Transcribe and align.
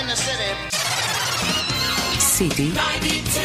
in 0.00 0.06
the 0.06 0.16
city. 0.16 0.50
City. 2.18 2.68
92. 2.72 3.40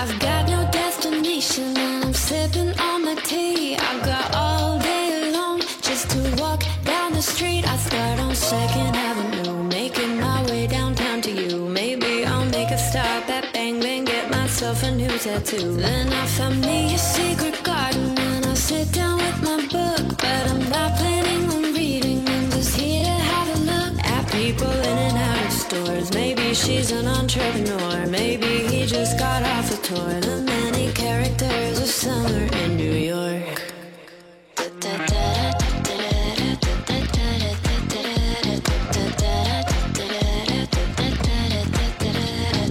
I've 0.00 0.18
got 0.18 0.48
no 0.48 0.68
destination 0.72 1.76
and 1.76 2.04
I'm 2.04 2.12
sipping 2.12 2.72
on 2.80 3.04
my 3.04 3.14
tea. 3.22 3.76
I've 3.76 4.04
got 4.04 4.34
all 4.34 4.78
day 4.80 5.30
long 5.32 5.60
just 5.80 6.10
to 6.10 6.18
walk 6.42 6.64
down 6.84 7.12
the 7.12 7.22
street. 7.22 7.64
I 7.68 7.76
start 7.76 8.18
on 8.18 8.34
Second 8.34 8.96
Avenue, 8.96 9.62
making 9.62 10.18
my 10.20 10.42
way 10.46 10.66
downtown 10.66 11.20
to 11.22 11.30
you. 11.30 11.68
Maybe 11.68 12.24
I'll 12.24 12.46
make 12.46 12.70
a 12.70 12.78
stop 12.78 13.28
at 13.28 13.52
Bang 13.52 13.78
Bang, 13.80 14.04
get 14.04 14.28
myself 14.30 14.82
a 14.82 14.90
new 14.90 15.14
tattoo. 15.18 15.76
Then 15.76 16.12
I 16.12 16.26
find 16.26 16.60
me 16.62 16.94
a 16.94 16.98
secret 16.98 17.61
she's 26.64 26.92
an 26.92 27.06
entrepreneur, 27.06 28.06
maybe 28.06 28.66
he 28.68 28.86
just 28.86 29.18
got 29.18 29.42
off 29.42 29.72
a 29.72 29.76
tour. 29.82 30.20
The 30.20 30.42
many 30.42 30.92
characters 30.92 31.80
of 31.80 31.88
summer 31.88 32.44
in 32.62 32.76
New 32.76 32.92
York. 32.92 33.62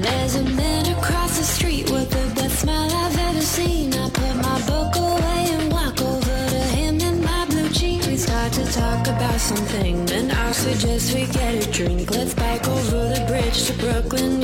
There's 0.05 0.36
a 0.36 0.44
man 0.44 0.86
across 0.98 1.38
the 1.38 1.44
street 1.44 1.89
with 1.92 2.09
the 2.09 2.26
best 2.36 2.59
smile 2.59 2.92
I've 2.92 3.20
ever 3.30 3.42
seen. 3.42 3.94
I 3.94 4.09
put 4.09 4.36
my 4.38 4.58
book 4.72 4.95
away 4.95 5.42
and 5.55 5.72
walk 5.72 6.02
over 6.02 6.38
to 6.53 6.62
him 6.78 7.02
in 7.02 7.22
my 7.23 7.45
blue 7.45 7.70
jeans. 7.70 8.08
We 8.08 8.16
start 8.17 8.53
to 8.53 8.66
talk 8.72 9.08
about 9.08 9.39
something, 9.39 10.05
then 10.05 10.31
I 10.31 10.52
suggest 10.53 11.14
we 11.14 11.25
get 11.25 11.67
a 11.67 11.72
drink. 11.72 12.12
Let's 12.12 12.34
to 13.72 13.77
Brooklyn. 13.77 14.41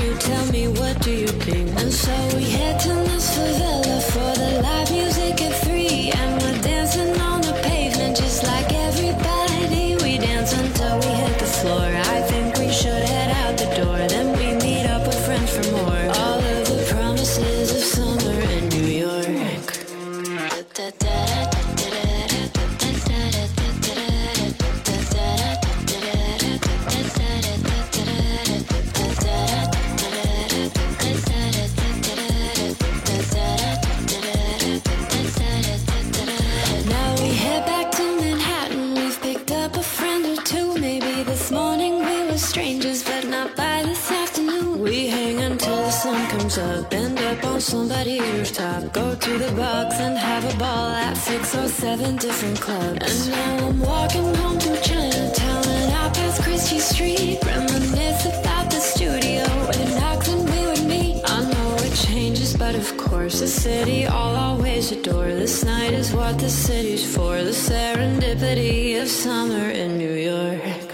Seven 51.77 52.15
different 52.15 52.59
clubs. 52.59 53.27
And 53.27 53.31
now 53.31 53.67
I'm 53.67 53.79
walking 53.79 54.33
home 54.35 54.57
to 54.57 54.81
Chinatown 54.81 55.63
and 55.67 55.93
I 55.93 56.09
pass 56.09 56.41
Christie 56.43 56.79
Street. 56.79 57.37
Reminisce 57.45 58.25
about 58.25 58.71
the 58.71 58.79
studio 58.79 59.43
where 59.67 59.89
Knox 59.99 60.27
and 60.27 60.43
we 60.49 60.61
would 60.69 60.85
meet. 60.87 61.21
I 61.25 61.43
know 61.51 61.75
it 61.87 61.93
changes, 61.93 62.57
but 62.57 62.73
of 62.73 62.97
course, 62.97 63.41
the 63.41 63.47
city 63.47 64.07
I'll 64.07 64.35
always 64.47 64.91
adore. 64.91 65.27
This 65.27 65.63
night 65.63 65.93
is 65.93 66.11
what 66.13 66.39
the 66.39 66.49
city's 66.49 67.05
for. 67.15 67.43
The 67.43 67.57
serendipity 67.67 68.99
of 68.99 69.07
summer 69.07 69.69
in 69.69 69.99
New 69.99 70.15
York. 70.31 70.87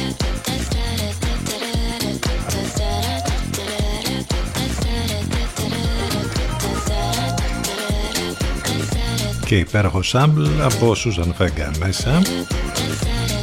Και 9.54 9.60
υπέροχο 9.60 10.02
σάμπλ 10.02 10.44
από 10.62 10.92
Susan 10.92 11.32
Φέγκα 11.34 11.70
μέσα 11.78 12.22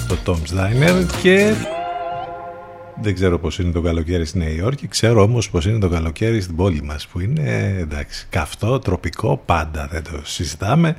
το 0.08 0.18
Tom's 0.26 0.60
Diner 0.60 1.06
και 1.22 1.54
δεν 3.02 3.14
ξέρω 3.14 3.40
πως 3.40 3.60
είναι 3.60 3.72
το 3.72 3.82
καλοκαίρι 3.82 4.26
στη 4.26 4.38
Νέα 4.38 4.50
Υόρκη 4.50 4.88
ξέρω 4.88 5.22
όμως 5.22 5.50
πως 5.50 5.66
είναι 5.66 5.80
το 5.80 5.90
καλοκαίρι 5.90 6.42
στην 6.42 6.56
πόλη 6.56 6.82
μας 6.84 7.08
που 7.08 7.20
είναι 7.20 7.76
εντάξει 7.80 8.28
καυτό, 8.30 8.80
τροπικό 8.80 9.42
πάντα 9.46 9.88
δεν 9.92 10.04
το 10.04 10.22
συζητάμε 10.24 10.96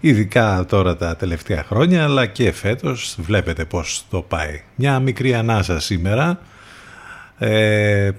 ειδικά 0.00 0.64
τώρα 0.68 0.96
τα 0.96 1.16
τελευταία 1.16 1.64
χρόνια 1.64 2.04
αλλά 2.04 2.26
και 2.26 2.52
φέτος 2.52 3.16
βλέπετε 3.20 3.64
πως 3.64 4.04
το 4.10 4.22
πάει. 4.22 4.62
Μια 4.74 4.98
μικρή 4.98 5.34
ανάσα 5.34 5.80
σήμερα 5.80 6.30
ε, 6.30 6.53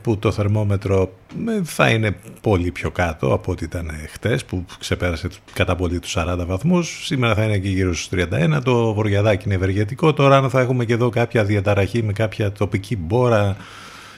που 0.02 0.18
το 0.18 0.32
θερμόμετρο 0.32 1.14
ε, 1.48 1.62
θα 1.64 1.90
είναι 1.90 2.16
πολύ 2.42 2.72
πιο 2.72 2.92
κάτω 2.92 3.34
από 3.34 3.52
ό,τι 3.52 3.64
ήταν 3.64 3.92
χτες 4.12 4.46
που 4.46 4.66
ξεπέρασε 4.80 5.28
κατά 5.54 5.76
πολύ 5.76 6.00
τους 6.00 6.16
40 6.18 6.44
βαθμούς. 6.48 7.06
Σήμερα 7.06 7.36
θα 7.36 7.44
είναι 7.44 7.58
και 7.58 7.70
γύρω 7.70 7.94
στους 7.94 8.20
31 8.32 8.60
το 8.64 8.94
βοριαδάκι 8.94 9.44
είναι 9.46 9.56
ευεργετικό. 9.56 10.14
Τώρα 10.14 10.38
αν 10.38 10.50
θα 10.50 10.60
έχουμε 10.60 10.86
και 10.86 10.94
εδώ 10.94 11.10
κάποια 11.10 11.44
διαταραχή 11.44 12.04
με 12.04 12.14
κάποια 12.14 12.52
τοπική 12.52 12.98
μπόρα 12.98 13.56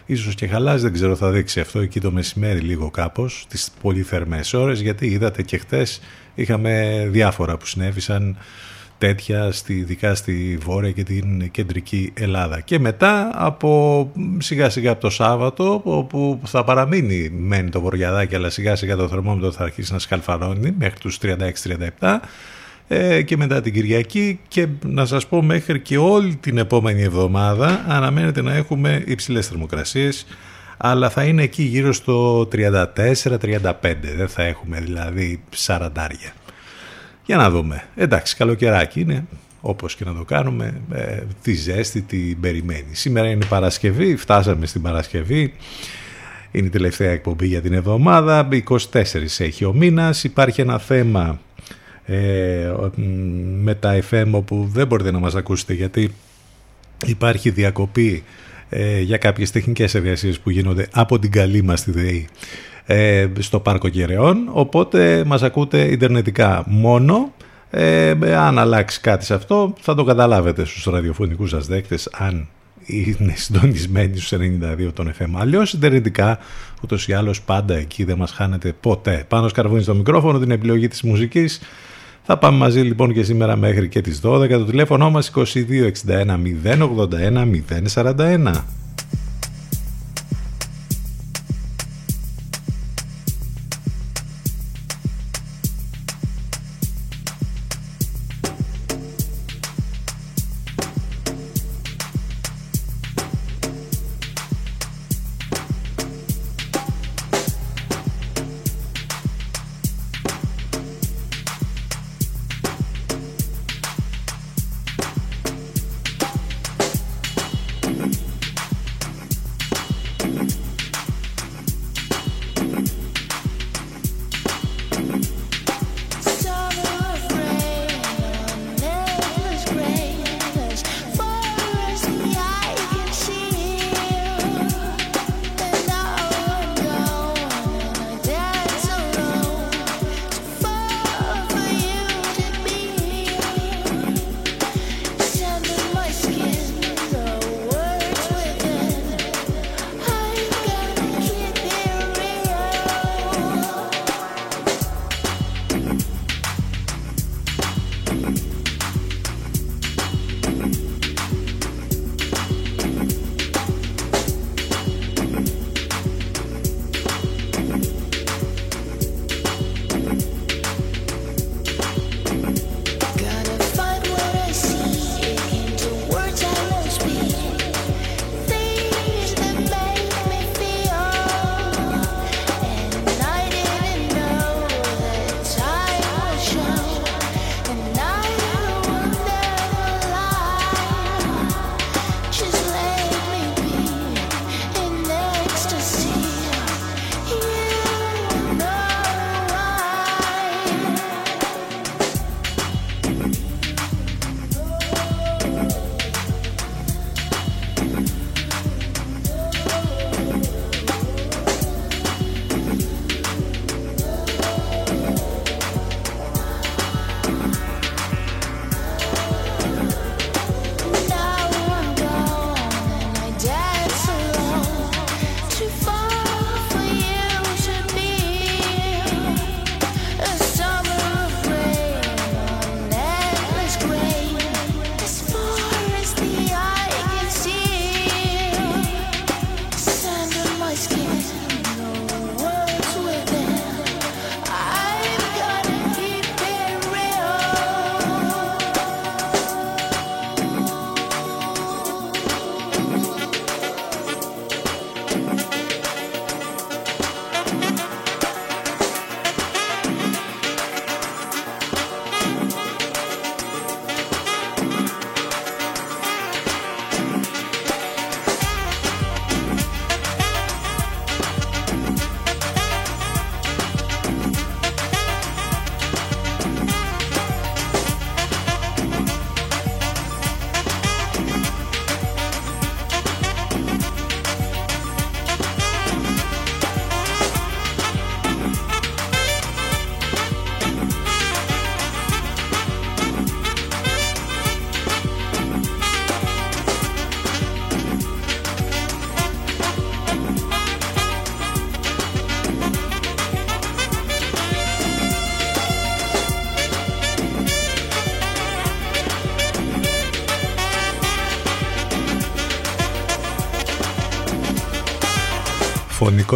ίσως 0.05 0.35
και 0.35 0.47
χαλάζει 0.47 0.83
δεν 0.83 0.93
ξέρω 0.93 1.15
θα 1.15 1.29
δείξει 1.29 1.59
αυτό. 1.59 1.79
Εκεί 1.79 1.99
το 1.99 2.11
μεσημέρι 2.11 2.59
λίγο 2.59 2.89
κάπως 2.89 3.45
τις 3.49 3.71
πολύ 3.81 4.01
θερμές 4.01 4.53
ώρες 4.53 4.81
γιατί 4.81 5.07
είδατε 5.07 5.43
και 5.43 5.57
χτες 5.57 6.01
είχαμε 6.37 7.05
διάφορα 7.09 7.57
που 7.57 7.65
συνέβησαν 7.65 8.37
τέτοια 8.97 9.51
στη, 9.51 9.73
ειδικά 9.73 10.15
στη 10.15 10.57
Βόρεια 10.61 10.91
και 10.91 11.03
την 11.03 11.51
Κεντρική 11.51 12.13
Ελλάδα. 12.13 12.59
Και 12.59 12.79
μετά 12.79 13.31
από 13.33 14.11
σιγά 14.37 14.69
σιγά 14.69 14.91
από 14.91 15.01
το 15.01 15.09
Σάββατο 15.09 15.81
όπου 15.83 16.39
θα 16.45 16.63
παραμείνει 16.63 17.29
μένει 17.29 17.69
το 17.69 17.81
βοριαδάκι 17.81 18.35
αλλά 18.35 18.49
σιγά 18.49 18.75
σιγά 18.75 18.95
το 18.95 19.07
θερμόμετρο 19.07 19.51
θα 19.51 19.63
αρχίσει 19.63 19.93
να 19.93 19.99
σκαλφαρώνει 19.99 20.73
μέχρι 20.77 20.99
τους 20.99 21.19
36-37 21.99 22.17
ε, 22.87 23.21
και 23.21 23.37
μετά 23.37 23.61
την 23.61 23.73
Κυριακή 23.73 24.39
και 24.47 24.67
να 24.85 25.05
σας 25.05 25.27
πω 25.27 25.41
μέχρι 25.41 25.79
και 25.79 25.97
όλη 25.97 26.35
την 26.35 26.57
επόμενη 26.57 27.01
εβδομάδα 27.01 27.85
αναμένεται 27.87 28.41
να 28.41 28.53
έχουμε 28.53 29.03
υψηλές 29.05 29.47
θερμοκρασίες 29.47 30.25
αλλά 30.77 31.09
θα 31.09 31.23
είναι 31.23 31.43
εκεί 31.43 31.63
γύρω 31.63 31.93
στο 31.93 32.41
34-35 32.41 33.73
δεν 34.15 34.27
θα 34.27 34.43
έχουμε 34.43 34.79
δηλαδή 34.79 35.43
40 35.65 35.79
για 37.27 37.37
να 37.37 37.49
δούμε. 37.49 37.83
Εντάξει, 37.95 38.35
καλοκαιράκι 38.35 38.99
είναι, 38.99 39.25
όπως 39.61 39.95
και 39.95 40.05
να 40.05 40.13
το 40.13 40.23
κάνουμε, 40.23 40.81
ε, 40.91 41.21
τη 41.41 41.53
ζέστη 41.53 42.01
την 42.01 42.39
περιμένει. 42.39 42.87
Σήμερα 42.91 43.27
είναι 43.29 43.45
Παρασκευή, 43.45 44.15
φτάσαμε 44.15 44.65
στην 44.65 44.81
Παρασκευή. 44.81 45.53
Είναι 46.51 46.67
η 46.67 46.69
τελευταία 46.69 47.11
εκπομπή 47.11 47.47
για 47.47 47.61
την 47.61 47.73
εβδομάδα. 47.73 48.47
24 48.91 49.39
έχει 49.39 49.65
ο 49.65 49.73
μήνας. 49.73 50.23
Υπάρχει 50.23 50.61
ένα 50.61 50.79
θέμα 50.79 51.39
ε, 52.05 52.73
με 53.61 53.75
τα 53.75 53.99
FM 54.09 54.41
που 54.45 54.69
δεν 54.73 54.87
μπορείτε 54.87 55.11
να 55.11 55.19
μας 55.19 55.35
ακούσετε 55.35 55.73
γιατί 55.73 56.13
υπάρχει 57.05 57.49
διακοπή 57.49 58.23
ε, 58.69 59.01
για 59.01 59.17
κάποιες 59.17 59.51
τεχνικές 59.51 59.95
εργασίες 59.95 60.39
που 60.39 60.49
γίνονται 60.49 60.87
από 60.91 61.19
την 61.19 61.31
καλή 61.31 61.61
μας 61.61 61.83
τη 61.83 61.91
ΔΕΗ 61.91 62.27
ε, 62.85 63.27
στο 63.39 63.59
Πάρκο 63.59 63.89
Κεραιών. 63.89 64.49
Οπότε 64.51 65.23
μας 65.25 65.43
ακούτε 65.43 65.91
ιντερνετικά 65.91 66.63
μόνο. 66.67 67.33
Ε, 67.69 68.13
αν 68.35 68.59
αλλάξει 68.59 69.01
κάτι 69.01 69.25
σε 69.25 69.33
αυτό 69.33 69.73
θα 69.79 69.95
το 69.95 70.03
καταλάβετε 70.03 70.65
στους 70.65 70.83
ραδιοφωνικούς 70.83 71.49
σας 71.49 71.67
δέκτες 71.67 72.09
αν 72.13 72.47
είναι 72.85 73.33
συντονισμένοι 73.35 74.17
στους 74.17 74.39
92 74.87 74.93
των 74.93 75.13
FM 75.19 75.29
αλλιώς 75.33 75.73
ιντερνετικά 75.73 76.39
ούτως 76.83 77.07
ή 77.07 77.13
άλλως 77.13 77.41
πάντα 77.41 77.75
εκεί 77.75 78.03
δεν 78.03 78.17
μας 78.17 78.31
χάνετε 78.31 78.73
ποτέ. 78.79 79.25
Πάνω 79.27 79.47
σκαρβούνι 79.47 79.81
στο 79.81 79.95
μικρόφωνο 79.95 80.39
την 80.39 80.51
επιλογή 80.51 80.87
της 80.87 81.01
μουσικής 81.01 81.59
θα 82.29 82.37
πάμε 82.37 82.57
μαζί 82.57 82.79
λοιπόν 82.79 83.13
και 83.13 83.23
σήμερα 83.23 83.55
μέχρι 83.55 83.87
και 83.89 84.01
τις 84.01 84.21
12 84.23 84.49
το 84.49 84.65
τηλέφωνο 84.65 85.09
μας 85.09 85.31
2261 85.35 85.43
081 86.63 87.61
041 87.93 88.53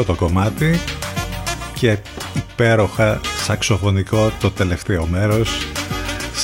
σαξοφωνικό 0.02 0.04
το 0.04 0.16
κομμάτι 0.16 0.80
και 1.74 1.98
υπέροχα 2.36 3.22
σαξοφωνικό 3.44 4.32
το 4.40 4.52
τελευταίο 4.52 5.06
μέρος 5.06 5.50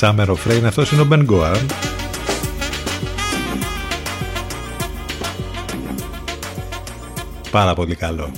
Summer 0.00 0.26
of 0.26 0.50
Rain 0.50 0.62
αυτός 0.66 0.92
είναι 0.92 1.02
ο 1.02 1.06
Ben 1.10 1.26
Goar 1.26 1.56
πάρα 7.50 7.74
πολύ 7.74 7.94
καλό 7.94 8.30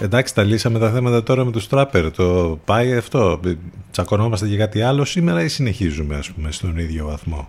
Εντάξει, 0.00 0.34
τα 0.34 0.42
λύσαμε 0.42 0.78
τα 0.78 0.90
θέματα 0.90 1.22
τώρα 1.22 1.44
με 1.44 1.50
τους 1.50 1.68
τράπερ. 1.68 2.10
Το 2.10 2.58
πάει 2.64 2.96
αυτό. 2.96 3.40
Τσακωνόμαστε 3.90 4.46
για 4.46 4.56
κάτι 4.56 4.82
άλλο 4.82 5.04
σήμερα 5.04 5.42
ή 5.42 5.48
συνεχίζουμε, 5.48 6.16
ας 6.16 6.30
πούμε, 6.30 6.52
στον 6.52 6.78
ίδιο 6.78 7.06
βαθμό; 7.06 7.48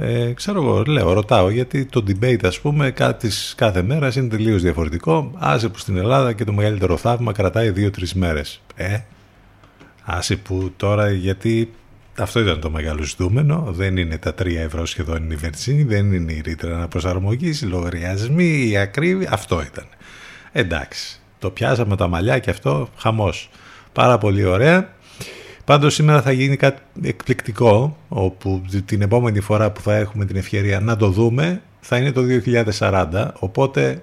Ε, 0.00 0.32
ξέρω 0.32 0.62
εγώ, 0.62 0.82
λέω, 0.86 1.12
ρωτάω, 1.12 1.50
γιατί 1.50 1.84
το 1.84 2.04
debate, 2.08 2.44
ας 2.44 2.60
πούμε, 2.60 2.90
κάτι 2.90 3.30
κάθε 3.56 3.82
μέρας 3.82 4.16
είναι 4.16 4.28
τελείως 4.28 4.62
διαφορετικό. 4.62 5.32
Άσε 5.34 5.68
που 5.68 5.78
στην 5.78 5.96
Ελλάδα 5.96 6.32
και 6.32 6.44
το 6.44 6.52
μεγαλύτερο 6.52 6.96
θαύμα 6.96 7.32
κρατάει 7.32 7.70
δύο-τρεις 7.70 8.14
μέρες. 8.14 8.60
Ε, 8.74 8.98
άσε 10.04 10.36
που 10.36 10.72
τώρα, 10.76 11.10
γιατί 11.10 11.72
αυτό 12.18 12.40
ήταν 12.40 12.60
το 12.60 12.70
μεγάλο 12.70 13.02
ζητούμενο. 13.02 13.66
Δεν 13.68 13.96
είναι 13.96 14.18
τα 14.18 14.34
3 14.34 14.56
ευρώ 14.56 14.86
σχεδόν 14.86 15.30
η 15.30 15.34
βενζίνη, 15.34 15.82
δεν 15.82 16.12
είναι 16.12 16.32
η 16.32 16.40
ρήτρα 16.44 16.74
αναπροσαρμογής, 16.74 17.60
οι 17.60 17.66
λογαριασμοί, 17.66 18.68
η 18.70 18.76
ακρίβεια. 18.76 19.28
Αυτό 19.32 19.62
ήταν. 19.72 19.84
Εντάξει, 20.52 21.20
το 21.38 21.50
πιάσαμε 21.50 21.96
τα 21.96 22.08
μαλλιά 22.08 22.38
και 22.38 22.50
αυτό 22.50 22.88
χαμός. 22.96 23.50
Πάρα 23.92 24.18
πολύ 24.18 24.44
ωραία. 24.44 24.96
Πάντως 25.68 25.94
σήμερα 25.94 26.22
θα 26.22 26.32
γίνει 26.32 26.56
κάτι 26.56 26.82
εκπληκτικό, 27.02 27.96
όπου 28.08 28.62
την 28.84 29.02
επόμενη 29.02 29.40
φορά 29.40 29.70
που 29.70 29.80
θα 29.80 29.96
έχουμε 29.96 30.24
την 30.24 30.36
ευκαιρία 30.36 30.80
να 30.80 30.96
το 30.96 31.08
δούμε 31.08 31.62
θα 31.80 31.96
είναι 31.96 32.12
το 32.12 32.22
2040, 32.78 33.28
οπότε 33.38 34.00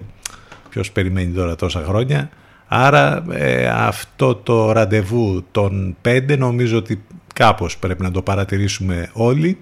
ποιος 0.70 0.92
περιμένει 0.92 1.32
τώρα 1.32 1.56
τόσα 1.56 1.82
χρόνια. 1.86 2.30
Άρα 2.66 3.24
ε, 3.30 3.68
αυτό 3.68 4.34
το 4.34 4.72
ραντεβού 4.72 5.44
των 5.50 5.96
5 6.04 6.38
νομίζω 6.38 6.76
ότι 6.76 7.04
κάπως 7.34 7.78
πρέπει 7.78 8.02
να 8.02 8.10
το 8.10 8.22
παρατηρήσουμε 8.22 9.10
όλοι. 9.12 9.58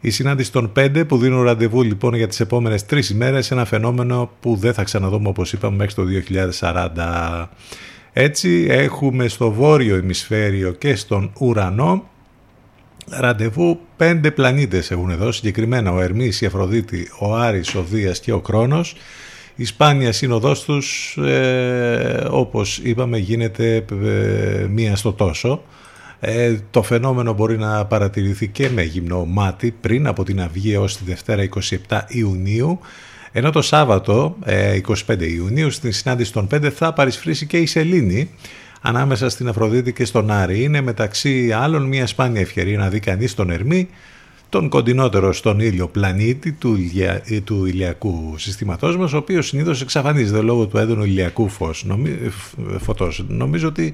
Η 0.00 0.10
συνάντηση 0.10 0.52
των 0.52 0.72
5 0.76 1.04
που 1.08 1.18
δίνουν 1.18 1.42
ραντεβού 1.42 1.82
λοιπόν 1.82 2.14
για 2.14 2.28
τις 2.28 2.40
επόμενες 2.40 2.86
τρεις 2.86 3.10
ημέρες 3.10 3.50
ένα 3.50 3.64
φαινόμενο 3.64 4.30
που 4.40 4.56
δεν 4.56 4.74
θα 4.74 4.82
ξαναδούμε 4.82 5.28
όπως 5.28 5.52
είπαμε 5.52 5.76
μέχρι 5.76 5.94
το 5.94 6.02
2040. 6.60 7.46
Έτσι 8.18 8.66
έχουμε 8.68 9.28
στο 9.28 9.50
βόρειο 9.50 9.96
ημισφαίριο 9.96 10.72
και 10.72 10.96
στον 10.96 11.32
ουρανό 11.38 12.08
ραντεβού 13.10 13.80
πέντε 13.96 14.30
πλανήτες 14.30 14.90
έχουν 14.90 15.10
εδώ, 15.10 15.32
συγκεκριμένα 15.32 15.92
ο 15.92 16.00
Ερμής, 16.00 16.40
η 16.40 16.46
Αφροδίτη, 16.46 17.08
ο 17.18 17.34
Άρης, 17.34 17.74
ο 17.74 17.82
Δίας 17.82 18.20
και 18.20 18.32
ο 18.32 18.40
Κρόνος. 18.40 18.96
Η 19.56 19.64
σπάνια 19.64 20.12
σύνοδός 20.12 20.64
τους, 20.64 21.16
ε, 21.16 22.26
όπως 22.30 22.78
είπαμε, 22.78 23.18
γίνεται 23.18 23.84
ε, 24.04 24.66
μία 24.70 24.96
στο 24.96 25.12
τόσο. 25.12 25.62
Ε, 26.20 26.56
το 26.70 26.82
φαινόμενο 26.82 27.32
μπορεί 27.32 27.58
να 27.58 27.86
παρατηρηθεί 27.86 28.48
και 28.48 28.70
με 28.70 28.82
γυμνό 28.82 29.24
μάτι 29.24 29.74
πριν 29.80 30.06
από 30.06 30.24
την 30.24 30.40
αυγή 30.40 30.72
έως 30.72 30.96
τη 30.96 31.04
Δευτέρα 31.04 31.48
27 31.88 32.00
Ιουνίου 32.08 32.80
ενώ 33.38 33.50
το 33.50 33.62
Σάββατο 33.62 34.36
25 34.44 35.20
ε, 35.20 35.32
Ιουνίου 35.32 35.70
στην 35.70 35.92
συνάντηση 35.92 36.32
των 36.32 36.48
5 36.54 36.70
θα 36.70 36.92
παρισφρήσει 36.92 37.46
και 37.46 37.56
η 37.56 37.66
Σελήνη 37.66 38.30
ανάμεσα 38.80 39.28
στην 39.28 39.48
Αφροδίτη 39.48 39.92
και 39.92 40.04
στον 40.04 40.30
Άρη. 40.30 40.62
Είναι 40.62 40.80
μεταξύ 40.80 41.52
άλλων 41.52 41.82
μια 41.82 42.06
σπάνια 42.06 42.40
ευκαιρία 42.40 42.78
να 42.78 42.88
δει 42.88 43.00
κανείς 43.00 43.34
τον 43.34 43.50
Ερμή 43.50 43.88
τον 44.48 44.68
κοντινότερο 44.68 45.32
στον 45.32 45.60
ήλιο 45.60 45.88
πλανήτη 45.88 46.52
του, 46.52 46.74
ηλια... 46.74 47.22
Ε, 47.24 47.40
του 47.40 47.66
ηλιακού 47.66 48.34
συστήματός 48.38 48.96
μας, 48.96 49.12
ο 49.12 49.16
οποίος 49.16 49.46
συνήθως 49.46 49.80
εξαφανίζεται 49.80 50.40
λόγω 50.40 50.66
του 50.66 50.78
έντονου 50.78 51.04
ηλιακού 51.04 51.48
φως, 51.48 51.84
νομι... 51.84 52.18
φωτός. 52.78 53.24
Νομίζω 53.28 53.68
ότι 53.68 53.92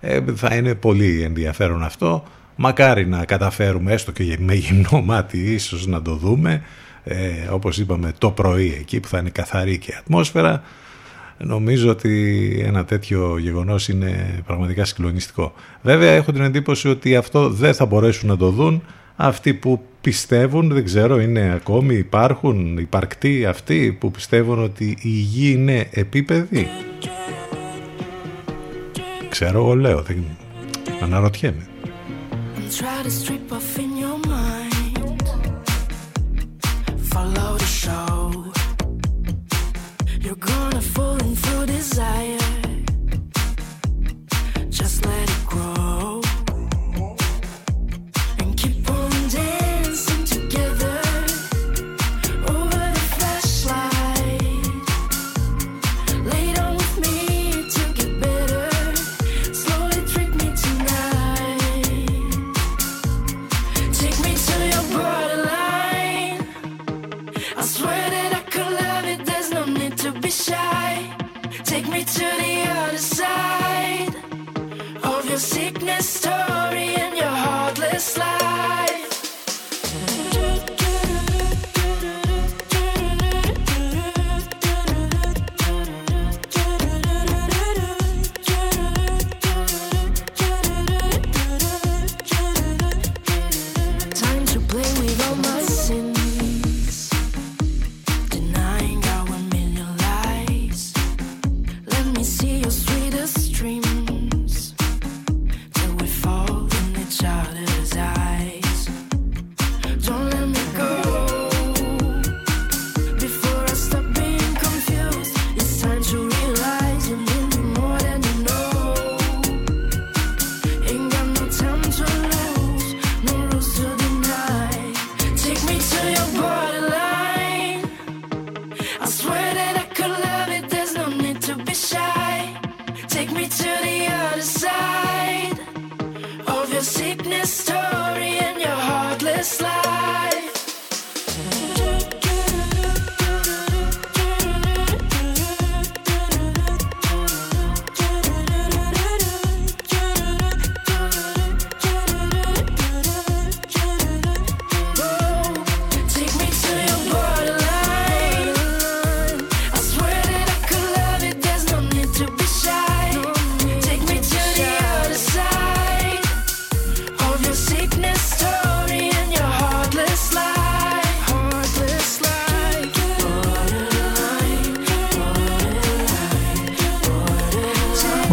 ε, 0.00 0.20
θα 0.34 0.54
είναι 0.54 0.74
πολύ 0.74 1.22
ενδιαφέρον 1.22 1.82
αυτό. 1.82 2.24
Μακάρι 2.56 3.06
να 3.06 3.24
καταφέρουμε 3.24 3.92
έστω 3.92 4.12
και 4.12 4.36
με 4.40 4.54
γυμνό 4.54 5.02
μάτι 5.04 5.38
ίσως 5.38 5.86
να 5.86 6.02
το 6.02 6.14
δούμε 6.14 6.62
ε, 7.04 7.48
όπως 7.50 7.78
είπαμε 7.78 8.12
το 8.18 8.30
πρωί 8.30 8.76
εκεί 8.80 9.00
που 9.00 9.08
θα 9.08 9.18
είναι 9.18 9.30
καθαρή 9.30 9.78
και 9.78 9.94
ατμόσφαιρα 9.98 10.62
νομίζω 11.44 11.90
ότι 11.90 12.62
ένα 12.66 12.84
τέτοιο 12.84 13.38
γεγονός 13.38 13.88
είναι 13.88 14.42
πραγματικά 14.46 14.84
συγκλονιστικό. 14.84 15.52
Βέβαια 15.82 16.10
έχω 16.10 16.32
την 16.32 16.42
εντύπωση 16.42 16.88
ότι 16.88 17.16
αυτό 17.16 17.48
δεν 17.48 17.74
θα 17.74 17.86
μπορέσουν 17.86 18.28
να 18.28 18.36
το 18.36 18.50
δουν 18.50 18.82
αυτοί 19.16 19.54
που 19.54 19.82
πιστεύουν, 20.00 20.68
δεν 20.68 20.84
ξέρω, 20.84 21.20
είναι 21.20 21.52
ακόμη, 21.54 21.94
υπάρχουν 21.94 22.78
υπαρκτοί 22.78 23.46
αυτοί 23.46 23.96
που 24.00 24.10
πιστεύουν 24.10 24.62
ότι 24.62 24.96
η 25.00 25.08
γη 25.08 25.52
είναι 25.52 25.88
επίπεδη. 25.90 26.68
Ξέρω 29.28 29.58
εγώ 29.58 29.74
λέω, 29.74 30.02
δεν... 30.02 30.24
αναρωτιέμαι. 31.02 31.66
follow 37.22 37.56
the 37.56 37.64
show. 37.64 38.44
You're 40.20 40.42
gonna 40.52 40.80
fall 40.80 41.18
into 41.28 41.66
desire. 41.66 42.38
Just 44.68 45.06
let 45.06 45.31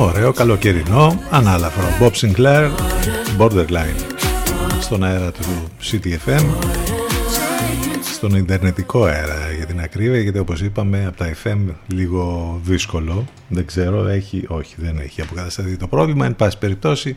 Ωραίο, 0.01 0.33
καλοκαιρινό, 0.33 1.23
ανάλαφρο. 1.31 1.83
Bob 1.99 2.11
Sinclair, 2.11 2.69
Borderline. 3.39 4.17
Στον 4.79 5.03
αέρα 5.03 5.31
του 5.31 5.69
CTFM. 5.83 6.45
Στον 8.13 8.35
Ιντερνετικό 8.35 9.03
αέρα 9.03 9.51
για 9.55 9.65
την 9.65 9.79
ακρίβεια, 9.79 10.19
γιατί 10.19 10.39
όπως 10.39 10.61
είπαμε 10.61 11.05
από 11.05 11.17
τα 11.17 11.33
FM 11.43 11.73
λίγο 11.87 12.59
δύσκολο. 12.63 13.25
Δεν 13.47 13.65
ξέρω, 13.65 14.07
έχει, 14.07 14.45
όχι 14.47 14.75
δεν 14.77 14.97
έχει 14.97 15.21
αποκατασταθεί 15.21 15.77
το 15.77 15.87
πρόβλημα. 15.87 16.25
Εν 16.25 16.35
πάση 16.35 16.57
περιπτώσει 16.57 17.15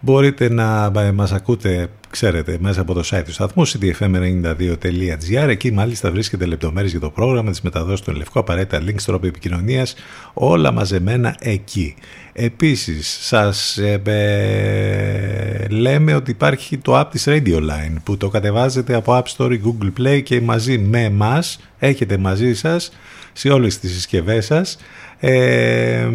μπορείτε 0.00 0.48
να 0.48 0.90
μας 1.14 1.32
ακούτε 1.32 1.88
ξέρετε, 2.12 2.56
μέσα 2.60 2.80
από 2.80 2.94
το 2.94 3.02
site 3.04 3.22
του 3.24 3.32
σταθμού 3.32 3.68
cdfm92.gr. 3.68 5.48
Εκεί 5.48 5.72
μάλιστα 5.72 6.10
βρίσκεται 6.10 6.46
λεπτομέρειες 6.46 6.90
για 6.90 7.00
το 7.00 7.10
πρόγραμμα, 7.10 7.50
της 7.50 7.60
μεταδόσης 7.60 8.04
των 8.04 8.16
Λευκό, 8.16 8.40
απαραίτητα 8.40 8.82
links, 8.86 9.02
τρόπο 9.04 9.26
επικοινωνίας, 9.26 9.94
όλα 10.34 10.72
μαζεμένα 10.72 11.36
εκεί. 11.38 11.94
Επίσης, 12.32 13.18
σας 13.20 13.78
ε, 13.78 15.66
λέμε 15.70 16.14
ότι 16.14 16.30
υπάρχει 16.30 16.78
το 16.78 17.00
app 17.00 17.06
της 17.10 17.24
Radio 17.26 17.56
Line 17.56 17.96
που 18.04 18.16
το 18.16 18.28
κατεβάζετε 18.28 18.94
από 18.94 19.22
App 19.22 19.36
Store, 19.36 19.58
Google 19.60 19.92
Play 20.00 20.22
και 20.22 20.40
μαζί 20.40 20.78
με 20.78 21.02
εμά 21.04 21.42
έχετε 21.78 22.16
μαζί 22.16 22.54
σας 22.54 22.92
σε 23.32 23.48
όλες 23.48 23.78
τις 23.78 23.92
συσκευές 23.92 24.44
σας 24.44 24.76
ε, 25.24 26.08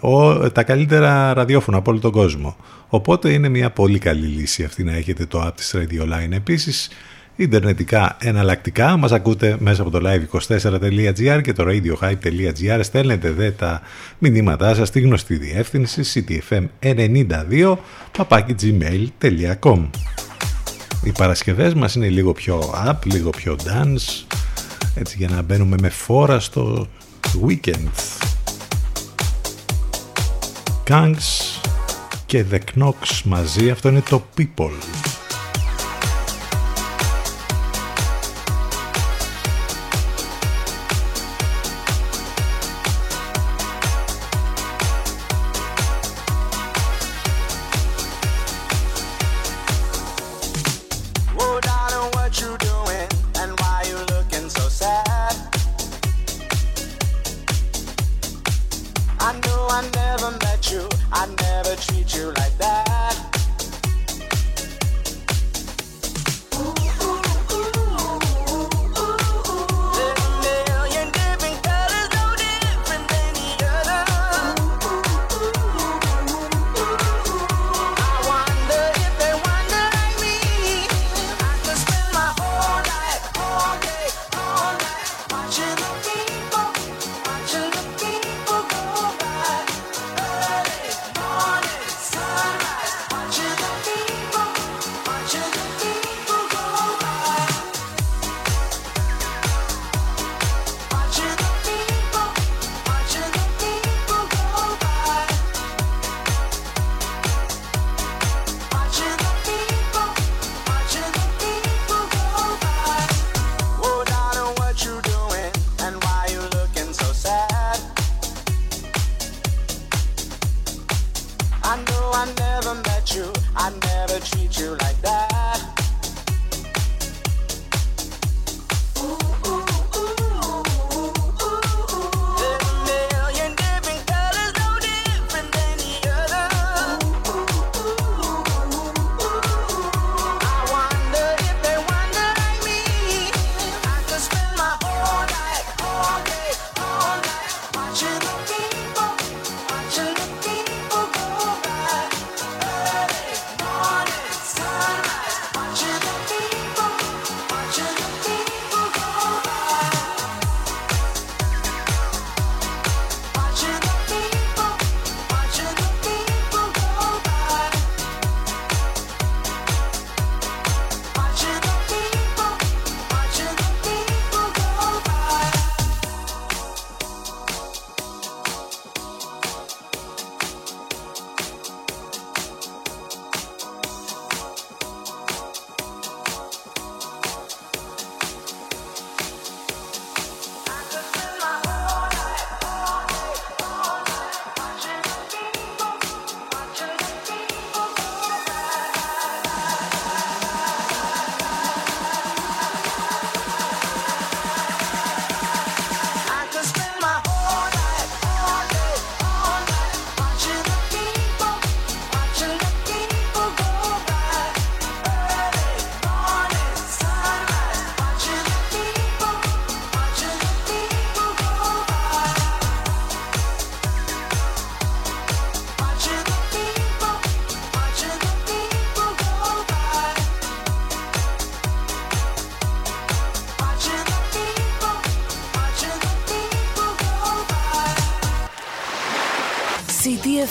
ο, 0.00 0.50
τα 0.50 0.62
καλύτερα 0.62 1.34
ραδιόφωνα 1.34 1.76
από 1.76 1.90
όλο 1.90 2.00
τον 2.00 2.10
κόσμο. 2.10 2.56
Οπότε 2.88 3.32
είναι 3.32 3.48
μια 3.48 3.70
πολύ 3.70 3.98
καλή 3.98 4.26
λύση 4.26 4.64
αυτή 4.64 4.84
να 4.84 4.92
έχετε 4.92 5.26
το 5.26 5.46
app 5.46 5.52
της 5.54 5.74
Radio 5.76 6.02
Line. 6.02 6.32
Επίσης, 6.32 6.90
Ιντερνετικά 7.36 8.16
εναλλακτικά 8.20 8.96
μας 8.96 9.12
ακούτε 9.12 9.56
μέσα 9.58 9.82
από 9.82 9.90
το 9.90 10.00
live24.gr 10.02 11.40
και 11.42 11.52
το 11.52 11.64
radiohype.gr 11.66 12.80
στέλνετε 12.82 13.30
δε 13.30 13.50
τα 13.50 13.80
μηνύματά 14.18 14.74
σας 14.74 14.88
στη 14.88 15.00
γνωστή 15.00 15.36
διεύθυνση 15.36 16.24
ctfm92 16.28 17.76
papakigmail.com 18.18 19.88
Οι 21.02 21.12
Παρασκευές 21.18 21.74
μας 21.74 21.94
είναι 21.94 22.08
λίγο 22.08 22.32
πιο 22.32 22.74
up, 22.86 22.96
λίγο 23.04 23.30
πιο 23.30 23.56
dance 23.64 24.36
έτσι 24.94 25.16
για 25.18 25.28
να 25.28 25.42
μπαίνουμε 25.42 25.76
με 25.80 25.88
φόρα 25.88 26.40
στο 26.40 26.88
weekend 27.46 27.88
Kangs 30.88 31.60
και 32.26 32.44
The 32.50 32.58
Knox 32.74 33.22
μαζί. 33.24 33.70
Αυτό 33.70 33.88
είναι 33.88 34.02
το 34.08 34.22
People. 34.38 34.70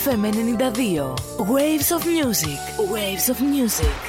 FM 0.06 0.22
92. 0.22 1.46
Waves 1.52 1.92
of 1.92 2.06
Music. 2.06 2.60
Waves 2.78 3.28
of 3.28 3.42
Music. 3.42 4.05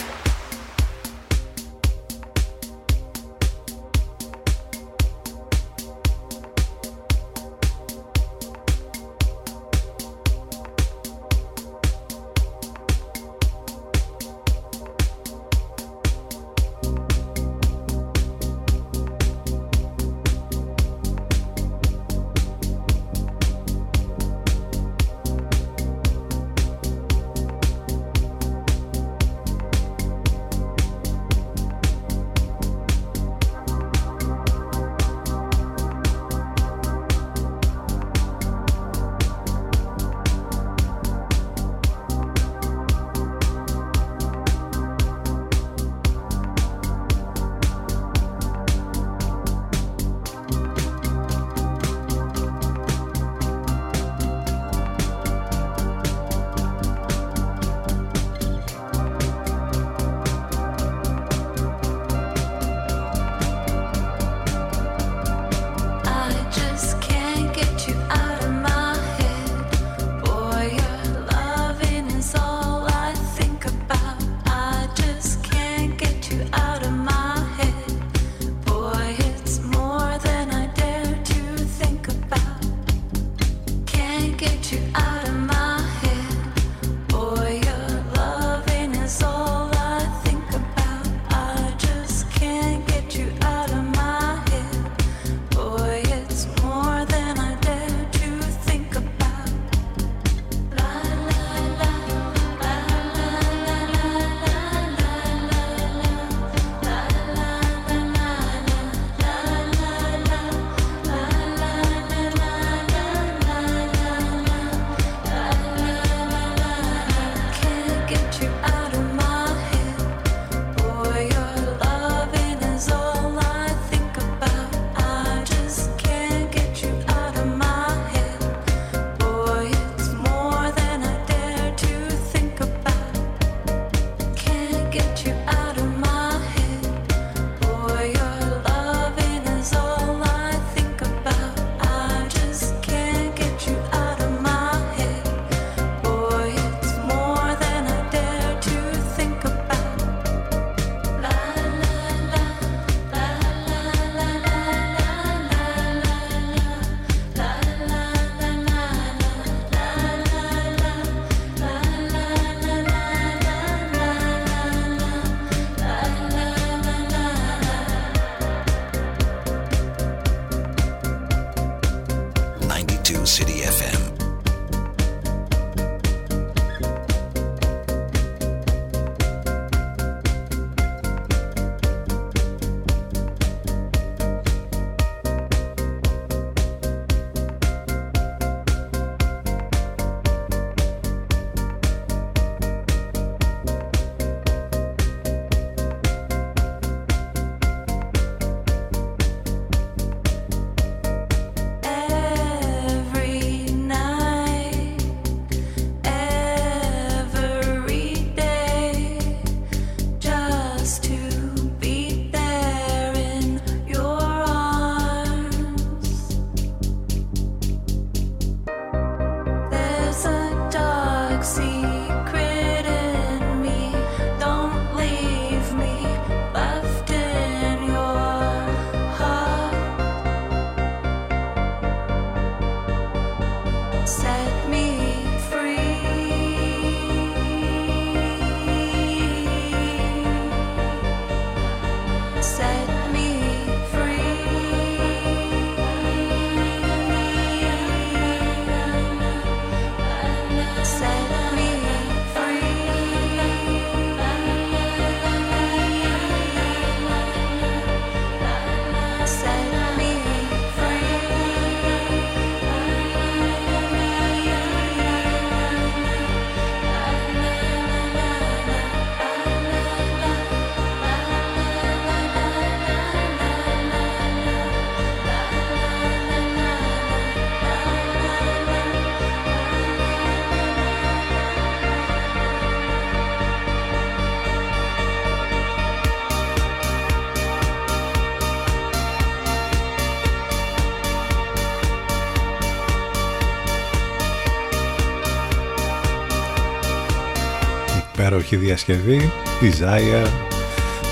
Υπέροχη 298.37 298.57
διασκευή 298.57 299.33
Desire 299.61 300.27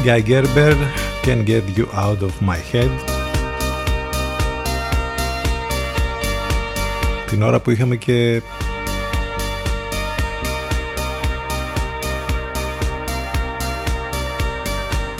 Guy 0.04 0.22
Gerber 0.26 0.74
Can't 1.24 1.46
Get 1.46 1.62
You 1.76 1.84
Out 1.96 2.18
of 2.20 2.48
My 2.48 2.58
Head. 2.72 2.90
Την 7.26 7.42
ώρα 7.42 7.60
που 7.60 7.70
είχαμε 7.70 7.96
και 7.96 8.42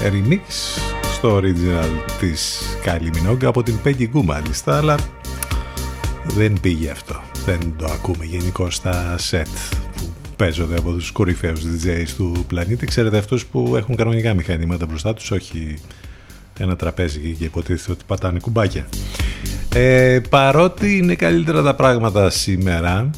remix 0.00 0.40
στο 1.14 1.36
original 1.36 2.10
της 2.20 2.62
Kylie 2.84 3.30
Minogue 3.30 3.44
από 3.44 3.62
την 3.62 3.74
Peggy 3.84 4.08
Goo 4.14 4.22
μάλιστα 4.24 4.76
αλλά 4.76 4.96
δεν 6.24 6.60
πήγε 6.60 6.90
αυτό. 6.90 7.22
Δεν 7.44 7.74
το 7.76 7.86
ακούμε 7.86 8.24
γενικώ 8.24 8.70
στα 8.70 9.16
set. 9.30 9.83
που 9.83 9.83
παίζονται 10.36 10.76
από 10.76 10.92
τους 10.92 11.10
κορυφαίους 11.10 11.60
DJs 11.60 12.08
του 12.16 12.44
πλανήτη. 12.46 12.86
Ξέρετε 12.86 13.18
αυτούς 13.18 13.46
που 13.46 13.76
έχουν 13.76 13.96
κανονικά 13.96 14.34
μηχανήματα 14.34 14.86
μπροστά 14.86 15.14
τους 15.14 15.30
όχι 15.30 15.78
ένα 16.58 16.76
τραπέζι 16.76 17.36
και 17.38 17.44
υποτίθεται 17.44 17.92
ότι 17.92 18.04
πατάνε 18.06 18.38
κουμπάκια. 18.38 18.86
Ε, 19.74 20.20
παρότι 20.28 20.96
είναι 20.96 21.14
καλύτερα 21.14 21.62
τα 21.62 21.74
πράγματα 21.74 22.30
σήμερα 22.30 23.10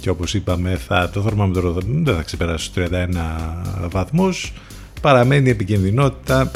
και 0.00 0.10
όπως 0.10 0.34
είπαμε 0.34 0.76
θα, 0.76 1.10
το 1.10 1.22
θερμόμετρο 1.22 1.72
δεν 1.72 2.14
θα 2.16 2.22
ξεπεράσει 2.22 2.64
στους 2.64 2.84
31 2.90 3.08
βαθμούς 3.88 4.52
παραμένει 5.00 5.50
επικινδυνότητα 5.50 6.50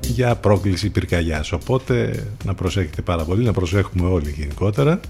για 0.00 0.34
πρόκληση 0.34 0.90
πυρκαγιάς. 0.90 1.52
Οπότε 1.52 2.24
να 2.44 2.54
προσέχετε 2.54 3.02
πάρα 3.02 3.24
πολύ 3.24 3.44
να 3.44 3.52
προσέχουμε 3.52 4.08
όλοι 4.08 4.34
γενικότερα 4.36 5.00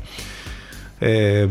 ε, 1.06 1.48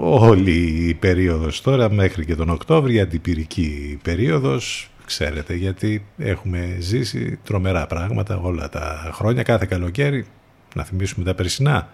όλη 0.00 0.88
η 0.88 0.94
περίοδος 0.94 1.60
τώρα 1.60 1.92
μέχρι 1.92 2.24
και 2.24 2.34
τον 2.34 2.48
Οκτώβριο 2.48 3.02
αντιπυρική 3.02 3.98
περίοδος. 4.02 4.90
Ξέρετε 5.06 5.54
γιατί 5.54 6.04
έχουμε 6.18 6.76
ζήσει 6.80 7.38
τρομερά 7.44 7.86
πράγματα 7.86 8.36
όλα 8.36 8.68
τα 8.68 9.10
χρόνια. 9.12 9.42
Κάθε 9.42 9.66
καλοκαίρι 9.66 10.26
να 10.74 10.84
θυμίσουμε 10.84 11.24
τα 11.24 11.34
περσινά. 11.34 11.88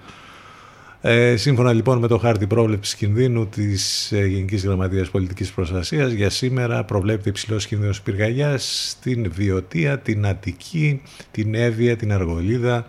Ε, 1.01 1.37
σύμφωνα 1.37 1.73
λοιπόν 1.73 1.99
με 1.99 2.07
το 2.07 2.19
χάρτη 2.19 2.47
πρόβλεψης 2.47 2.95
κινδύνου 2.95 3.47
της 3.47 4.13
ε, 4.13 4.27
Γενικής 4.27 4.65
Γραμματείας 4.65 5.09
Πολιτικής 5.09 5.53
Προστασίας, 5.53 6.13
για 6.13 6.31
σήμερα 6.31 6.85
προβλέπεται 6.85 7.29
υψηλός 7.29 7.67
κίνδυνος 7.67 8.03
πυρκαγιά 8.03 8.59
στην 8.59 9.33
Βιωτία, 9.35 9.99
την 9.99 10.27
Αττική, 10.27 11.03
την 11.31 11.55
Εύβοια, 11.55 11.97
την 11.97 12.13
Αργολίδα, 12.13 12.87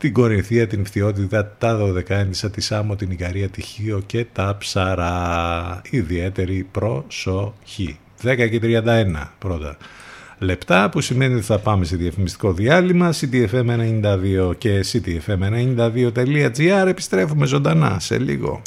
την 0.00 0.12
Κορινθία, 0.12 0.66
την 0.66 0.86
Φθιότητα, 0.86 1.54
τα 1.58 1.76
Δωδεκάνησα, 1.76 2.50
τη 2.50 2.60
Σάμο, 2.60 2.96
την 2.96 3.10
Ικαρία, 3.10 3.48
τη 3.48 3.62
Χίο 3.62 4.02
και 4.06 4.26
τα 4.32 4.56
Ψαρά. 4.58 5.80
Ιδιαίτερη 5.90 6.68
προσοχή. 6.70 7.98
10 8.22 8.48
και 8.50 8.60
31 8.62 9.32
πρώτα 9.38 9.76
λεπτά 10.38 10.88
που 10.88 11.00
σημαίνει 11.00 11.34
ότι 11.34 11.44
θα 11.44 11.58
πάμε 11.58 11.84
σε 11.84 11.96
διαφημιστικό 11.96 12.52
διάλειμμα 12.52 13.12
ctfm92 13.12 14.58
και 14.58 14.84
ctfm92.gr 14.92 16.86
επιστρέφουμε 16.86 17.46
ζωντανά 17.46 18.00
σε 18.00 18.18
λίγο 18.18 18.62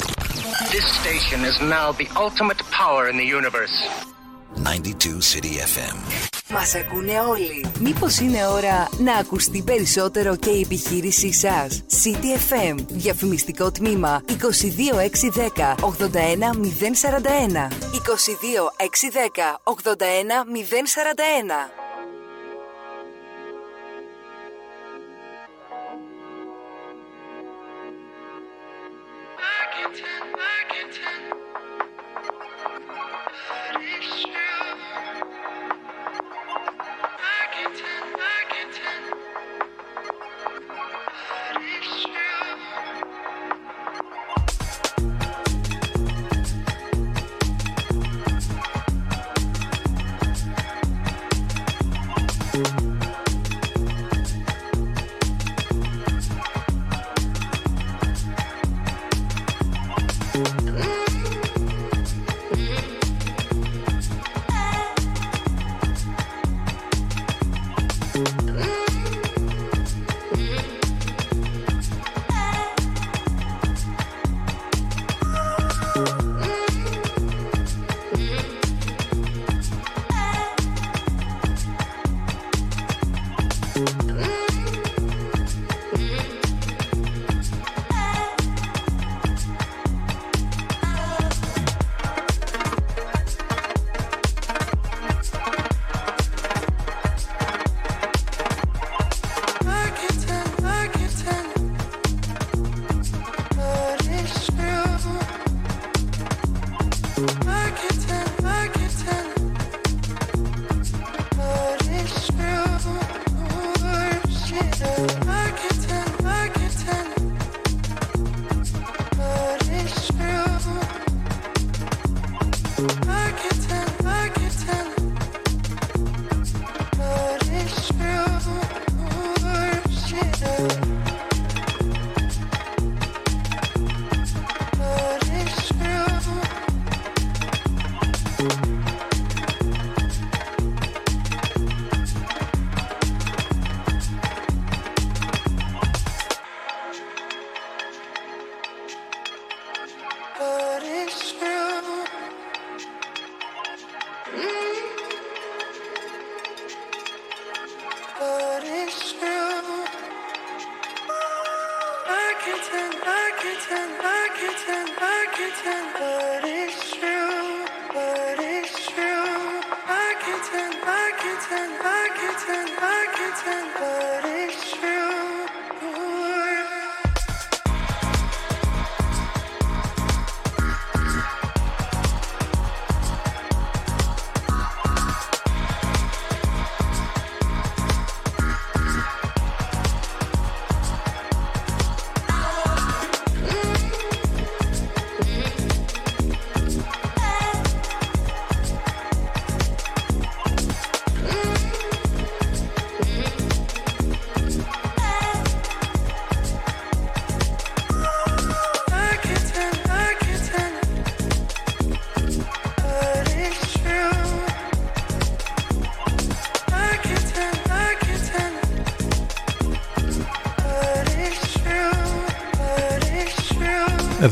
This 0.74 0.86
station 1.02 1.40
is 1.50 1.58
now 1.60 1.92
the 2.00 2.08
ultimate 2.24 2.62
power 2.80 3.02
in 3.10 3.16
the 3.16 3.28
universe. 3.38 4.13
92 4.62 5.20
City 5.20 5.46
FM. 5.46 5.96
Μας 6.48 6.74
ακούνε 6.74 7.20
όλοι. 7.20 7.64
Μήπως 7.80 8.18
είναι 8.18 8.46
ώρα 8.46 8.88
να 8.98 9.14
ακουστεί 9.14 9.62
περισσότερο 9.62 10.36
και 10.36 10.50
η 10.50 10.60
επιχείρησή 10.60 11.32
σας; 11.32 11.82
City 12.04 12.52
FM. 12.52 12.74
Διαφημιστικό 12.88 13.70
τμήμα 13.70 14.22
22610 14.28 15.74
81041. 15.80 17.68
22610 17.92 19.60
81041. 19.64 21.83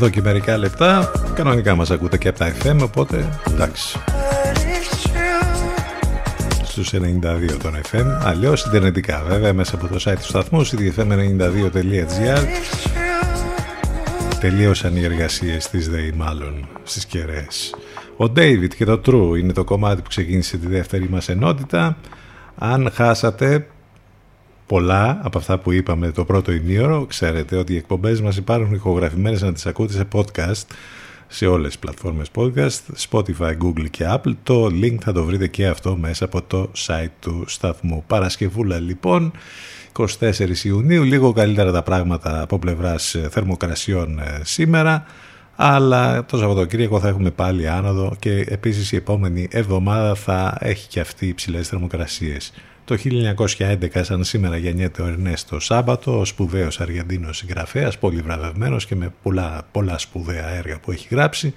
Εδώ 0.03 0.11
και 0.11 0.21
μερικά 0.21 0.57
λεπτά. 0.57 1.11
Κανονικά 1.33 1.75
μας 1.75 1.91
ακούτε 1.91 2.17
και 2.17 2.27
από 2.27 2.39
τα 2.39 2.53
FM, 2.61 2.77
οπότε 2.83 3.39
εντάξει. 3.51 3.99
Στους 6.63 6.93
92 6.93 6.97
των 7.61 7.75
FM, 7.91 8.05
αλλιώς 8.23 8.65
ιντερνετικά 8.65 9.23
βέβαια 9.27 9.53
μέσα 9.53 9.75
από 9.75 9.87
το 9.87 9.95
site 10.05 10.17
του 10.19 10.27
σταθμού 10.27 10.65
cdfm92.gr 10.65 12.43
Τελείωσαν 14.39 14.95
οι 14.95 15.03
εργασίες 15.03 15.69
της 15.69 15.89
ΔΕΗ 15.89 16.13
μάλλον 16.17 16.67
στις 16.83 17.05
κεραίες. 17.05 17.75
Ο 18.17 18.25
David 18.25 18.69
και 18.77 18.85
το 18.85 19.01
True 19.05 19.39
είναι 19.39 19.53
το 19.53 19.63
κομμάτι 19.63 20.01
που 20.01 20.09
ξεκίνησε 20.09 20.57
τη 20.57 20.67
δεύτερη 20.67 21.09
μας 21.09 21.29
ενότητα. 21.29 21.97
Αν 22.57 22.91
χάσατε 22.93 23.67
πολλά 24.73 25.19
από 25.23 25.37
αυτά 25.37 25.57
που 25.57 25.71
είπαμε 25.71 26.11
το 26.11 26.25
πρώτο 26.25 26.51
ημίωρο, 26.51 27.05
ξέρετε 27.05 27.55
ότι 27.55 27.73
οι 27.73 27.77
εκπομπές 27.77 28.21
μας 28.21 28.37
υπάρχουν 28.37 28.73
ηχογραφημένες 28.73 29.41
να 29.41 29.53
τις 29.53 29.65
ακούτε 29.65 29.93
σε 29.93 30.07
podcast 30.13 30.65
σε 31.27 31.45
όλες 31.45 31.67
τις 31.67 31.79
πλατφόρμες 31.79 32.27
podcast, 32.35 32.79
Spotify, 33.09 33.57
Google 33.63 33.89
και 33.89 34.05
Apple. 34.07 34.31
Το 34.43 34.65
link 34.65 34.95
θα 35.01 35.11
το 35.11 35.23
βρείτε 35.23 35.47
και 35.47 35.67
αυτό 35.67 35.95
μέσα 35.95 36.25
από 36.25 36.41
το 36.41 36.71
site 36.77 37.11
του 37.19 37.43
σταθμού. 37.47 38.03
Παρασκευούλα 38.07 38.79
λοιπόν, 38.79 39.31
24 39.97 40.07
Ιουνίου, 40.63 41.03
λίγο 41.03 41.33
καλύτερα 41.33 41.71
τα 41.71 41.83
πράγματα 41.83 42.41
από 42.41 42.59
πλευράς 42.59 43.15
θερμοκρασιών 43.29 44.19
ε, 44.19 44.41
σήμερα 44.43 45.05
αλλά 45.55 46.25
το 46.25 46.37
Σαββατοκύριακο 46.37 46.99
θα 46.99 47.07
έχουμε 47.07 47.31
πάλι 47.31 47.69
άνοδο 47.69 48.15
και 48.19 48.45
επίσης 48.47 48.91
η 48.91 48.95
επόμενη 48.95 49.47
εβδομάδα 49.51 50.15
θα 50.15 50.57
έχει 50.59 50.87
και 50.87 50.99
αυτή 50.99 51.27
υψηλές 51.27 51.67
θερμοκρασίες. 51.67 52.53
Το 52.85 52.97
1911 53.57 54.01
σαν 54.01 54.23
σήμερα 54.23 54.57
γεννιέται 54.57 55.01
ο 55.01 55.05
Ερνέστο 55.05 55.59
Σάμπατο, 55.59 56.19
ο 56.19 56.25
σπουδαίος 56.25 56.79
Αργεντίνος 56.79 57.37
συγγραφέας, 57.37 57.97
πολύ 57.97 58.21
βραβευμένος 58.21 58.85
και 58.85 58.95
με 58.95 59.13
πολλά, 59.21 59.67
πολλά 59.71 59.97
σπουδαία 59.97 60.47
έργα 60.47 60.79
που 60.79 60.91
έχει 60.91 61.07
γράψει. 61.11 61.53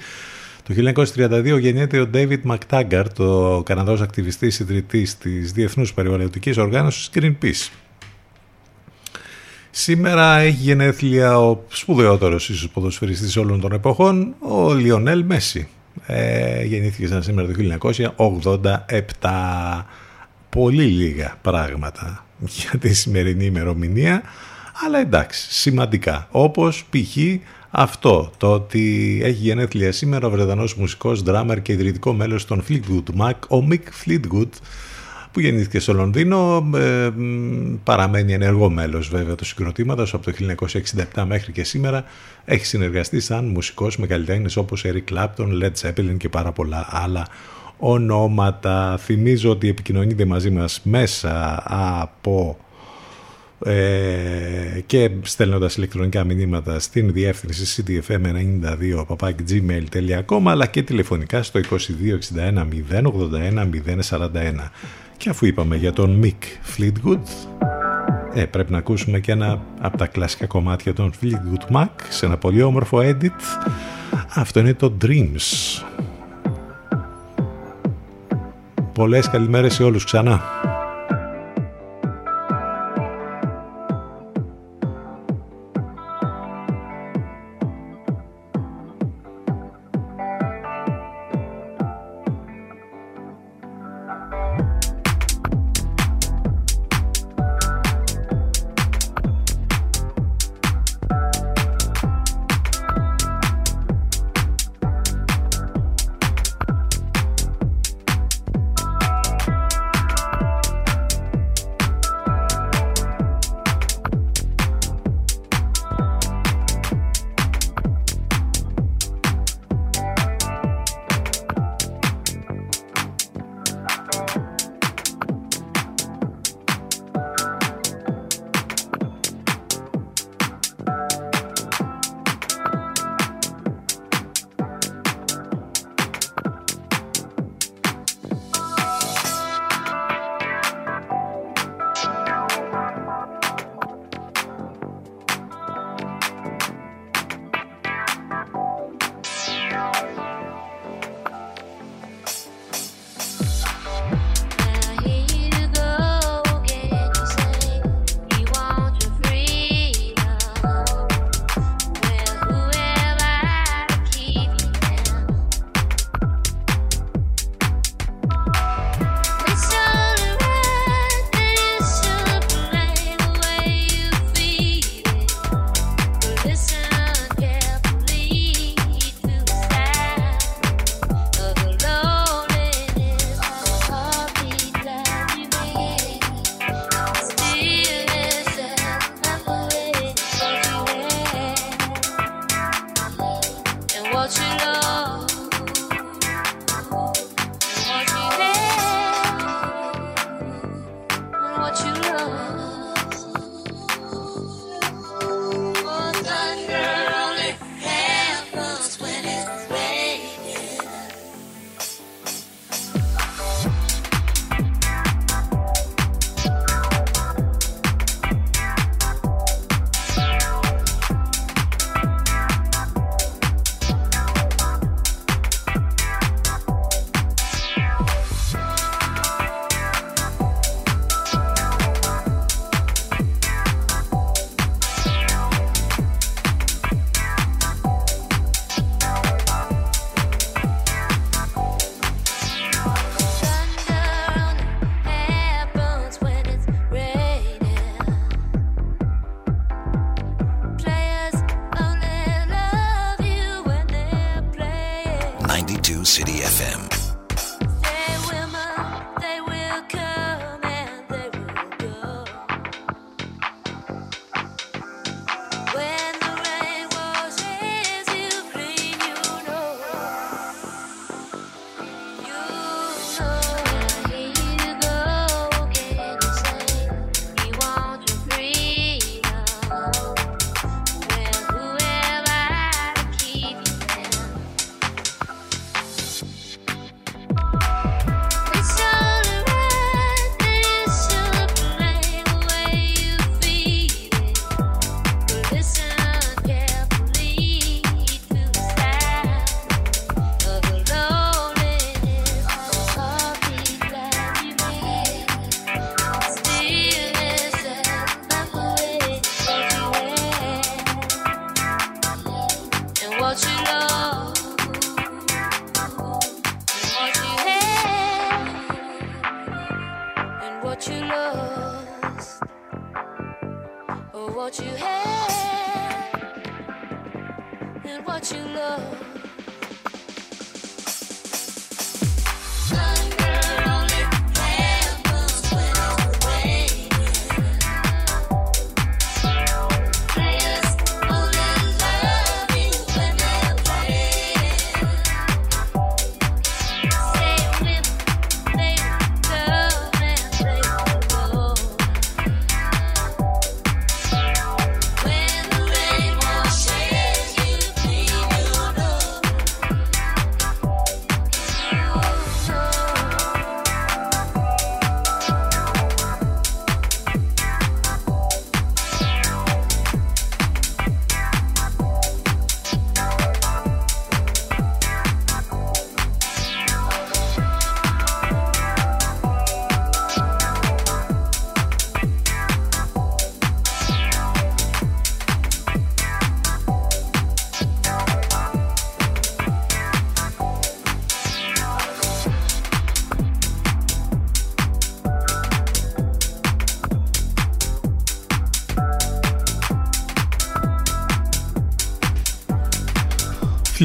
Το 0.63 0.75
1932 0.75 1.59
γεννιέται 1.59 2.01
ο 2.01 2.11
David 2.15 2.39
McTaggart, 2.47 3.17
ο 3.17 3.63
Καναδός 3.63 4.01
ακτιβιστής 4.01 4.59
ιδρυτής 4.59 5.19
της 5.19 5.53
Διεθνούς 5.53 5.95
Περιβαλλοντικής 5.95 6.57
Οργάνωσης 6.57 7.11
Greenpeace. 7.15 7.71
Σήμερα 9.71 10.39
έχει 10.39 10.57
γενέθλια 10.57 11.39
ο 11.39 11.65
σπουδαιότερος 11.69 12.49
ίσως 12.49 12.69
ποδοσφαιριστής 12.69 13.37
όλων 13.37 13.61
των 13.61 13.73
εποχών, 13.73 14.35
ο 14.39 14.75
Λιονέλ 14.75 15.25
Μέση. 15.25 15.69
Ε, 16.07 16.65
γεννήθηκε 16.65 17.07
σαν 17.07 17.23
σήμερα 17.23 17.49
το 17.49 17.55
1987. 19.19 19.87
Πολύ 20.49 20.85
λίγα 20.85 21.39
πράγματα 21.43 22.25
για 22.39 22.79
τη 22.79 22.95
σημερινή 22.95 23.45
ημερομηνία, 23.45 24.23
αλλά 24.87 24.99
εντάξει, 24.99 25.53
σημαντικά. 25.53 26.29
Όπως 26.31 26.85
π.χ. 26.91 27.17
αυτό, 27.71 28.33
το 28.37 28.53
ότι 28.53 29.19
έχει 29.23 29.43
γενέθλια 29.43 29.93
σήμερα 29.93 30.27
ο 30.27 30.31
Βρετανός 30.31 30.75
μουσικός, 30.75 31.23
δράμερ 31.23 31.63
και 31.63 31.73
ιδρυτικό 31.73 32.13
μέλος 32.13 32.45
των 32.45 32.65
Fleetwood 32.69 33.21
Mac, 33.21 33.59
ο 33.59 33.67
Mick 33.71 34.05
Fleetwood, 34.05 34.49
που 35.37 35.43
γεννήθηκε 35.43 35.79
στο 35.79 35.93
Λονδίνο, 35.93 36.71
ε, 36.75 37.11
παραμένει 37.85 38.33
ενεργό 38.33 38.71
μέλος 38.71 39.09
βέβαια 39.09 39.35
του 39.35 39.45
συγκροτήματος 39.45 40.15
από 40.15 40.25
το 40.25 40.33
1967 41.15 41.25
μέχρι 41.27 41.53
και 41.53 41.65
σήμερα. 41.65 42.05
Έχει 42.45 42.67
συνεργαστεί 42.67 43.21
σαν 43.21 43.45
μουσικός 43.45 43.97
με 43.97 44.07
καλλιτέχνες 44.07 44.57
όπως 44.57 44.85
Eric 44.87 45.15
Clapton, 45.15 45.63
Led 45.63 45.73
Zeppelin 45.83 46.17
και 46.17 46.29
πάρα 46.29 46.53
πολλά 46.53 46.89
άλλα 46.91 47.27
ονόματα. 47.79 48.97
Θυμίζω 48.99 49.51
ότι 49.51 49.69
επικοινωνείτε 49.69 50.25
μαζί 50.25 50.51
μας 50.51 50.81
μέσα 50.83 51.63
από 51.67 52.57
ε, 53.65 54.81
και 54.87 55.11
στέλνοντας 55.23 55.77
ηλεκτρονικά 55.77 56.25
μηνύματα 56.25 56.79
στην 56.79 57.13
διεύθυνση 57.13 57.85
ctfm92 57.87 59.05
αλλά 60.45 60.67
και 60.67 60.83
τηλεφωνικά 60.83 61.43
στο 61.43 61.61
2261 61.71 62.67
081 62.91 63.71
041. 64.11 64.29
Και 65.17 65.29
αφού 65.29 65.47
είπαμε 65.47 65.77
για 65.77 65.93
τον 65.93 66.23
Mick 66.25 66.77
Fleetwood, 66.77 67.23
ε, 68.35 68.45
πρέπει 68.45 68.73
να 68.73 68.79
ακούσουμε 68.79 69.21
και 69.21 69.33
ένα 69.33 69.63
από 69.81 69.97
τα 69.97 70.07
κλασικά 70.07 70.47
κομμάτια 70.47 70.93
των 70.93 71.13
Fleetwood 71.23 71.77
Mac 71.77 71.89
σε 72.09 72.27
ένα 72.27 72.37
πολύ 72.37 72.63
όμορφο 72.63 72.99
edit. 73.03 73.67
Αυτό 74.35 74.61
είναι 74.61 74.75
το 74.75 74.97
Dreams. 75.03 75.83
Πολλές 78.97 79.31
καλημέρες 79.31 79.75
σε 79.75 79.83
όλους 79.83 80.05
ξανά. 80.05 80.41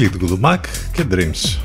Fleetwood 0.02 0.40
Mac 0.40 0.58
και 0.92 1.04
Dreams. 1.10 1.58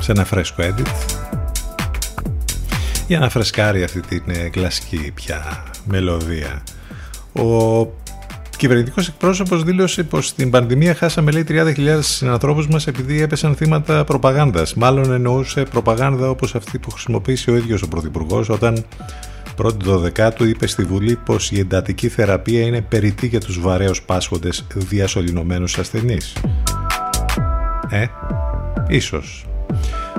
Σε 0.00 0.12
ένα 0.12 0.24
φρέσκο 0.24 0.62
edit 0.62 0.86
για 3.06 3.18
να 3.18 3.28
φρεσκάρει 3.28 3.82
αυτή 3.82 4.00
την 4.00 4.22
ε, 4.26 4.48
κλασική 4.48 5.12
πια 5.14 5.62
μελωδία. 5.84 6.62
Ο 7.32 7.86
κυβερνητικός 8.56 9.08
εκπρόσωπος 9.08 9.64
δήλωσε 9.64 10.02
πως 10.02 10.26
στην 10.26 10.50
πανδημία 10.50 10.94
χάσαμε 10.94 11.30
λέει 11.30 11.44
30.000 11.48 11.98
συνανθρώπους 12.00 12.68
μας 12.68 12.86
επειδή 12.86 13.22
έπεσαν 13.22 13.54
θύματα 13.54 14.04
προπαγάνδας. 14.04 14.74
Μάλλον 14.74 15.12
εννοούσε 15.12 15.62
προπαγάνδα 15.62 16.28
όπως 16.28 16.54
αυτή 16.54 16.78
που 16.78 16.90
χρησιμοποίησε 16.90 17.50
ο 17.50 17.56
ίδιος 17.56 17.82
ο 17.82 17.88
Πρωθυπουργός 17.88 18.48
όταν 18.48 18.84
πρώτη 19.56 19.84
δωδεκάτου 19.84 20.44
είπε 20.44 20.66
στη 20.66 20.84
Βουλή 20.84 21.16
πως 21.16 21.50
η 21.50 21.58
εντατική 21.58 22.08
θεραπεία 22.08 22.60
είναι 22.60 22.80
περιττή 22.80 23.26
για 23.26 23.40
τους 23.40 23.60
βαρέως 23.60 24.02
πάσχοντες 24.02 24.66
διασωληνωμένους 24.74 25.78
ασθενείς. 25.78 26.36
Ε, 27.90 28.06
ίσως. 28.88 29.46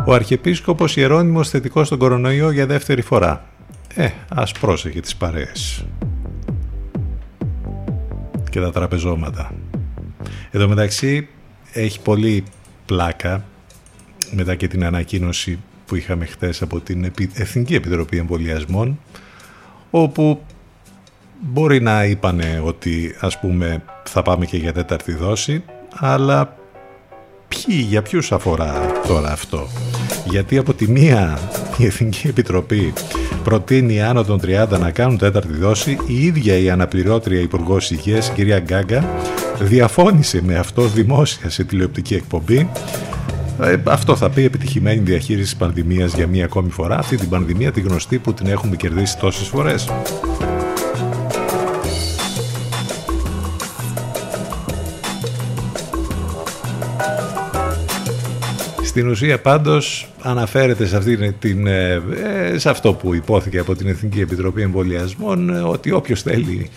Ο 0.06 0.14
Αρχιεπίσκοπος 0.14 0.96
Ιερώνυμος 0.96 1.50
θετικός 1.50 1.88
στον 1.88 2.00
κορονοϊό 2.00 2.52
για 2.52 2.66
δεύτερη 2.66 3.02
φορά. 3.02 3.46
Ε, 3.96 4.10
ας 4.30 4.52
πρόσεχε 4.52 5.00
τις 5.00 5.16
παρέες. 5.16 5.86
Και 8.50 8.60
τα 8.60 8.72
τραπεζώματα. 8.72 9.52
Εδώ 10.52 10.68
μεταξύ 10.68 11.28
έχει 11.72 12.00
πολύ 12.00 12.44
πλάκα 12.86 13.46
μετά 14.32 14.56
και 14.56 14.68
την 14.68 14.86
ανακοίνωση 14.86 15.60
που 15.86 15.96
είχαμε 15.96 16.26
χθες 16.26 16.62
από 16.62 16.80
την 16.80 17.12
Εθνική 17.34 17.76
Επιτροπή 17.76 18.18
Εμβολιασμών 18.18 19.00
όπου 19.96 20.42
μπορεί 21.40 21.82
να 21.82 22.06
είπανε 22.06 22.62
ότι 22.66 23.16
ας 23.20 23.40
πούμε 23.40 23.84
θα 24.04 24.22
πάμε 24.22 24.46
και 24.46 24.58
για 24.58 24.74
τέταρτη 24.74 25.14
δόση 25.14 25.64
αλλά 25.94 26.58
ποιοι, 27.48 27.86
για 27.88 28.02
ποιους 28.02 28.32
αφορά 28.32 28.92
τώρα 29.08 29.32
αυτό; 29.32 29.68
Γιατί 30.26 30.58
από 30.58 30.74
τη 30.74 30.90
μία 30.92 31.40
η 31.78 31.86
Εθνική 31.86 32.28
Επιτροπή 32.28 32.94
προτείνει 33.44 34.02
άνω 34.02 34.24
των 34.24 34.40
30 34.44 34.80
να 34.80 34.92
κάνουν 34.92 35.18
τέταρτη 35.18 35.54
δόση 35.54 35.98
η 36.08 36.26
ίδια 36.26 36.58
η 36.58 36.70
αναπληρώτρια 36.70 37.42
Υπουργός 37.42 37.92
Υγείας 37.92 38.32
κυρία 38.32 38.60
Γκάγκα 38.60 39.10
διαφώνησε 39.60 40.42
με 40.44 40.56
αυτό 40.56 40.82
δημόσια 40.82 41.50
σε 41.50 41.64
τηλεοπτική 41.64 42.16
εκπομπή 42.16 42.58
ε, 42.60 42.68
αυτό 43.84 44.16
θα 44.16 44.30
πει 44.30 44.44
επιτυχημένη 44.44 45.00
διαχείριση 45.00 45.58
πανδημίας 45.58 46.14
για 46.14 46.28
μία 46.28 46.46
ακόμη 46.46 46.70
φορά, 46.70 46.98
αυτή 46.98 47.18
την 47.18 47.30
πανδημία 47.30 47.72
τη 47.72 47.82
γνωστή 47.82 48.18
που 48.18 48.34
την 48.34 48.48
έχουμε 48.48 48.76
κερδίσει 48.76 49.18
τόσες 49.18 49.48
φορές. 49.48 49.90
Στην 58.84 59.08
ουσία 59.08 59.40
πάντως 59.40 60.08
αναφέρεται 60.22 60.86
σε, 60.86 60.98
αυτή 60.98 61.34
την, 61.34 61.68
ε, 61.68 62.02
ε, 62.52 62.58
σε 62.58 62.70
αυτό 62.70 62.94
που 62.94 63.14
υπόθηκε 63.14 63.60
από 63.60 63.76
την 63.76 63.88
Εθνική 63.88 64.20
Επιτροπή 64.20 64.62
Εμβολιασμών 64.62 65.66
ότι 65.66 65.92
όποιος 65.92 66.22
θέλει 66.22 66.70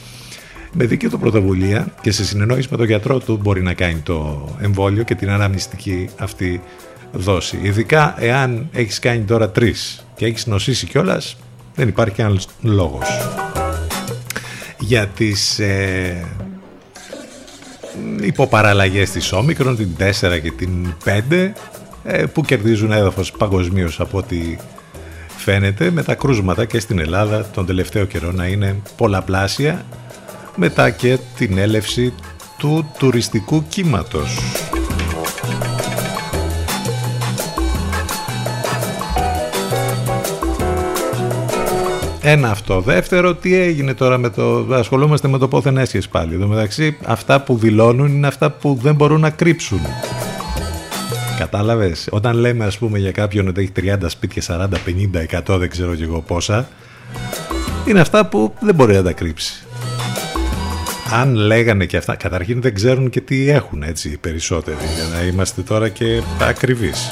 με 0.78 0.84
δική 0.84 1.08
του 1.08 1.18
πρωτοβουλία 1.18 1.94
και 2.00 2.10
σε 2.10 2.24
συνεννόηση 2.24 2.68
με 2.70 2.76
τον 2.76 2.86
γιατρό 2.86 3.18
του 3.18 3.38
μπορεί 3.42 3.62
να 3.62 3.74
κάνει 3.74 4.00
το 4.00 4.48
εμβόλιο 4.60 5.02
και 5.02 5.14
την 5.14 5.30
αναμνηστική 5.30 6.08
αυτή 6.18 6.60
δόση. 7.12 7.58
Ειδικά 7.62 8.14
εάν 8.18 8.68
έχεις 8.72 8.98
κάνει 8.98 9.24
τώρα 9.24 9.50
τρεις 9.50 10.06
και 10.16 10.26
έχεις 10.26 10.46
νοσήσει 10.46 10.86
κιόλας, 10.86 11.36
δεν 11.74 11.88
υπάρχει 11.88 12.22
άλλος 12.22 12.48
λόγος. 12.60 13.06
Για 14.78 15.06
τις 15.06 15.58
ε, 15.58 16.24
υποπαραλλαγές 18.20 19.10
της 19.10 19.32
Όμικρον, 19.32 19.76
την 19.76 19.88
4 19.98 20.40
και 20.42 20.50
την 20.50 20.94
5, 21.04 21.52
ε, 22.04 22.24
που 22.26 22.42
κερδίζουν 22.42 22.92
έδαφος 22.92 23.32
παγκοσμίως 23.32 24.00
από 24.00 24.18
ό,τι 24.18 24.56
φαίνεται, 25.36 25.90
με 25.90 26.02
τα 26.02 26.14
κρούσματα 26.14 26.64
και 26.64 26.80
στην 26.80 26.98
Ελλάδα 26.98 27.46
τον 27.46 27.66
τελευταίο 27.66 28.04
καιρό 28.04 28.32
να 28.32 28.46
είναι 28.46 28.76
πολλαπλάσια 28.96 29.84
μετά 30.56 30.90
και 30.90 31.18
την 31.36 31.58
έλευση 31.58 32.14
του 32.58 32.90
τουριστικού 32.98 33.64
κύματος. 33.68 34.38
Ένα 42.20 42.50
αυτό. 42.50 42.80
Δεύτερο, 42.80 43.34
τι 43.34 43.54
έγινε 43.54 43.94
τώρα 43.94 44.18
με 44.18 44.30
το. 44.30 44.66
Ασχολούμαστε 44.70 45.28
με 45.28 45.38
το 45.38 45.48
πόθεν 45.48 45.76
έσχες 45.76 46.08
πάλι. 46.08 46.34
Εδώ 46.34 46.46
μεταξύ, 46.46 46.96
αυτά 47.04 47.40
που 47.40 47.56
δηλώνουν 47.56 48.06
είναι 48.06 48.26
αυτά 48.26 48.50
που 48.50 48.78
δεν 48.82 48.94
μπορούν 48.94 49.20
να 49.20 49.30
κρύψουν. 49.30 49.80
Κατάλαβες; 51.38 52.08
Όταν 52.10 52.36
λέμε, 52.36 52.64
ας 52.64 52.78
πούμε, 52.78 52.98
για 52.98 53.12
κάποιον 53.12 53.48
ότι 53.48 53.60
έχει 53.60 53.72
30 54.00 54.08
σπίτια, 54.08 54.42
40, 54.42 54.78
50, 54.84 55.20
100, 55.22 55.58
δεν 55.58 55.70
ξέρω 55.70 55.94
κι 55.94 56.02
εγώ 56.02 56.20
πόσα, 56.20 56.68
είναι 57.86 58.00
αυτά 58.00 58.26
που 58.26 58.54
δεν 58.60 58.74
μπορεί 58.74 58.94
να 58.94 59.02
τα 59.02 59.12
κρύψει. 59.12 59.65
Αν 61.12 61.34
λέγανε 61.34 61.84
και 61.84 61.96
αυτά, 61.96 62.16
καταρχήν 62.16 62.60
δεν 62.60 62.74
ξέρουν 62.74 63.10
και 63.10 63.20
τι 63.20 63.50
έχουν 63.50 63.82
έτσι 63.82 64.08
οι 64.08 64.16
περισσότεροι, 64.16 64.76
για 64.94 65.18
να 65.18 65.26
είμαστε 65.26 65.62
τώρα 65.62 65.88
και 65.88 66.22
ακριβείς 66.40 67.08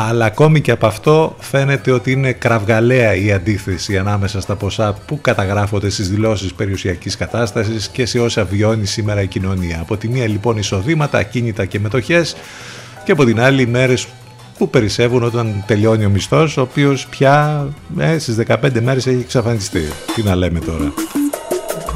αλλά 0.00 0.24
ακόμη 0.24 0.60
και 0.60 0.70
από 0.70 0.86
αυτό 0.86 1.36
φαίνεται 1.38 1.90
ότι 1.90 2.10
είναι 2.10 2.32
κραυγαλαία 2.32 3.14
η 3.14 3.32
αντίθεση 3.32 3.98
ανάμεσα 3.98 4.40
στα 4.40 4.56
ποσά 4.56 4.92
που 5.06 5.20
καταγράφονται 5.20 5.90
στις 5.90 6.08
δηλώσεις 6.08 6.54
περιουσιακής 6.54 7.16
κατάστασης 7.16 7.88
και 7.88 8.06
σε 8.06 8.20
όσα 8.20 8.44
βιώνει 8.44 8.86
σήμερα 8.86 9.22
η 9.22 9.26
κοινωνία. 9.26 9.80
Από 9.80 9.96
τη 9.96 10.08
μία 10.08 10.28
λοιπόν 10.28 10.56
εισοδήματα, 10.56 11.18
ακίνητα 11.18 11.64
και 11.64 11.78
μετοχές 11.78 12.36
και 13.04 13.12
από 13.12 13.24
την 13.24 13.40
άλλη 13.40 13.66
μέρες 13.66 14.06
που 14.58 14.70
περισσεύουν 14.70 15.22
όταν 15.22 15.64
τελειώνει 15.66 16.04
ο 16.04 16.08
μισθός, 16.08 16.56
ο 16.56 16.60
οποίος 16.60 17.06
πια 17.06 17.66
ε, 17.98 18.18
στις 18.18 18.36
15 18.46 18.80
μέρες 18.82 19.06
έχει 19.06 19.20
εξαφανιστεί. 19.20 19.82
Τι 20.14 20.22
να 20.22 20.34
λέμε 20.34 20.58
τώρα. 20.58 20.92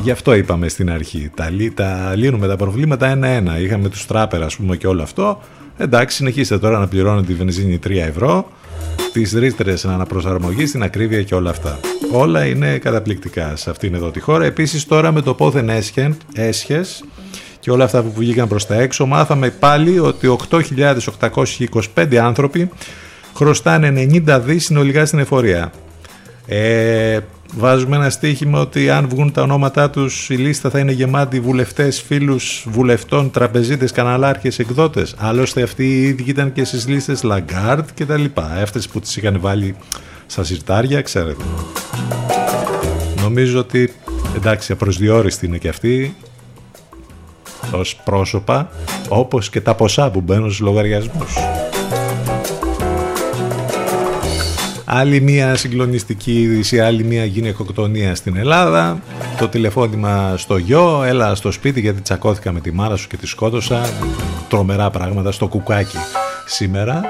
Γι' 0.02 0.10
αυτό 0.10 0.34
είπαμε 0.34 0.68
στην 0.68 0.90
αρχή. 0.90 1.30
Τα, 1.34 1.50
τα 1.74 2.12
λύνουμε 2.16 2.46
τα 2.46 2.56
προβλήματα 2.56 3.06
ένα-ένα. 3.06 3.58
Είχαμε 3.58 3.88
τους 3.88 4.06
τράπερα, 4.06 4.44
ας 4.44 4.56
πούμε, 4.56 4.76
και 4.76 4.86
όλο 4.86 5.02
αυτό. 5.02 5.42
Εντάξει, 5.76 6.16
συνεχίστε 6.16 6.58
τώρα 6.58 6.78
να 6.78 6.88
πληρώνετε 6.88 7.26
τη 7.26 7.34
βενζίνη 7.34 7.78
3 7.86 7.90
ευρώ, 7.90 8.48
τις 9.12 9.32
ρήτρες 9.32 9.84
αναπροσαρμογή, 9.84 10.64
την 10.64 10.82
ακρίβεια 10.82 11.22
και 11.22 11.34
όλα 11.34 11.50
αυτά. 11.50 11.80
Όλα 12.12 12.44
είναι 12.44 12.78
καταπληκτικά 12.78 13.56
σε 13.56 13.70
αυτήν 13.70 13.94
εδώ 13.94 14.10
τη 14.10 14.20
χώρα. 14.20 14.44
Επίσης, 14.44 14.86
τώρα 14.86 15.12
με 15.12 15.20
το 15.20 15.34
πόθεν 15.34 15.70
έσχες 16.34 17.04
και 17.60 17.70
όλα 17.70 17.84
αυτά 17.84 18.02
που 18.02 18.12
βγήκαν 18.16 18.48
προς 18.48 18.66
τα 18.66 18.74
έξω, 18.74 19.06
μάθαμε 19.06 19.50
πάλι 19.50 19.98
ότι 19.98 20.38
8.825 20.50 22.16
άνθρωποι 22.16 22.70
χρωστάνε 23.34 24.08
90 24.26 24.40
δις 24.44 24.64
συνολικά 24.64 25.06
στην 25.06 25.18
εφορία. 25.18 25.72
Ε, 26.46 27.18
βάζουμε 27.56 27.96
ένα 27.96 28.10
στοίχημα 28.10 28.60
ότι 28.60 28.90
αν 28.90 29.08
βγουν 29.08 29.32
τα 29.32 29.42
ονόματά 29.42 29.90
τους 29.90 30.30
η 30.30 30.34
λίστα 30.34 30.70
θα 30.70 30.78
είναι 30.78 30.92
γεμάτη 30.92 31.40
βουλευτές, 31.40 32.02
φίλους 32.02 32.66
βουλευτών, 32.68 33.30
τραπεζίτες, 33.30 33.92
καναλάρχες, 33.92 34.58
εκδότες. 34.58 35.14
Άλλωστε 35.18 35.62
αυτοί 35.62 35.84
οι 35.84 36.02
ίδιοι 36.02 36.24
ήταν 36.26 36.52
και 36.52 36.64
στις 36.64 36.88
λίστες 36.88 37.20
Lagarde 37.24 37.84
και 37.94 38.06
τα 38.06 38.16
λοιπά. 38.16 38.52
Αυτές 38.62 38.88
που 38.88 39.00
τις 39.00 39.16
είχαν 39.16 39.40
βάλει 39.40 39.76
στα 40.26 40.44
συρτάρια, 40.44 41.00
ξέρετε. 41.00 41.44
Νομίζω 43.20 43.58
ότι 43.58 43.92
εντάξει 44.36 44.72
απροσδιόριστη 44.72 45.46
είναι 45.46 45.58
και 45.58 45.68
αυτή 45.68 46.16
ως 47.72 47.96
πρόσωπα 48.04 48.70
όπως 49.08 49.50
και 49.50 49.60
τα 49.60 49.74
ποσά 49.74 50.10
που 50.10 50.20
μπαίνουν 50.20 50.46
στους 50.46 50.60
λογαριασμούς. 50.60 51.34
Άλλη 54.94 55.20
μία 55.20 55.56
συγκλονιστική 55.56 56.40
είδηση, 56.40 56.80
άλλη 56.80 57.04
μία 57.04 57.24
γυναικοκτονία 57.24 58.14
στην 58.14 58.36
Ελλάδα. 58.36 59.02
Το 59.38 59.48
τηλεφώνημα 59.48 60.36
στο 60.36 60.56
γιο, 60.56 61.02
έλα 61.02 61.34
στο 61.34 61.50
σπίτι 61.50 61.80
γιατί 61.80 62.00
τσακώθηκα 62.00 62.52
με 62.52 62.60
τη 62.60 62.72
μάρα 62.72 62.96
σου 62.96 63.08
και 63.08 63.16
τη 63.16 63.26
σκότωσα. 63.26 63.86
Τρομερά 64.48 64.90
πράγματα 64.90 65.32
στο 65.32 65.48
κουκάκι 65.48 65.96
σήμερα. 66.46 67.04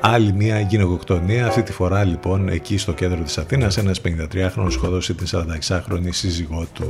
Άλλη 0.00 0.32
μία 0.32 0.60
γυναικοκτονία, 0.60 1.46
αυτή 1.46 1.62
τη 1.62 1.72
φορά 1.72 2.04
λοιπόν 2.04 2.48
εκεί 2.48 2.78
στο 2.78 2.92
κέντρο 2.92 3.22
της 3.22 3.38
Αθήνας, 3.38 3.76
ένας 3.76 4.00
53χρονος 4.04 4.70
σκοτώσει 4.70 5.14
την 5.14 5.26
46χρονη 5.30 6.08
σύζυγό 6.10 6.66
του. 6.72 6.88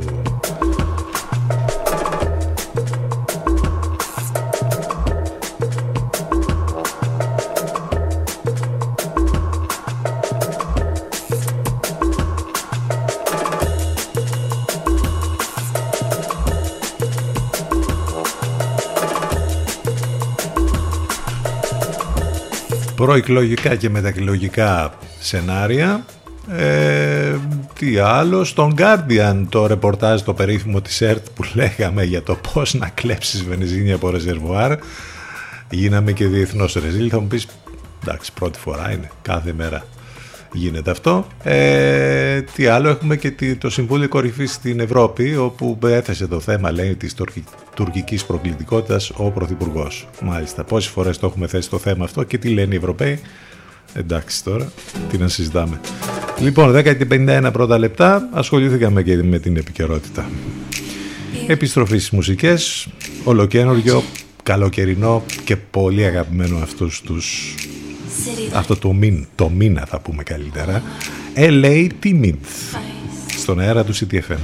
Προεκλογικά 23.04 23.74
και 23.74 23.90
μετακλογικά 23.90 24.94
σενάρια. 25.20 26.04
Ε, 26.50 27.34
τι 27.78 27.98
άλλο, 27.98 28.44
στον 28.44 28.74
Guardian 28.78 29.44
το 29.48 29.66
ρεπορτάζ 29.66 30.20
το 30.20 30.34
περίφημο 30.34 30.80
της 30.80 31.00
ΕΡΤ 31.00 31.26
που 31.34 31.44
λέγαμε 31.54 32.04
για 32.04 32.22
το 32.22 32.38
πώς 32.52 32.74
να 32.74 32.88
κλέψεις 32.88 33.44
βενζίνη 33.44 33.92
από 33.92 34.10
ρεζερβουάρ. 34.10 34.78
Γίναμε 35.70 36.12
και 36.12 36.26
διεθνώς 36.26 36.72
ρεζίλ. 36.74 37.08
Θα 37.10 37.20
μου 37.20 37.26
πεις 37.26 37.46
εντάξει 38.02 38.32
πρώτη 38.32 38.58
φορά 38.58 38.92
είναι 38.92 39.10
κάθε 39.22 39.52
μέρα 39.52 39.84
γίνεται 40.58 40.90
αυτό 40.90 41.26
ε, 41.42 42.42
τι 42.42 42.66
άλλο 42.66 42.88
έχουμε 42.88 43.16
και 43.16 43.56
το 43.58 43.70
Συμβούλιο 43.70 44.08
Κορυφής 44.08 44.52
στην 44.52 44.80
Ευρώπη 44.80 45.36
όπου 45.36 45.78
έθεσε 45.82 46.26
το 46.26 46.40
θέμα 46.40 46.72
λέει 46.72 46.94
της 46.94 47.14
τουρκικής 47.74 48.24
προκλητικότητας 48.24 49.10
ο 49.16 49.30
Πρωθυπουργός. 49.30 50.08
Μάλιστα, 50.22 50.64
πόσες 50.64 50.90
φορές 50.90 51.18
το 51.18 51.26
έχουμε 51.26 51.46
θέσει 51.46 51.70
το 51.70 51.78
θέμα 51.78 52.04
αυτό 52.04 52.22
και 52.22 52.38
τι 52.38 52.48
λένε 52.48 52.74
οι 52.74 52.76
Ευρωπαίοι. 52.76 53.20
Εντάξει 53.94 54.44
τώρα, 54.44 54.72
τι 55.10 55.18
να 55.18 55.28
συζητάμε. 55.28 55.80
Λοιπόν, 56.40 56.76
10 56.76 56.82
και 56.82 57.06
51 57.10 57.48
πρώτα 57.52 57.78
λεπτά 57.78 58.28
ασχολήθηκαμε 58.32 59.02
και 59.02 59.16
με 59.22 59.38
την 59.38 59.56
επικαιρότητα. 59.56 60.30
Επιστροφή 61.46 61.98
στις 61.98 62.10
μουσικές, 62.10 62.88
ολοκένουργιο, 63.24 64.02
καλοκαιρινό 64.42 65.24
και 65.44 65.56
πολύ 65.56 66.04
αγαπημένο 66.04 66.58
αυτούς 66.62 67.00
τους 67.00 67.54
αυτό 68.52 68.76
το, 68.76 68.92
μήν, 68.92 69.26
το 69.34 69.48
μήνα 69.48 69.84
θα 69.86 70.00
πούμε 70.00 70.22
καλύτερα. 70.22 70.82
LA 71.36 71.88
Timid 72.02 72.34
στον 73.36 73.60
αέρα 73.60 73.84
του 73.84 73.94
CTFM. 73.94 74.40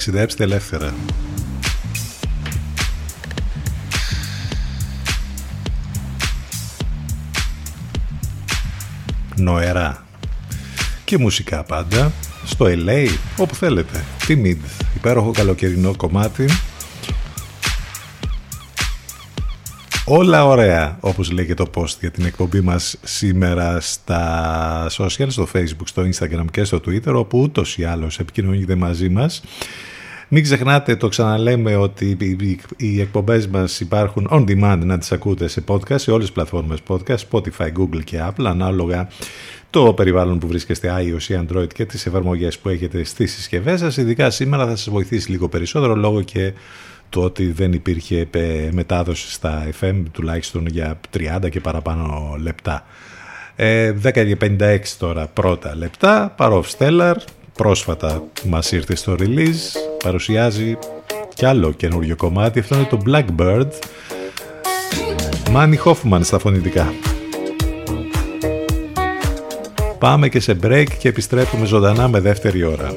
Ταξιδέψτε 0.00 0.44
ελεύθερα. 0.44 0.94
Νοερά 9.36 10.06
και 11.04 11.18
μουσικά 11.18 11.64
πάντα 11.64 12.12
στο 12.44 12.66
LA 12.68 13.08
όπου 13.36 13.54
θέλετε. 13.54 14.04
Τι 14.26 14.42
Mid, 14.44 14.56
υπέροχο 14.96 15.30
καλοκαιρινό 15.30 15.96
κομμάτι 15.96 16.46
Όλα 20.12 20.46
ωραία, 20.46 20.96
όπως 21.00 21.30
λέει 21.30 21.46
και 21.46 21.54
το 21.54 21.70
post 21.74 21.98
για 22.00 22.10
την 22.10 22.24
εκπομπή 22.24 22.60
μας 22.60 22.96
σήμερα 23.02 23.80
στα 23.80 24.86
social, 24.90 25.26
στο 25.28 25.48
facebook, 25.52 25.84
στο 25.84 26.02
instagram 26.02 26.44
και 26.50 26.64
στο 26.64 26.80
twitter, 26.86 27.14
όπου 27.14 27.38
ούτως 27.38 27.78
ή 27.78 27.84
άλλως 27.84 28.18
επικοινωνείτε 28.18 28.74
μαζί 28.74 29.08
μας. 29.08 29.42
Μην 30.32 30.42
ξεχνάτε, 30.42 30.96
το 30.96 31.08
ξαναλέμε, 31.08 31.76
ότι 31.76 32.16
οι 32.76 33.00
εκπομπές 33.00 33.46
μας 33.46 33.80
υπάρχουν 33.80 34.28
on 34.30 34.44
demand 34.48 34.78
να 34.84 34.98
τις 34.98 35.12
ακούτε 35.12 35.48
σε 35.48 35.64
podcast, 35.66 36.00
σε 36.00 36.10
όλες 36.10 36.24
τις 36.24 36.34
πλατφόρμες 36.34 36.78
podcast, 36.88 37.16
Spotify, 37.30 37.72
Google 37.78 38.04
και 38.04 38.22
Apple, 38.22 38.44
ανάλογα 38.44 39.08
το 39.70 39.94
περιβάλλον 39.94 40.38
που 40.38 40.46
βρίσκεστε 40.46 40.94
iOS 40.98 41.22
ή 41.22 41.40
Android 41.46 41.72
και 41.74 41.84
τις 41.84 42.06
εφαρμογές 42.06 42.58
που 42.58 42.68
έχετε 42.68 43.04
στις 43.04 43.32
συσκευές 43.32 43.80
σας. 43.80 43.96
Ειδικά 43.96 44.30
σήμερα 44.30 44.66
θα 44.66 44.76
σας 44.76 44.90
βοηθήσει 44.90 45.30
λίγο 45.30 45.48
περισσότερο 45.48 45.94
λόγω 45.94 46.22
και 46.22 46.52
το 47.08 47.22
ότι 47.22 47.50
δεν 47.52 47.72
υπήρχε 47.72 48.28
μετάδοση 48.70 49.32
στα 49.32 49.68
FM 49.80 50.02
τουλάχιστον 50.12 50.66
για 50.66 51.00
30 51.18 51.48
και 51.50 51.60
παραπάνω 51.60 52.36
λεπτά. 52.42 52.86
10 53.56 53.62
ε, 53.62 53.92
και 54.12 54.36
56 54.40 54.78
τώρα 54.98 55.26
πρώτα 55.26 55.76
λεπτά, 55.76 56.34
Παρόφ 56.36 56.68
Stellar, 56.78 57.14
πρόσφατα 57.52 58.22
μας 58.44 58.72
ήρθε 58.72 58.96
στο 58.96 59.16
release, 59.18 59.89
παρουσιάζει 60.02 60.78
κι 61.34 61.46
άλλο 61.46 61.72
καινούριο 61.72 62.16
κομμάτι, 62.16 62.58
αυτό 62.58 62.74
είναι 62.74 62.88
το 62.90 62.98
Blackbird, 63.06 63.68
Μάνι 65.50 65.78
Hoffman 65.84 66.20
στα 66.20 66.38
φωνητικά. 66.38 66.92
Πάμε 69.98 70.28
και 70.28 70.40
σε 70.40 70.56
break 70.62 70.86
και 70.98 71.08
επιστρέφουμε 71.08 71.66
ζωντανά 71.66 72.08
με 72.08 72.20
δεύτερη 72.20 72.64
ώρα. 72.64 72.96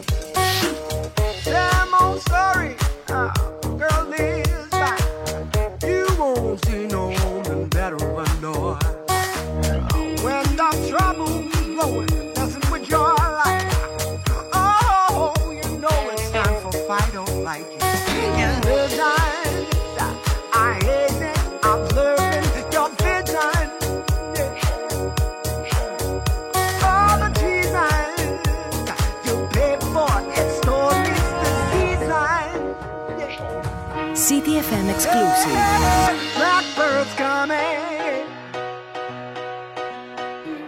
exclusive. 35.04 36.36
Blackbirds 36.36 37.14
coming. 37.16 38.26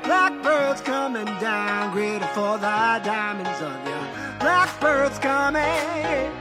Blackbirds 0.04 0.82
coming 0.82 1.26
down, 1.40 1.92
greater 1.94 2.28
for 2.28 2.58
the 2.58 3.02
diamonds 3.04 3.62
of 3.62 3.88
your 3.88 4.06
blackbirds 4.40 5.18
coming. 5.20 6.32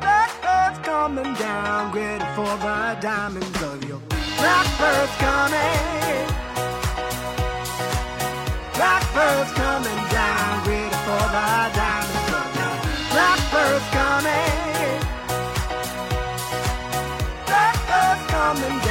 Blackbirds 0.00 0.78
coming 0.82 1.34
down, 1.34 1.92
greater 1.92 2.30
for 2.34 2.56
the 2.64 2.98
diamonds 3.00 3.62
of 3.62 3.84
your 3.84 4.00
blackbirds 4.38 5.14
coming. 5.26 6.26
Blackbirds 8.74 9.52
coming 9.52 10.00
down, 10.08 10.64
greater 10.64 11.00
for 11.04 11.24
the 11.36 11.70
diamonds. 11.76 12.09
coming 18.52 18.80
down. 18.80 18.89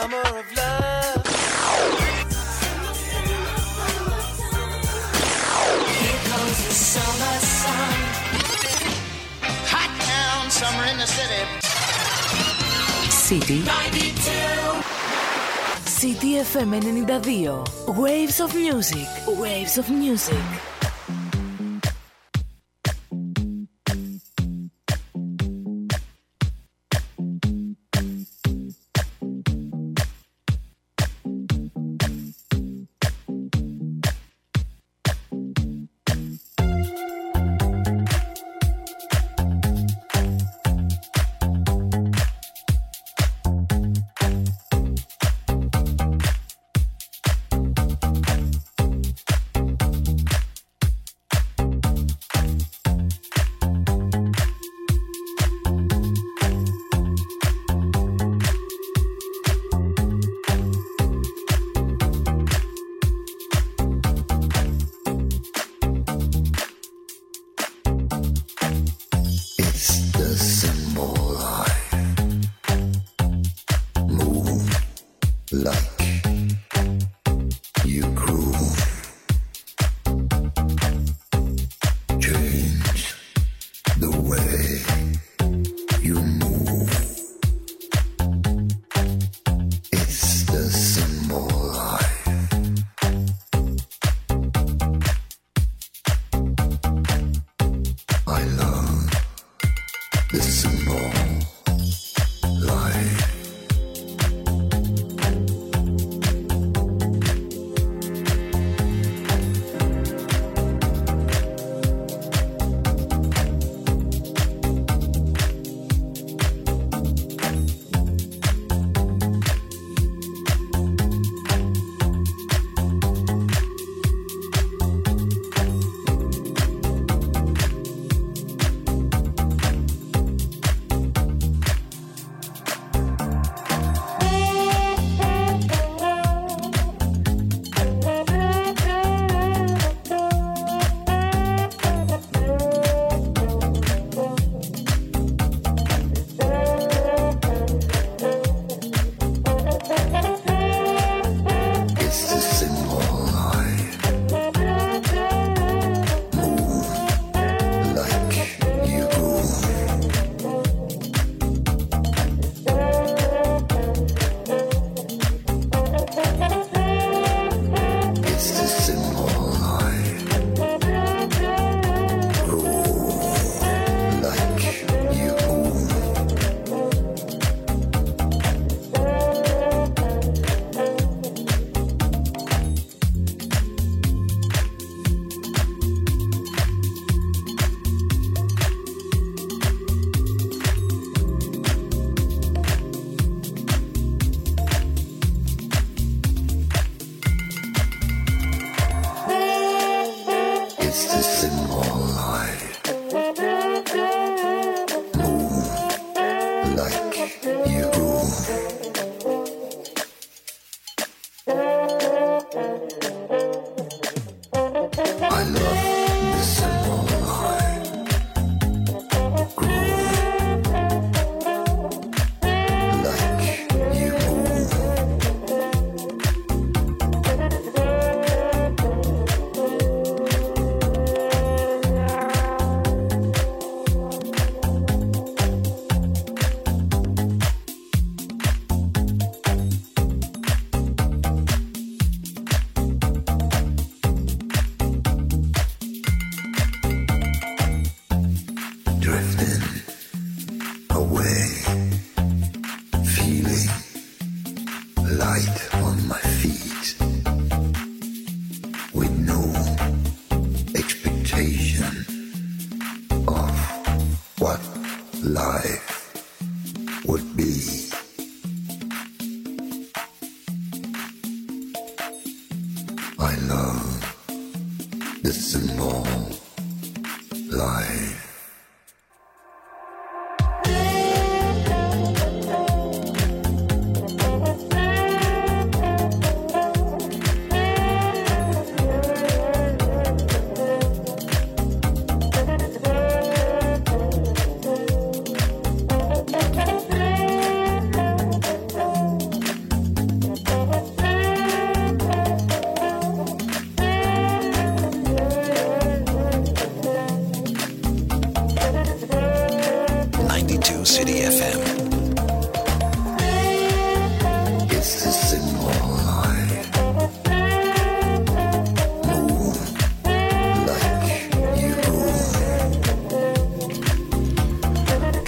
summer 0.00 0.24
of 0.40 0.46
love. 0.56 1.26
Here 6.00 6.20
comes 6.30 6.58
the 6.64 6.74
summer 6.92 7.36
sun. 7.60 7.98
Hot 9.72 9.92
town, 10.08 10.50
summer 10.50 10.84
in 10.92 10.96
the 10.96 11.06
city. 11.06 11.42
City. 13.10 13.58
92. 13.64 14.80
City 15.84 16.30
FM 16.48 16.70
92. 16.82 17.92
Waves 17.92 18.40
of 18.40 18.54
music. 18.54 19.08
Waves 19.26 19.76
of 19.76 19.90
music. 19.90 20.69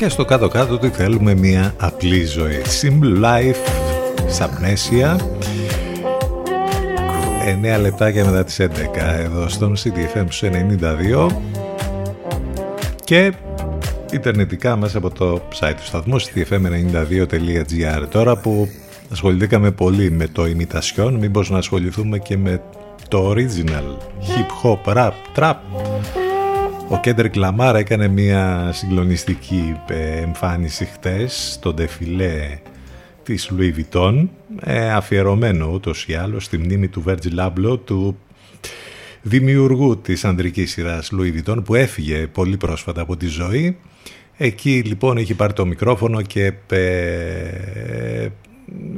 Και 0.02 0.08
στο 0.08 0.24
κάτω-κάτω 0.24 0.74
ότι 0.74 0.88
θέλουμε 0.88 1.34
μια 1.34 1.74
απλή 1.78 2.24
ζωή. 2.24 2.62
Simple 2.82 3.24
life, 3.24 3.56
στα 4.28 4.48
πνέσια. 4.48 5.20
9 7.76 7.80
λεπτάκια 7.80 8.24
μετά 8.24 8.44
τις 8.44 8.60
11 8.60 8.68
εδώ 8.96 9.48
στον 9.48 9.76
CDFM 9.76 10.26
92 11.20 11.28
και 13.04 13.32
ιντερνετικά 14.12 14.76
μέσα 14.76 14.98
από 14.98 15.10
το 15.10 15.40
site 15.60 15.74
του 15.76 15.84
σταθμού 15.84 16.20
cdfm92.gr 16.20 18.06
τώρα 18.10 18.36
που 18.36 18.68
ασχοληθήκαμε 19.12 19.70
πολύ 19.70 20.10
με 20.10 20.26
το 20.26 20.42
imitation 20.42 21.16
μήπως 21.18 21.50
να 21.50 21.58
ασχοληθούμε 21.58 22.18
και 22.18 22.36
με 22.36 22.62
το 23.08 23.30
original 23.30 23.96
hip 24.20 24.50
hop 24.62 24.94
rap 24.94 25.12
trap 25.36 25.54
ο 26.92 27.00
Κέντρικ 27.00 27.36
Λαμάρα 27.36 27.78
έκανε 27.78 28.08
μια 28.08 28.70
συγκλονιστική 28.72 29.76
ε, 29.88 30.20
εμφάνιση 30.20 30.84
χτες 30.84 31.50
στο 31.52 31.72
ντεφιλέ 31.74 32.58
της 33.22 33.50
Louis 33.52 33.72
Vuitton 33.76 34.28
ε, 34.60 34.90
αφιερωμένο 34.90 35.70
ούτως 35.72 36.06
ή 36.08 36.14
άλλως 36.14 36.44
στη 36.44 36.58
μνήμη 36.58 36.88
του 36.88 37.04
Virgil 37.06 37.46
Abloh 37.46 37.78
του 37.84 38.18
δημιουργού 39.22 40.00
της 40.00 40.24
ανδρικής 40.24 40.70
σειράς 40.70 41.12
Louis 41.12 41.32
Vuitton 41.36 41.64
που 41.64 41.74
έφυγε 41.74 42.26
πολύ 42.26 42.56
πρόσφατα 42.56 43.00
από 43.00 43.16
τη 43.16 43.26
ζωή. 43.26 43.76
Εκεί 44.36 44.82
λοιπόν 44.86 45.16
έχει 45.16 45.34
πάρει 45.34 45.52
το 45.52 45.66
μικρόφωνο 45.66 46.22
και 46.22 46.52
ε, 46.68 48.28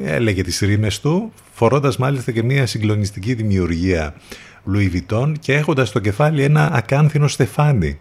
έλεγε 0.03 0.43
τις 0.43 0.59
ρήμες 0.59 1.01
του 1.01 1.33
φορώντας 1.53 1.97
μάλιστα 1.97 2.33
και 2.33 2.43
μια 2.43 2.67
συγκλονιστική 2.67 3.35
δημιουργία 3.35 4.15
Louis 4.75 4.91
Vuitton 4.95 5.33
και 5.41 5.55
έχοντας 5.55 5.89
στο 5.89 5.99
κεφάλι 5.99 6.43
ένα 6.43 6.71
ακάνθινο 6.73 7.29
στεφάνι 7.29 7.99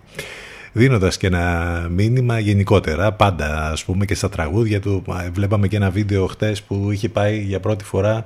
δίνοντας 0.74 1.18
και 1.18 1.28
ένα 1.28 1.88
μήνυμα 1.92 2.40
γενικότερα 2.40 3.12
πάντα 3.12 3.72
ας 3.72 3.86
πούμε 3.86 4.06
και 4.06 4.16
στα 4.16 4.30
τραγούδια 4.30 4.80
του. 4.80 5.04
Βλέπαμε 5.32 5.68
και 5.68 5.76
ένα 5.76 5.90
βίντεο 5.90 6.28
χτες 6.28 6.64
που 6.64 6.92
είχε 6.92 7.10
πάει 7.10 7.40
για 7.40 7.60
πρώτη 7.60 7.84
φορά 7.84 8.26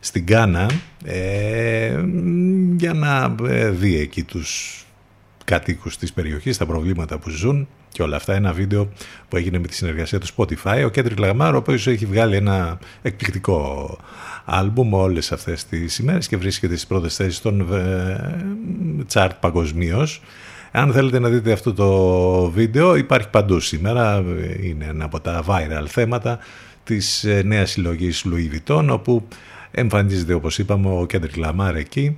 στην 0.00 0.26
Κάνα 0.26 0.70
ε, 1.04 2.04
για 2.76 2.92
να 2.92 3.34
ε, 3.48 3.70
δει 3.70 3.96
εκεί 3.98 4.22
τους 4.22 4.84
κατοίκους 5.44 5.98
της 5.98 6.12
περιοχής, 6.12 6.56
τα 6.56 6.66
προβλήματα 6.66 7.18
που 7.18 7.30
ζουν 7.30 7.68
και 7.92 8.02
όλα 8.02 8.16
αυτά. 8.16 8.34
Ένα 8.34 8.52
βίντεο 8.52 8.88
που 9.28 9.36
έγινε 9.36 9.58
με 9.58 9.66
τη 9.66 9.74
συνεργασία 9.74 10.20
του 10.20 10.26
Spotify. 10.36 10.82
Ο 10.84 10.88
Κέντρικ 10.88 11.18
Λαγμάρο, 11.18 11.54
ο 11.54 11.58
οποίος 11.58 11.86
έχει 11.86 12.06
βγάλει 12.06 12.36
ένα 12.36 12.78
εκπληκτικό 13.02 13.98
άλμπουμ 14.44 14.94
όλες 14.94 15.32
αυτές 15.32 15.64
τις 15.64 15.98
ημέρες 15.98 16.28
και 16.28 16.36
βρίσκεται 16.36 16.74
στις 16.74 16.86
πρώτες 16.86 17.16
θέσεις 17.16 17.40
των 17.40 17.68
chart 19.12 19.30
ε, 19.30 19.36
παγκοσμίως. 19.40 20.22
Αν 20.70 20.92
θέλετε 20.92 21.18
να 21.18 21.28
δείτε 21.28 21.52
αυτό 21.52 21.74
το 21.74 22.50
βίντεο 22.50 22.96
υπάρχει 22.96 23.28
παντού 23.28 23.60
σήμερα, 23.60 24.24
είναι 24.62 24.84
ένα 24.84 25.04
από 25.04 25.20
τα 25.20 25.44
viral 25.48 25.86
θέματα 25.86 26.38
της 26.84 27.24
ε, 27.24 27.42
νέας 27.44 27.70
συλλογής 27.70 28.24
Louis 28.26 28.72
Vuitton 28.72 28.86
όπου 28.88 29.28
εμφανίζεται 29.70 30.32
όπως 30.32 30.58
είπαμε 30.58 30.88
ο 30.88 31.06
Kendrick 31.06 31.36
Lamar 31.36 31.76
εκεί 31.76 32.16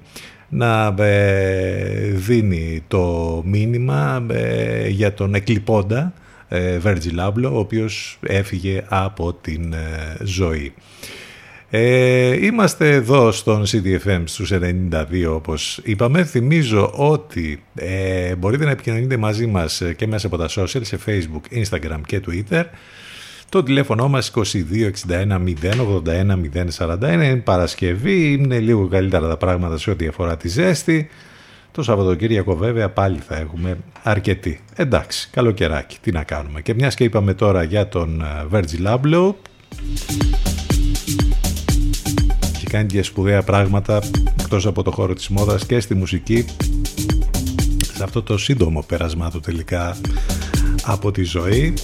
να 0.55 0.95
ε, 0.99 2.11
δίνει 2.11 2.83
το 2.89 3.43
μήνυμα 3.47 4.27
για 4.89 5.15
τον 5.15 5.35
εκλιπόντα 5.35 6.12
Virgil 6.85 7.29
Abloh 7.29 7.51
ο 7.53 7.59
οποίος 7.59 8.19
έφυγε 8.23 8.83
από 8.89 9.33
την 9.33 9.75
ζωή. 10.23 10.73
Ε, 11.77 12.45
είμαστε 12.47 12.91
εδώ 12.91 13.33
στον 13.33 13.65
CDFM 13.67 14.23
στους 14.25 14.53
92 14.53 15.27
όπως 15.29 15.81
είπαμε. 15.83 16.25
Θυμίζω 16.25 16.93
ότι 16.95 17.63
ε, 17.75 18.35
μπορείτε 18.35 18.65
να 18.65 18.71
επικοινωνείτε 18.71 19.17
μαζί 19.17 19.47
μας 19.47 19.83
και 19.97 20.07
μέσα 20.07 20.27
από 20.27 20.37
τα 20.37 20.49
social 20.49 20.81
σε 20.81 20.99
Facebook, 21.07 21.63
Instagram 21.63 22.01
και 22.07 22.21
Twitter. 22.27 22.65
Το 23.49 23.63
τηλέφωνο 23.63 24.09
μας 24.09 24.33
2261 24.35 24.43
081 25.63 26.37
041 26.79 27.13
είναι 27.13 27.37
Παρασκευή, 27.37 28.33
είναι 28.33 28.59
λίγο 28.59 28.89
καλύτερα 28.89 29.29
τα 29.29 29.37
πράγματα 29.37 29.79
σε 29.79 29.91
ό,τι 29.91 30.07
αφορά 30.07 30.37
τη 30.37 30.49
ζέστη. 30.49 31.09
Το 31.73 31.83
Σαββατοκύριακο 31.83 32.57
βέβαια 32.57 32.91
πάλι 32.91 33.19
θα 33.19 33.37
έχουμε 33.37 33.79
αρκετή. 34.03 34.61
Εντάξει, 34.75 35.29
καλοκαιράκι, 35.31 35.97
τι 36.01 36.13
να 36.13 36.23
κάνουμε. 36.23 36.61
Και 36.61 36.75
μιας 36.75 36.95
και 36.95 37.05
είπαμε 37.05 37.35
τώρα 37.35 37.63
για 37.63 37.89
τον 37.89 38.21
ε, 38.21 38.47
Virgil 38.53 38.97
Abloh, 38.97 39.35
κάνει 42.75 42.87
και 42.87 43.03
σπουδαία 43.03 43.43
πράγματα 43.43 44.03
εκτός 44.41 44.67
από 44.67 44.83
το 44.83 44.91
χώρο 44.91 45.15
της 45.15 45.29
μόδας 45.29 45.67
και 45.67 45.81
στη 45.81 45.95
μουσική 45.95 46.45
σε 47.95 48.03
αυτό 48.03 48.23
το 48.23 48.39
σύντομο 48.39 48.85
πέρασμά 48.87 49.31
του 49.31 49.41
τελικά 49.41 49.97
από 50.85 51.11
τη 51.11 51.23
ζωή 51.23 51.75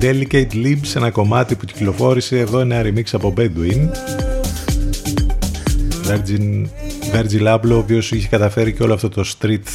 Delicate 0.00 0.52
Lips 0.52 0.96
ένα 0.96 1.10
κομμάτι 1.10 1.54
που 1.54 1.64
κυκλοφόρησε 1.64 2.38
εδώ 2.38 2.58
ένα 2.58 2.82
remix 2.84 3.04
από 3.12 3.34
Bedouin 3.36 3.88
Virgin, 6.06 6.66
Virgil 7.12 7.54
Abloh 7.54 7.70
ο 7.72 7.76
οποίος 7.76 8.12
είχε 8.12 8.28
καταφέρει 8.28 8.72
και 8.72 8.82
όλο 8.82 8.94
αυτό 8.94 9.08
το 9.08 9.24
street 9.38 9.68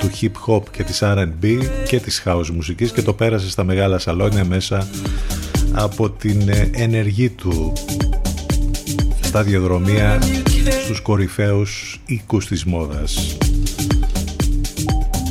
του 0.00 0.10
hip 0.20 0.32
hop 0.46 0.62
και 0.70 0.82
της 0.82 1.00
R&B 1.02 1.58
και 1.88 2.00
της 2.00 2.22
house 2.24 2.48
μουσικής 2.54 2.92
και 2.92 3.02
το 3.02 3.12
πέρασε 3.12 3.50
στα 3.50 3.64
μεγάλα 3.64 3.98
σαλόνια 3.98 4.44
μέσα 4.44 4.88
από 5.72 6.10
την 6.10 6.50
ενεργή 6.72 7.30
του 7.30 7.72
σταδιοδρομία 9.20 10.18
στους 10.84 11.00
κορυφαίους 11.00 12.00
οίκους 12.06 12.46
της 12.46 12.64
μόδας. 12.64 13.36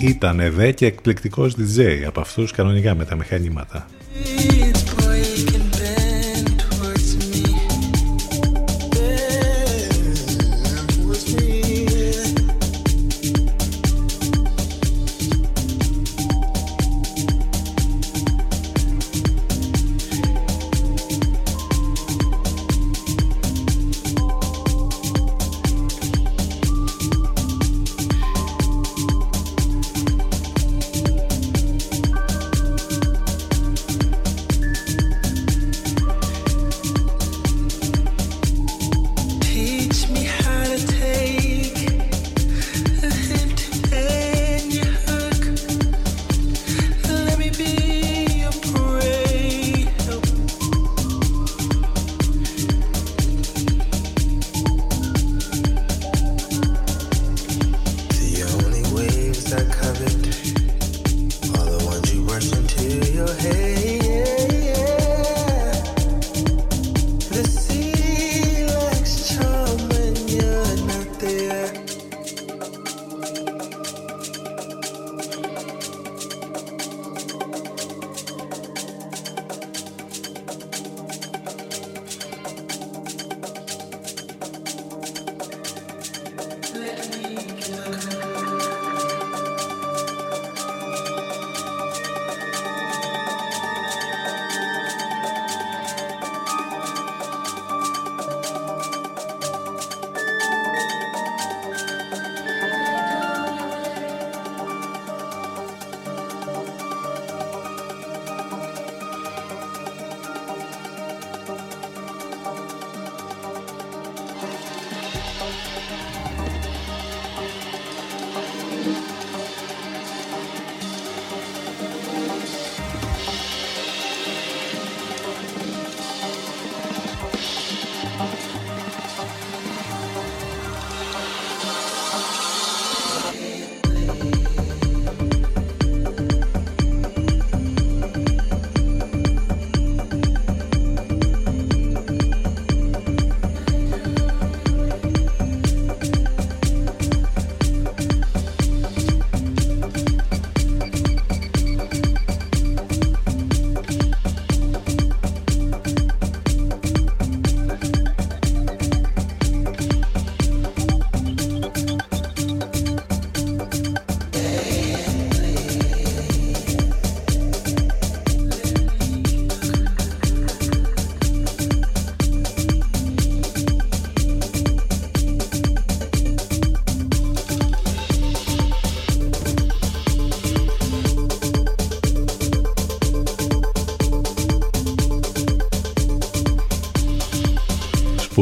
Ήταν 0.07 0.41
δε 0.51 0.71
και 0.71 0.85
εκπληκτικός 0.85 1.55
DJ 1.57 2.03
από 2.07 2.19
αυτούς 2.21 2.51
κανονικά 2.51 2.95
με 2.95 3.05
τα 3.05 3.15
μηχανήματα. 3.15 3.85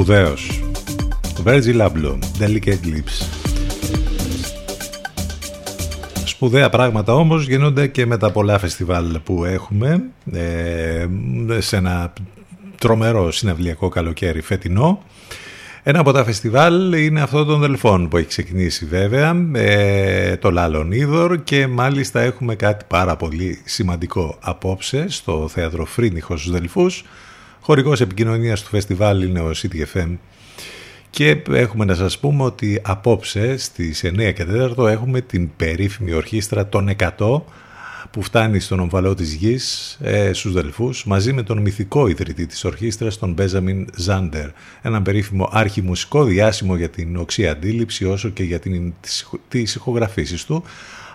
Σπουδαίος. 0.04 0.64
Virgil 1.46 1.82
Abloh, 1.82 2.18
Delicate 2.40 2.86
Lips. 2.86 3.26
Σπουδαία 6.26 6.70
πράγματα 6.70 7.14
όμως 7.14 7.48
γίνονται 7.48 7.88
και 7.88 8.06
με 8.06 8.18
τα 8.18 8.32
πολλά 8.32 8.60
φεστιβάλ 8.60 9.20
που 9.24 9.46
έχουμε 9.46 10.04
ε, 10.32 11.08
σε 11.58 11.76
ένα 11.76 12.14
τρομερό 12.78 13.32
συναυλιακό 13.32 13.90
καλοκαίρι 13.90 14.42
φετινό. 14.42 15.04
Ένα 15.84 16.00
από 16.00 16.12
τα 16.12 16.24
φεστιβάλ 16.24 16.94
είναι 16.94 17.22
αυτό 17.22 17.46
των 17.46 17.60
Δελφών 17.60 18.08
που 18.08 18.18
έχει 18.18 18.28
ξεκινήσει 18.28 18.86
βέβαια, 18.86 19.36
ε, 19.54 20.38
το 20.38 20.52
Λάλον 20.52 20.92
Είδωρ 20.92 21.44
και 21.44 21.68
μάλιστα 21.68 22.22
έχουμε 22.22 22.56
κάτι 22.56 22.86
πάρα 22.88 23.16
πολύ 23.16 23.62
σημαντικό 23.64 24.38
απόψε 24.40 25.06
στο 25.10 25.48
θέατρο 25.54 25.86
Φρίνιχο 25.86 26.38
στους 26.38 26.52
Δελφούς. 26.52 27.04
Χορηγός 27.66 28.02
επικοινωνίας 28.02 28.62
του 28.62 28.70
φεστιβάλ 28.70 29.22
είναι 29.22 29.40
ο 29.40 29.52
CTFM 29.56 30.18
και 31.10 31.42
έχουμε 31.52 31.86
να 31.86 31.96
σας 31.96 32.20
πούμε 32.20 32.44
ότι 32.44 32.82
απόψε 32.84 33.58
στις 33.58 34.04
9 34.06 34.34
και 34.34 34.46
4 34.78 34.88
έχουμε 34.88 35.22
την 35.22 35.50
περίφημη 35.56 36.14
ορχήστρα 36.14 36.68
των 36.68 36.90
100 37.18 37.42
που 38.12 38.22
φτάνει 38.22 38.60
στον 38.60 38.80
ομβαλό 38.80 39.14
της 39.14 39.34
γης 39.34 39.98
ε, 40.02 40.34
στους 40.34 40.54
Δελφούς 40.54 41.06
μαζί 41.06 41.34
με 41.34 41.44
τον 41.44 41.58
μυθικό 41.58 42.08
ιδρυτή 42.08 42.46
της 42.46 42.64
ορχήστρας 42.64 43.18
τον 43.18 43.34
Μπέζαμιν 43.34 43.88
Ζάντερ. 43.96 44.50
Έναν 44.82 45.04
περίφημο 45.04 45.50
άρχιμουσικό 45.52 46.24
διάσημο 46.24 46.76
για 46.76 46.90
την 46.90 47.18
οξύ 47.18 47.48
αντίληψη 47.48 48.06
όσο 48.06 48.30
και 48.30 48.44
για 48.44 48.60
την, 48.60 48.94
τις 49.48 49.76
ηχογραφήσεις 49.76 50.46
του. 50.46 50.64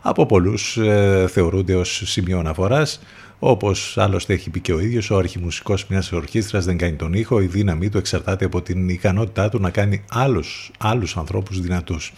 Από 0.03 0.27
πολλούς 0.27 0.77
ε, 0.77 1.27
θεωρούνται 1.31 1.75
ως 1.75 2.03
σημείο 2.05 2.39
αναφοράς 2.39 3.01
όπως 3.39 3.99
άλλωστε 3.99 4.33
έχει 4.33 4.51
πει 4.51 4.61
και 4.61 4.73
ο 4.73 4.81
ίδιος, 4.81 5.11
ο 5.11 5.17
αρχιμουσικός 5.17 5.87
μιας 5.87 6.13
ορχήστρας 6.13 6.65
δεν 6.65 6.79
κάνει 6.79 6.97
τον 6.97 7.13
ήχο, 7.13 7.41
η 7.41 7.47
δύναμή 7.47 7.89
του 7.89 7.99
εξαρτάται 7.99 8.45
από 8.45 8.63
την 8.63 8.89
ικανότητά 8.89 9.49
του 9.49 9.61
να 9.61 9.71
κάνει 9.71 10.05
άλλους, 10.09 10.71
άλλους 10.79 11.17
ανθρώπους 11.17 11.61
δυνατούς. 11.61 12.13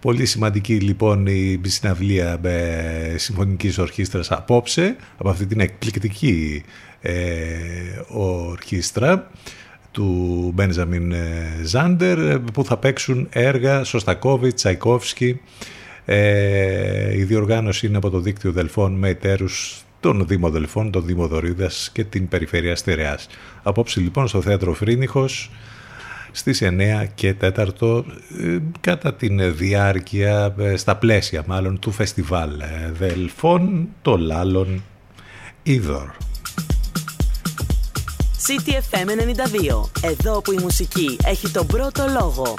Πολύ 0.00 0.26
σημαντική 0.26 0.74
λοιπόν 0.74 1.26
η 1.26 1.60
συναυλία 1.64 2.40
ε, 2.42 3.18
συμφωνικής 3.18 3.78
ορχήστρας 3.78 4.30
απόψε, 4.30 4.96
από 5.16 5.28
αυτή 5.28 5.46
την 5.46 5.60
εκπληκτική 5.60 6.62
ε, 7.00 7.12
ορχήστρα 8.08 9.30
του 9.90 10.50
Μπένζαμιν 10.54 11.14
Ζάντερ 11.64 12.38
που 12.38 12.64
θα 12.64 12.76
παίξουν 12.76 13.28
έργα 13.30 13.84
Σωστακόβιτ, 13.84 14.54
Τσαϊκόφσκι. 14.54 15.40
Ε, 16.04 17.16
η 17.18 17.22
διοργάνωση 17.22 17.86
είναι 17.86 17.96
από 17.96 18.10
το 18.10 18.20
δίκτυο 18.20 18.52
Δελφών 18.52 18.92
με 18.92 19.08
εταίρους 19.08 19.85
των 20.00 20.26
Δήμο 20.26 20.50
Δελφών, 20.50 20.90
τον 20.90 21.04
Δήμο 21.06 21.26
Δωρίδας 21.26 21.90
και 21.92 22.04
την 22.04 22.28
Περιφέρεια 22.28 22.76
Στερεάς. 22.76 23.26
Απόψε 23.62 24.00
λοιπόν 24.00 24.28
στο 24.28 24.42
Θέατρο 24.42 24.72
Φρίνιχος 24.72 25.50
στις 26.36 26.62
9 26.62 27.06
και 27.14 27.34
4 27.40 28.04
ε, 28.40 28.58
κατά 28.80 29.14
την 29.14 29.56
διάρκεια, 29.56 30.54
ε, 30.58 30.76
στα 30.76 30.96
πλαίσια 30.96 31.42
μάλλον 31.46 31.78
του 31.78 31.90
φεστιβάλ 31.90 32.60
ε, 32.60 32.92
Δελφών, 32.92 33.88
το 34.02 34.16
Λάλον 34.16 34.82
Είδωρ. 35.62 36.08
CTFM 38.46 39.08
92. 39.08 39.88
Εδώ 40.00 40.40
που 40.40 40.52
η 40.52 40.58
μουσική 40.60 41.16
έχει 41.24 41.50
τον 41.50 41.66
πρώτο 41.66 42.04
λόγο. 42.20 42.54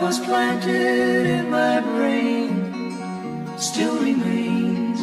Was 0.00 0.18
planted 0.20 1.26
in 1.26 1.50
my 1.50 1.80
brain 1.80 2.48
still 3.58 3.96
remains 3.98 5.00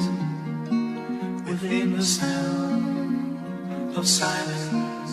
within 1.48 1.96
the 1.96 2.04
sound 2.04 3.40
of 3.96 4.08
silence, 4.08 5.12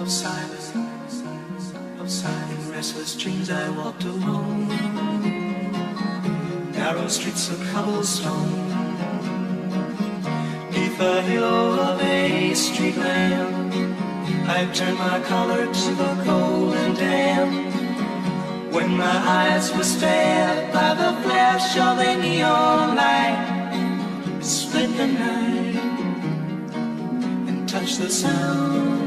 of 0.00 0.10
silence, 0.10 0.72
of 2.00 2.10
silence. 2.10 2.66
In 2.66 2.72
restless 2.72 3.16
dreams 3.16 3.50
I 3.50 3.70
walked 3.70 4.04
alone, 4.04 4.68
narrow 6.72 7.08
streets 7.08 7.48
of 7.50 7.58
cobblestone 7.72 8.70
the 11.00 11.22
halo 11.22 11.80
of 11.80 12.00
a 12.02 12.52
street 12.54 12.94
lamp. 12.98 13.72
I 14.46 14.66
turned 14.74 14.98
my 14.98 15.18
collar 15.20 15.64
to 15.64 15.90
the 15.94 16.09
my 18.96 19.18
eyes 19.40 19.74
were 19.74 19.84
stabbed 19.84 20.72
by 20.72 20.94
the 20.94 21.12
flash 21.22 21.76
of 21.76 21.98
a 21.98 22.16
neon 22.20 22.96
light, 22.96 24.38
split 24.40 24.96
the 24.96 25.06
night 25.06 25.76
and 27.48 27.68
touched 27.68 27.98
the 27.98 28.10
sound 28.10 28.99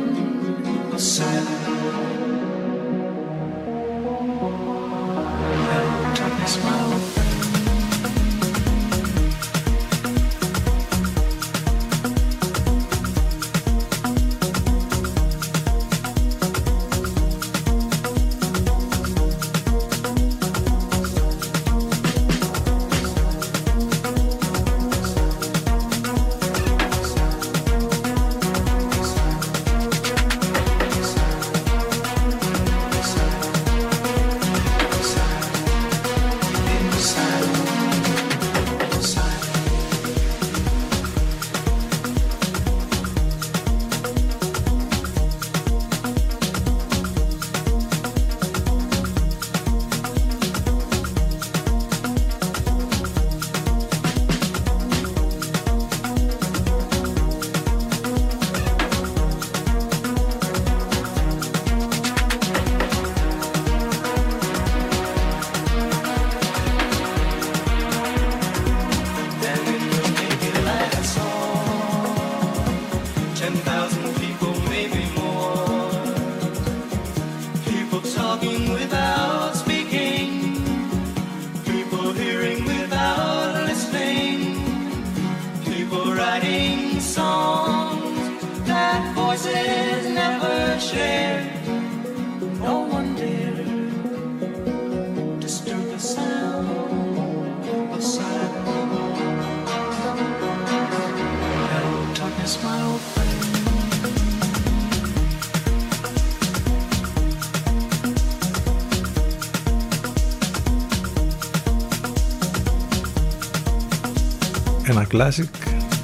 Ένα 115.14 115.24
κλάσικ 115.24 115.54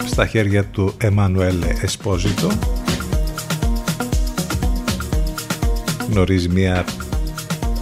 στα 0.05 0.25
χέρια 0.25 0.65
του 0.65 0.93
Εμμανουέλ 0.97 1.55
Εσπόζιτο 1.81 2.51
γνωρίζει 6.09 6.49
μια 6.49 6.85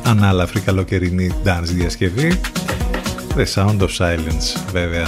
ανάλαφρη 0.03 0.59
καλοκαιρινή 0.59 1.32
dance 1.43 1.63
διασκευή. 1.63 2.39
The 3.38 3.45
Sound 3.55 3.80
of 3.80 3.89
Silence 3.97 4.61
βέβαια. 4.71 5.07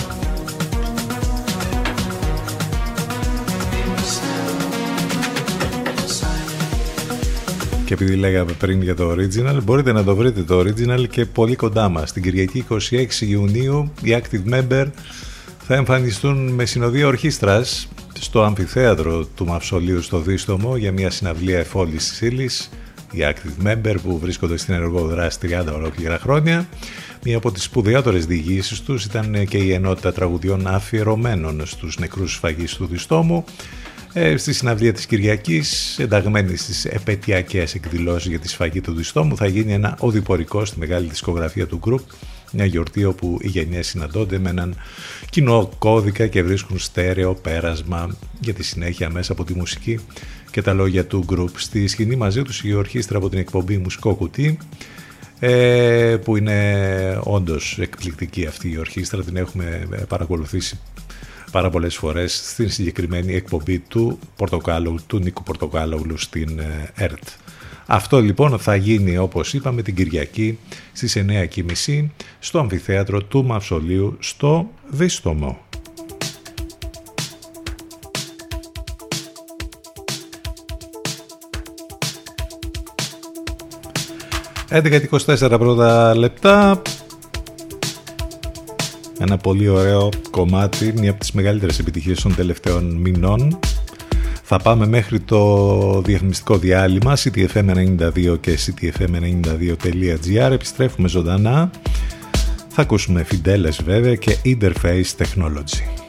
Και 7.86 7.94
επειδή 7.94 8.16
λέγαμε 8.16 8.52
πριν 8.52 8.82
για 8.82 8.96
το 8.96 9.12
original, 9.12 9.60
μπορείτε 9.64 9.92
να 9.92 10.04
το 10.04 10.16
βρείτε 10.16 10.42
το 10.42 10.60
original 10.60 11.08
και 11.10 11.26
πολύ 11.26 11.56
κοντά 11.56 11.90
μας. 11.90 12.14
Την 12.14 12.24
Κυριακή 12.24 12.66
26 12.70 12.80
Ιουνίου 13.20 13.92
οι 14.02 14.22
Active 14.22 14.54
Member 14.54 14.86
θα 15.72 15.78
εμφανιστούν 15.78 16.50
με 16.50 16.66
συνοδεία 16.66 17.08
ορχήστρας 17.08 17.88
στο 18.20 18.44
αμφιθέατρο 18.44 19.26
του 19.26 19.46
Μαυσολίου 19.46 20.02
στο 20.02 20.20
Δίστομο 20.20 20.78
για 20.78 20.92
μια 20.92 21.10
συναυλία 21.10 21.60
εφόλης 21.60 22.22
ύλης 22.22 22.70
οι 23.12 23.20
Active 23.20 23.68
Member 23.68 23.96
που 24.04 24.20
βρίσκονται 24.20 24.58
στην 24.58 24.74
ενεργό 24.74 25.08
δράση 25.08 25.38
30 25.42 25.74
ολόκληρα 25.74 26.20
χρόνια. 26.20 26.68
Μία 27.24 27.38
από 27.38 27.52
τις 27.52 27.64
σπουδαιότερες 27.64 28.26
διηγήσεις 28.26 28.82
τους 28.82 29.06
ήταν 29.06 29.46
και 29.48 29.58
η 29.58 29.72
ενότητα 29.74 30.14
τραγουδιών 30.14 30.68
αφιερωμένων 30.68 31.66
στους 31.66 31.98
νεκρούς 31.98 32.34
σφαγείς 32.34 32.76
του 32.76 32.86
Διστόμου 32.86 33.44
ε, 34.14 34.38
στη 34.38 34.54
συναυλία 34.54 34.94
της 34.94 35.06
Κυριακής, 35.06 36.00
ενταγμένη 36.00 36.56
στις 36.56 36.86
επαιτειακές 36.86 37.74
εκδηλώσεις 37.74 38.30
για 38.30 38.40
τη 38.40 38.48
σφαγή 38.50 38.82
του 38.82 38.94
Διστόμου, 38.94 39.36
θα 39.36 39.48
γίνει 39.48 39.74
ένα 39.74 39.96
οδηπορικό 40.00 40.66
στη 40.66 40.80
μεγάλη 40.80 41.08
δισκογραφία 41.08 41.68
του 41.68 41.78
γκρουπ, 41.78 42.02
μια 42.52 42.66
γιορτή 42.66 43.06
όπου 43.06 43.38
οι 43.42 43.48
γενιές 43.48 43.88
συναντώνται 43.88 44.40
με 44.40 44.50
έναν 44.50 44.76
κοινό 45.30 45.70
κώδικα 45.78 46.28
και 46.28 46.44
βρίσκουν 46.44 46.80
στέρεο 46.80 47.34
πέρασμα 47.34 48.16
για 48.40 48.54
τη 48.54 48.64
συνέχεια 48.64 49.10
μέσα 49.10 49.32
από 49.32 49.44
τη 49.44 49.54
μουσική 49.54 50.00
και 50.52 50.62
τα 50.62 50.74
λόγια 50.74 51.06
του 51.06 51.24
γκρουπ. 51.26 51.60
Στη 51.60 51.88
σκηνή 51.88 52.16
μαζί 52.16 52.42
τους 52.42 52.64
η 52.64 52.74
ορχήστρα 52.74 53.18
από 53.18 53.30
την 53.30 53.40
εκπομπή 53.40 53.78
Μουσικό 53.78 54.16
Κουτί, 54.16 54.58
ε, 55.40 56.18
που 56.24 56.38
είναι 56.38 57.20
όντως 57.24 57.78
εκπληκτική 57.80 58.46
αυτή 58.46 58.72
η 58.72 58.78
ορχήστρα, 58.78 59.24
την 59.24 59.36
έχουμε 59.36 59.88
παρακολουθήσει 60.08 60.80
πάρα 61.52 61.70
πολλές 61.70 61.96
φορές 61.96 62.42
στην 62.52 62.70
συγκεκριμένη 62.70 63.36
εκπομπή 63.36 63.80
του, 63.80 64.20
Πορτοκάλου, 64.36 64.96
του 65.08 65.20
Νίκου 65.20 65.44
Πορτοκάλογλου 65.44 66.18
στην 66.18 66.60
ε, 66.60 66.92
ΕΡΤ. 66.96 67.24
Αυτό 67.92 68.20
λοιπόν 68.20 68.60
θα 68.60 68.76
γίνει 68.76 69.18
όπως 69.18 69.54
είπαμε 69.54 69.82
την 69.82 69.96
Κυριακή 69.96 70.58
στις 70.94 71.18
9.30 71.88 72.08
στο 72.40 72.60
αμφιθέατρο 72.60 73.24
του 73.24 73.46
Μαυσολίου 73.46 74.18
στο 74.20 74.70
Δίστομο. 74.90 75.60
11.24 84.70 85.56
πρώτα 85.60 86.16
λεπτά 86.16 86.82
ένα 89.20 89.38
πολύ 89.38 89.68
ωραίο 89.68 90.10
κομμάτι, 90.32 90.94
μια 90.98 91.10
από 91.10 91.20
τις 91.20 91.32
μεγαλύτερες 91.32 91.80
επιτυχίες 91.80 92.22
των 92.22 92.36
τελευταίων 92.36 92.96
μηνών. 92.96 93.60
Θα 94.52 94.58
πάμε 94.58 94.88
μέχρι 94.88 95.20
το 95.20 96.02
διαφημιστικό 96.02 96.58
διάλειμμα 96.58 97.18
ctfm92 97.18 98.38
και 98.42 98.60
ctfm92.gr 98.66 100.52
Επιστρέφουμε 100.52 101.08
ζωντανά. 101.08 101.72
Θα 102.70 102.82
ακούσουμε 102.82 103.26
Fideles 103.32 103.84
βέβαια 103.84 104.16
και 104.16 104.38
Interface 104.46 105.16
Technology. 105.18 106.09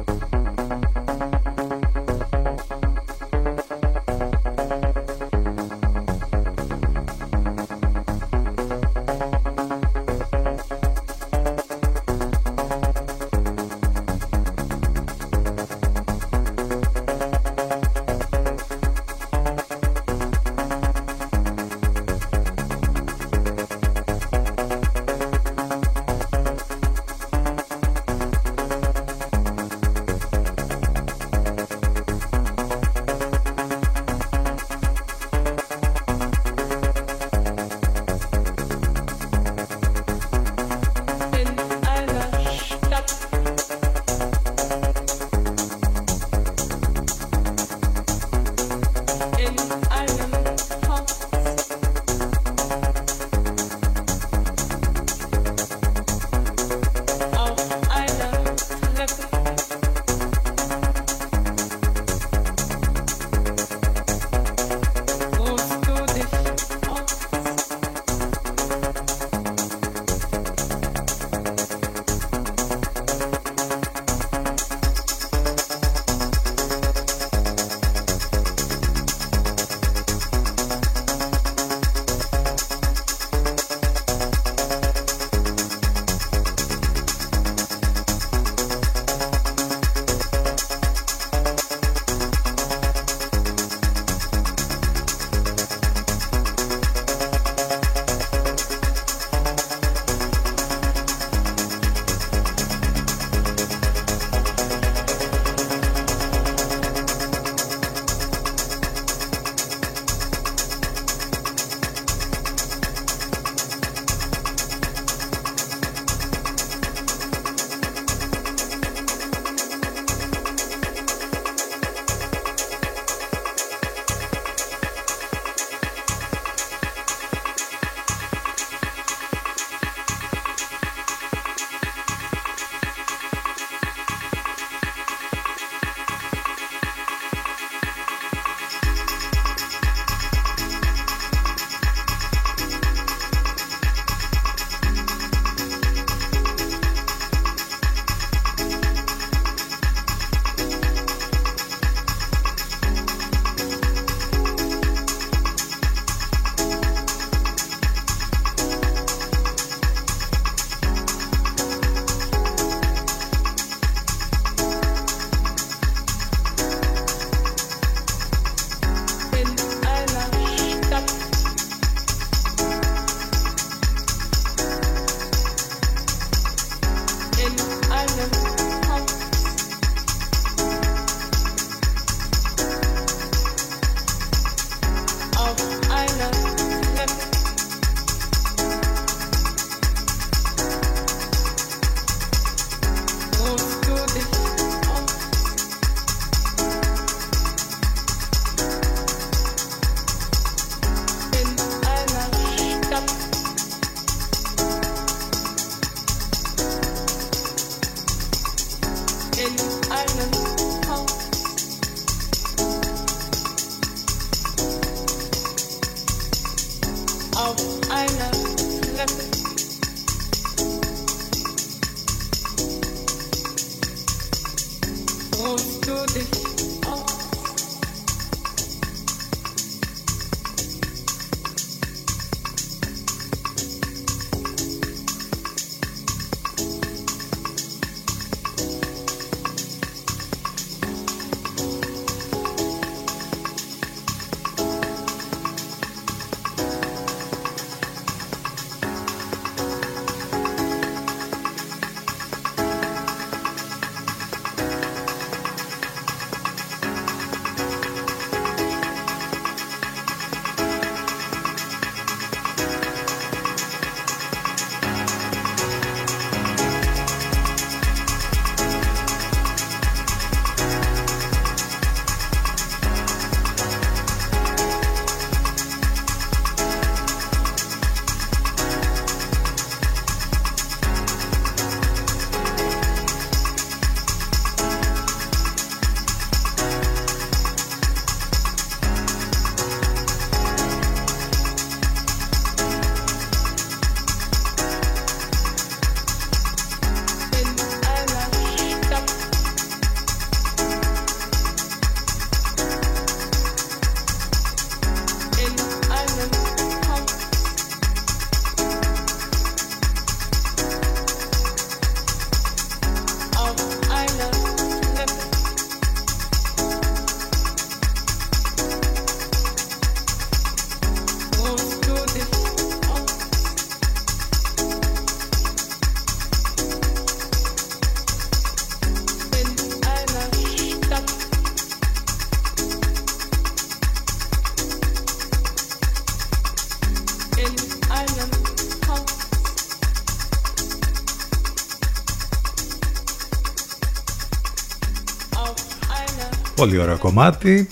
Πολύ 346.61 346.77
ωραίο 346.77 346.97
κομμάτι. 346.97 347.67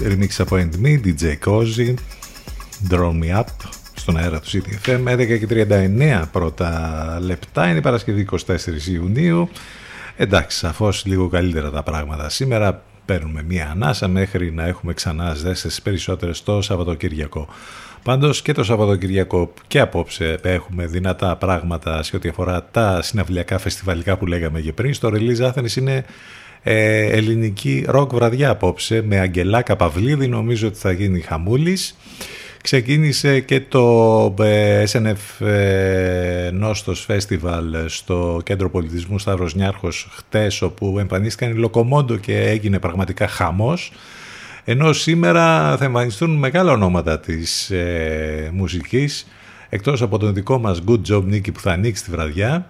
Remix 0.00 0.28
από 0.38 0.56
Me, 0.82 1.00
DJ 1.04 1.34
Cozy, 1.44 1.94
Draw 2.90 3.10
Me 3.22 3.38
Up 3.38 3.44
στον 3.94 4.16
αέρα 4.16 4.40
του 4.40 4.48
CTFM 4.50 5.08
11 5.08 5.38
και 5.38 5.66
39 5.68 6.22
πρώτα 6.32 7.18
λεπτά 7.22 7.68
είναι 7.68 7.78
η 7.78 7.80
Παρασκευή 7.80 8.28
24 8.30 8.58
Ιουνίου 8.92 9.48
εντάξει 10.16 10.58
σαφώς 10.58 11.04
λίγο 11.04 11.28
καλύτερα 11.28 11.70
τα 11.70 11.82
πράγματα 11.82 12.28
σήμερα 12.28 12.82
παίρνουμε 13.04 13.42
μία 13.42 13.70
ανάσα 13.70 14.08
μέχρι 14.08 14.52
να 14.52 14.66
έχουμε 14.66 14.92
ξανά 14.92 15.34
ζέστες 15.34 15.82
περισσότερες 15.82 16.42
το 16.42 16.62
Σαββατοκυριακό 16.62 17.48
Πάντως 18.06 18.42
και 18.42 18.52
το 18.52 18.64
Σαββατοκυριακό 18.64 19.52
και 19.66 19.80
απόψε 19.80 20.38
έχουμε 20.42 20.86
δυνατά 20.86 21.36
πράγματα 21.36 22.02
σε 22.02 22.16
ό,τι 22.16 22.28
αφορά 22.28 22.64
τα 22.70 23.02
συναυλιακά 23.02 23.58
φεστιβαλικά 23.58 24.16
που 24.16 24.26
λέγαμε 24.26 24.60
και 24.60 24.72
πριν. 24.72 24.94
Στο 24.94 25.10
Release 25.12 25.52
Athens 25.52 25.76
είναι 25.76 26.04
ε, 26.68 27.06
ελληνική 27.06 27.84
ροκ 27.88 28.14
βραδιά 28.14 28.50
απόψε 28.50 29.02
με 29.02 29.18
Αγγελάκα 29.18 29.76
Παυλίδη, 29.76 30.28
νομίζω 30.28 30.66
ότι 30.68 30.78
θα 30.78 30.92
γίνει 30.92 31.20
χαμούλης. 31.20 31.96
Ξεκίνησε 32.62 33.40
και 33.40 33.60
το 33.60 34.34
ε, 34.40 34.84
SNF 34.92 35.46
ε, 35.46 36.50
Νόστος 36.52 37.06
Festival 37.08 37.84
στο 37.86 38.40
Κέντρο 38.44 38.70
Πολιτισμού 38.70 39.18
Σταύρος 39.18 39.54
Νιάρχος 39.54 40.08
χτες 40.10 40.62
όπου 40.62 40.98
εμφανίστηκαν 40.98 41.50
οι 41.50 41.58
Λοκομόντο 41.58 42.16
και 42.16 42.38
έγινε 42.40 42.78
πραγματικά 42.78 43.28
χαμός. 43.28 43.92
Ενώ 44.64 44.92
σήμερα 44.92 45.76
θα 45.76 45.84
εμφανιστούν 45.84 46.30
μεγάλα 46.30 46.72
ονόματα 46.72 47.20
της 47.20 47.70
ε, 47.70 48.50
μουσικής 48.52 49.26
εκτός 49.68 50.02
από 50.02 50.18
τον 50.18 50.34
δικό 50.34 50.58
μας 50.58 50.82
Good 50.86 51.00
Job 51.08 51.22
Nicky 51.32 51.52
που 51.52 51.60
θα 51.60 51.72
ανοίξει 51.72 52.04
τη 52.04 52.10
βραδιά 52.10 52.66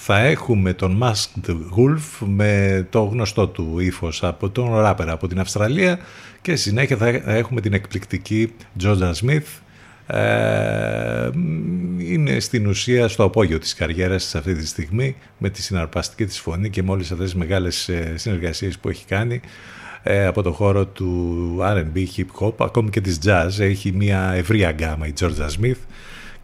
θα 0.00 0.18
έχουμε 0.18 0.72
τον 0.72 1.02
Masked 1.02 1.50
Wolf 1.50 2.26
με 2.26 2.86
το 2.90 3.02
γνωστό 3.02 3.48
του 3.48 3.78
ύφος 3.78 4.24
από 4.24 4.50
τον 4.50 4.78
ράπερα 4.78 5.12
από 5.12 5.28
την 5.28 5.40
Αυστραλία 5.40 5.98
και 6.42 6.56
συνέχεια 6.56 6.96
θα 6.96 7.06
έχουμε 7.08 7.60
την 7.60 7.72
εκπληκτική 7.72 8.52
Georgia 8.82 9.12
Smith 9.12 9.60
ε, 10.06 11.30
είναι 11.98 12.40
στην 12.40 12.66
ουσία 12.66 13.08
στο 13.08 13.22
απόγειο 13.22 13.58
της 13.58 13.74
καριέρας 13.74 14.24
της 14.24 14.34
αυτή 14.34 14.54
τη 14.54 14.66
στιγμή 14.66 15.16
με 15.38 15.50
τη 15.50 15.62
συναρπαστική 15.62 16.24
της 16.24 16.40
φωνή 16.40 16.70
και 16.70 16.82
με 16.82 16.90
όλες 16.90 17.12
αυτές 17.12 17.30
τις 17.30 17.38
μεγάλες 17.38 17.88
ε, 17.88 18.12
συνεργασίες 18.16 18.78
που 18.78 18.88
έχει 18.88 19.04
κάνει 19.04 19.40
ε, 20.02 20.26
από 20.26 20.42
το 20.42 20.52
χώρο 20.52 20.86
του 20.86 21.58
R&B, 21.60 22.04
hip 22.16 22.46
hop, 22.46 22.54
ακόμη 22.58 22.90
και 22.90 23.00
της 23.00 23.18
jazz. 23.24 23.48
Έχει 23.58 23.92
μια 23.92 24.32
ευρία 24.34 24.70
γκάμα 24.70 25.06
η 25.06 25.12
Georgia 25.20 25.48
Smith 25.60 25.80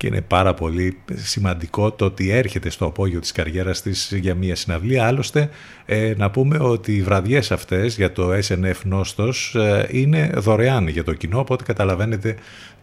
και 0.05 0.10
είναι 0.10 0.20
πάρα 0.20 0.55
πολύ 0.55 0.98
σημαντικό 1.12 1.93
το 1.93 2.05
ότι 2.05 2.31
έρχεται 2.31 2.70
στο 2.70 2.85
απόγειο 2.85 3.20
της 3.20 3.32
καριέρας 3.32 3.82
της 3.82 4.12
για 4.20 4.35
μια 4.35 4.56
συναυλία. 4.56 5.06
Άλλωστε, 5.06 5.51
ε, 5.86 6.14
να 6.16 6.31
πούμε 6.31 6.59
ότι 6.59 6.97
οι 6.97 7.02
βραδιές 7.02 7.52
αυτές 7.52 7.97
για 7.97 8.12
το 8.12 8.31
SNF 8.32 8.81
Νόστος 8.85 9.55
ε, 9.55 9.89
είναι 9.90 10.31
δωρεάν 10.35 10.89
για 10.89 11.05
το 11.05 11.14
κοινό, 11.14 11.39
οπότε 11.39 11.64
καταλαβαίνετε 11.64 12.36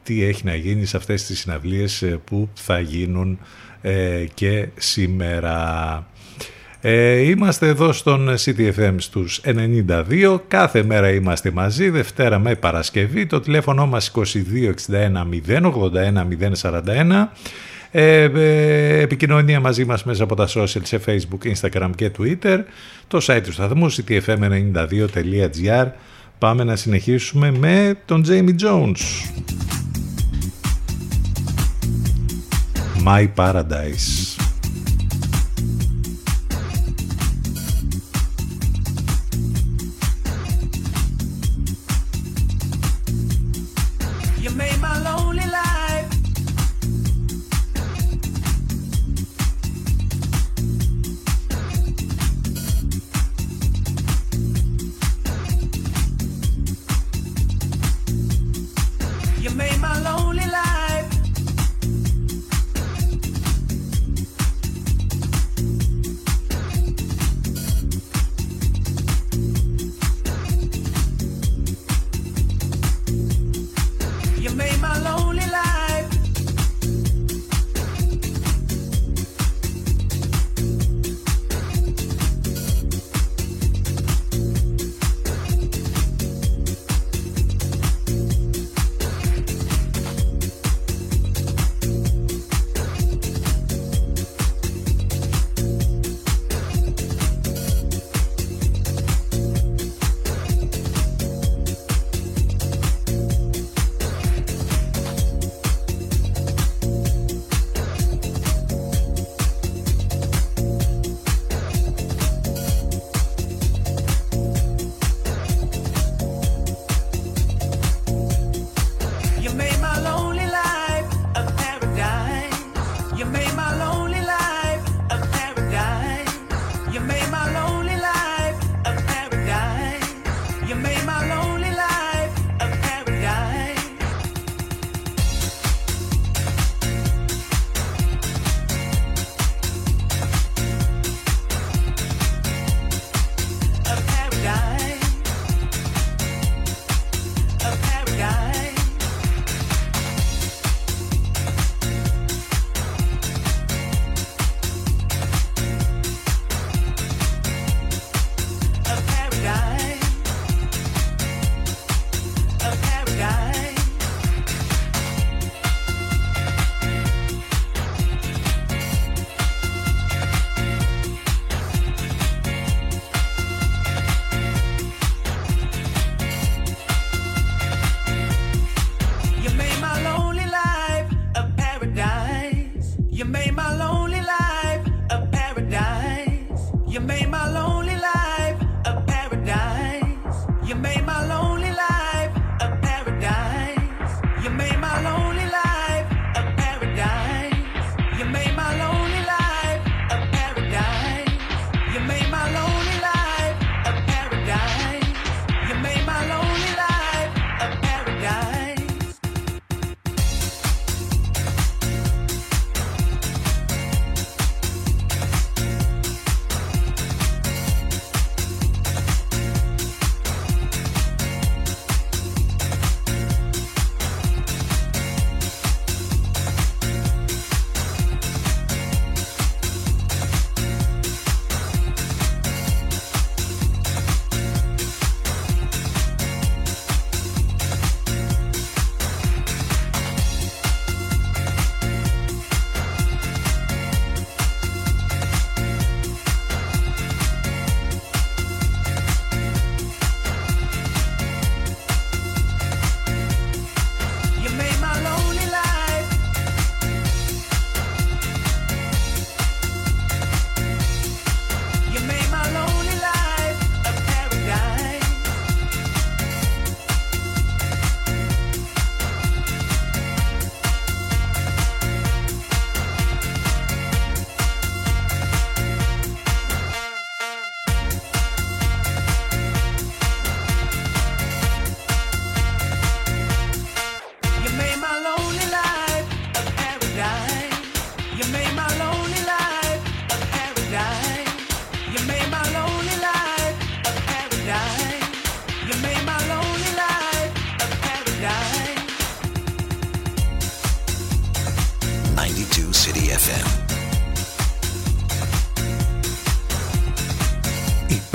τι 0.04 0.24
έχει 0.24 0.46
να 0.46 0.56
γίνει 0.56 0.86
σε 0.86 0.98
αυτές 0.98 1.26
τις 1.26 1.40
συναυλίες 1.40 2.02
ε, 2.02 2.20
που 2.24 2.50
θα 2.54 2.80
γίνουν 2.80 3.40
και 4.34 4.68
σήμερα. 4.78 6.06
Ε, 6.84 7.20
είμαστε 7.20 7.68
εδώ 7.68 7.92
στον 7.92 8.30
CTFM 8.46 8.96
στους 8.98 9.42
92, 9.46 10.40
κάθε 10.48 10.84
μέρα 10.84 11.12
είμαστε 11.12 11.52
μαζί, 11.52 11.90
Δευτέρα 11.90 12.40
με 12.40 12.56
Παρασκευή, 12.56 13.26
το 13.26 13.40
τηλέφωνο 13.40 13.88
μας 13.88 14.12
2261 14.16 14.22
081 15.48 16.28
041. 16.62 17.28
Ε, 17.92 18.24
επικοινωνία 19.02 19.60
μαζί 19.60 19.86
μας 19.86 20.04
μέσα 20.04 20.24
από 20.24 20.36
τα 20.36 20.48
social 20.48 20.82
σε 20.84 21.02
facebook, 21.06 21.54
instagram 21.56 21.90
και 21.96 22.12
twitter. 22.18 22.60
Το 23.08 23.20
site 23.22 23.42
του 23.44 23.52
σταθμού 23.52 23.92
ctfm92.gr 23.92 25.88
πάμε 26.38 26.64
να 26.64 26.76
συνεχίσουμε 26.76 27.52
με 27.52 27.96
τον 28.06 28.26
Jamie 28.28 28.56
Jones. 28.62 29.02
My 33.06 33.28
Paradise 33.36 34.31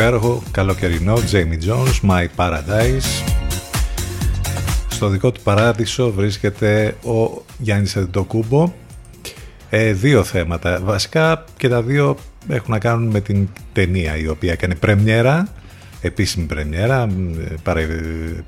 Υπέροχο 0.06 0.42
καλοκαιρινό 0.50 1.14
Jamie 1.32 1.68
Jones, 1.68 2.10
My 2.10 2.26
Paradise. 2.36 3.24
Στο 4.88 5.08
δικό 5.08 5.32
του 5.32 5.40
παράδεισο 5.40 6.12
βρίσκεται 6.12 6.96
ο 7.04 7.44
Γιάννης 7.58 7.96
Αντιτοκούμπο. 7.96 8.72
Ε, 9.70 9.92
δύο 9.92 10.24
θέματα. 10.24 10.80
Βασικά 10.84 11.44
και 11.56 11.68
τα 11.68 11.82
δύο 11.82 12.16
έχουν 12.48 12.72
να 12.72 12.78
κάνουν 12.78 13.10
με 13.10 13.20
την 13.20 13.48
ταινία 13.72 14.16
η 14.16 14.28
οποία 14.28 14.52
έκανε 14.52 14.74
πρεμιέρα 14.74 15.48
επίσημη 16.00 16.46
πρεμιέρα. 16.46 17.08
Παρα, 17.62 17.80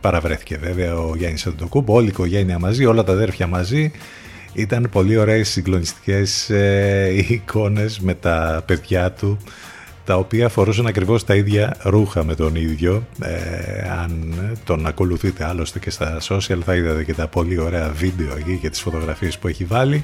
παραβρέθηκε 0.01 0.57
βέβαια 0.57 0.99
ο 0.99 1.17
Γιάννης 1.17 1.47
Αντοκούμπο, 1.47 1.95
όλη 1.95 2.07
η 2.07 2.09
οικογένεια 2.09 2.59
μαζί, 2.59 2.85
όλα 2.85 3.05
τα 3.05 3.13
αδέρφια 3.13 3.47
μαζί. 3.47 3.91
Ήταν 4.53 4.89
πολύ 4.93 5.17
ωραίες 5.17 5.49
συγκλονιστικές 5.49 6.51
ε, 6.51 7.25
εικόνες 7.29 8.01
με 8.01 8.15
τα 8.15 8.63
παιδιά 8.67 9.13
του 9.13 9.39
τα 10.09 10.17
οποία 10.17 10.49
φορούσαν 10.49 10.87
ακριβώς 10.87 11.25
τα 11.25 11.35
ίδια 11.35 11.77
ρούχα 11.83 12.25
με 12.25 12.35
τον 12.35 12.55
ίδιο. 12.55 13.07
Ε, 13.23 13.91
αν 14.03 14.35
τον 14.65 14.87
ακολουθείτε 14.87 15.45
άλλωστε 15.45 15.79
και 15.79 15.91
στα 15.91 16.19
social 16.21 16.59
θα 16.65 16.75
είδατε 16.75 17.05
και 17.05 17.15
τα 17.15 17.27
πολύ 17.27 17.59
ωραία 17.59 17.91
βίντεο 17.97 18.37
εκεί 18.39 18.59
και 18.61 18.71
τις 18.71 18.81
φωτογραφίες 18.81 19.39
που 19.39 19.49
έχει 19.49 19.65
βάλει. 19.65 20.03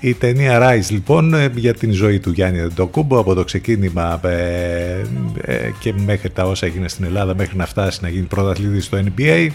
Η 0.00 0.14
ταινία 0.14 0.60
Rise 0.62 0.90
λοιπόν 0.90 1.34
ε, 1.34 1.50
για 1.54 1.74
την 1.74 1.92
ζωή 1.92 2.20
του 2.20 2.30
Γιάννη 2.30 2.60
Αντοκούμπο 2.60 3.18
από 3.18 3.34
το 3.34 3.44
ξεκίνημα 3.44 4.20
ε, 4.24 5.02
ε, 5.40 5.70
και 5.78 5.94
μέχρι 6.06 6.30
τα 6.30 6.44
όσα 6.44 6.66
έγινε 6.66 6.88
στην 6.88 7.04
Ελλάδα 7.04 7.34
μέχρι 7.34 7.56
να 7.56 7.66
φτάσει 7.66 7.98
να 8.02 8.08
γίνει 8.08 8.26
πρωταθλητή 8.26 8.80
στο 8.80 8.98
NBA. 9.16 9.48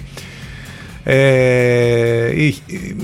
Ε, 1.10 2.52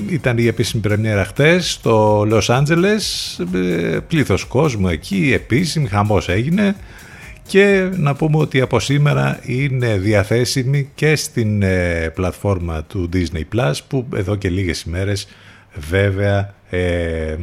ήταν 0.10 0.38
η 0.38 0.48
επίσημη 0.48 0.82
πρεμιέρα 0.82 1.26
χτες 1.26 1.72
στο 1.72 2.26
Λος 2.28 2.50
Άντζελες, 2.50 3.40
πλήθος 4.08 4.46
κόσμου 4.46 4.88
εκεί, 4.88 5.32
επίσημη, 5.34 5.88
χαμός 5.88 6.30
έγινε. 6.30 6.76
Και 7.48 7.90
να 7.96 8.16
πούμε 8.16 8.38
ότι 8.38 8.62
από 8.62 8.80
σήμερα 8.80 9.40
είναι 9.44 9.98
διαθέσιμη 9.98 10.90
και 10.96 11.16
στην 11.16 11.64
πλατφόρμα 12.14 12.84
του 12.84 13.10
Disney 13.14 13.56
Plus 13.56 13.74
που 13.88 14.08
εδώ 14.16 14.36
και 14.36 14.50
λίγες 14.50 14.82
ημέρες 14.82 15.28
βέβαια 15.90 16.54
ε, 16.70 17.36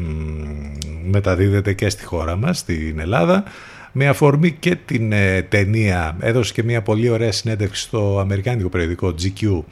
μεταδίδεται 1.04 1.72
και 1.72 1.88
στη 1.88 2.04
χώρα 2.04 2.36
μας, 2.36 2.58
στην 2.58 2.98
Ελλάδα 2.98 3.44
με 3.92 4.08
αφορμή 4.08 4.50
και 4.50 4.76
την 4.84 5.12
ε, 5.12 5.42
ταινία. 5.42 6.16
Έδωσε 6.20 6.52
και 6.52 6.62
μια 6.62 6.82
πολύ 6.82 7.08
ωραία 7.08 7.32
συνέντευξη 7.32 7.82
στο 7.82 8.18
αμερικάνικο 8.20 8.68
περιοδικό 8.68 9.14
GQ 9.22 9.62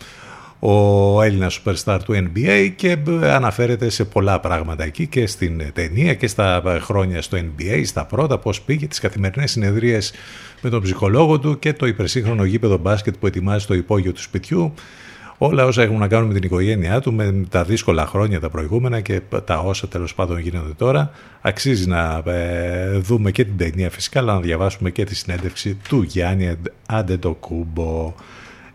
ο 0.58 1.22
Έλληνας 1.22 1.62
superstar 1.64 1.98
του 2.04 2.14
NBA 2.14 2.72
και 2.76 2.96
ε, 3.22 3.30
αναφέρεται 3.30 3.88
σε 3.88 4.04
πολλά 4.04 4.40
πράγματα 4.40 4.84
εκεί 4.84 5.06
και 5.06 5.26
στην 5.26 5.62
ταινία 5.72 6.14
και 6.14 6.26
στα 6.26 6.62
χρόνια 6.80 7.22
στο 7.22 7.38
NBA, 7.38 7.82
στα 7.84 8.04
πρώτα, 8.04 8.38
πώς 8.38 8.60
πήγε, 8.60 8.86
τις 8.86 9.00
καθημερινές 9.00 9.50
συνεδρίες 9.50 10.12
με 10.60 10.70
τον 10.70 10.82
ψυχολόγο 10.82 11.38
του 11.38 11.58
και 11.58 11.72
το 11.72 11.86
υπερσύγχρονο 11.86 12.44
γήπεδο 12.44 12.76
μπάσκετ 12.76 13.14
που 13.20 13.26
ετοιμάζει 13.26 13.62
στο 13.62 13.74
υπόγειο 13.74 14.12
του 14.12 14.20
σπιτιού 14.20 14.74
όλα 15.38 15.64
όσα 15.64 15.82
έχουν 15.82 15.98
να 15.98 16.08
κάνουν 16.08 16.26
με 16.28 16.34
την 16.34 16.42
οικογένειά 16.42 17.00
του, 17.00 17.12
με 17.12 17.44
τα 17.48 17.64
δύσκολα 17.64 18.06
χρόνια 18.06 18.40
τα 18.40 18.50
προηγούμενα 18.50 19.00
και 19.00 19.20
τα 19.44 19.58
όσα 19.58 19.88
τέλος 19.88 20.14
πάντων 20.14 20.38
γίνονται 20.38 20.72
τώρα. 20.76 21.10
Αξίζει 21.40 21.88
να 21.88 22.22
ε, 22.26 22.98
δούμε 22.98 23.30
και 23.30 23.44
την 23.44 23.56
ταινία 23.56 23.90
φυσικά, 23.90 24.20
αλλά 24.20 24.34
να 24.34 24.40
διαβάσουμε 24.40 24.90
και 24.90 25.04
τη 25.04 25.14
συνέντευξη 25.14 25.78
του 25.88 26.02
Γιάννη 26.02 26.56
Αντετοκούμπο. 26.86 28.14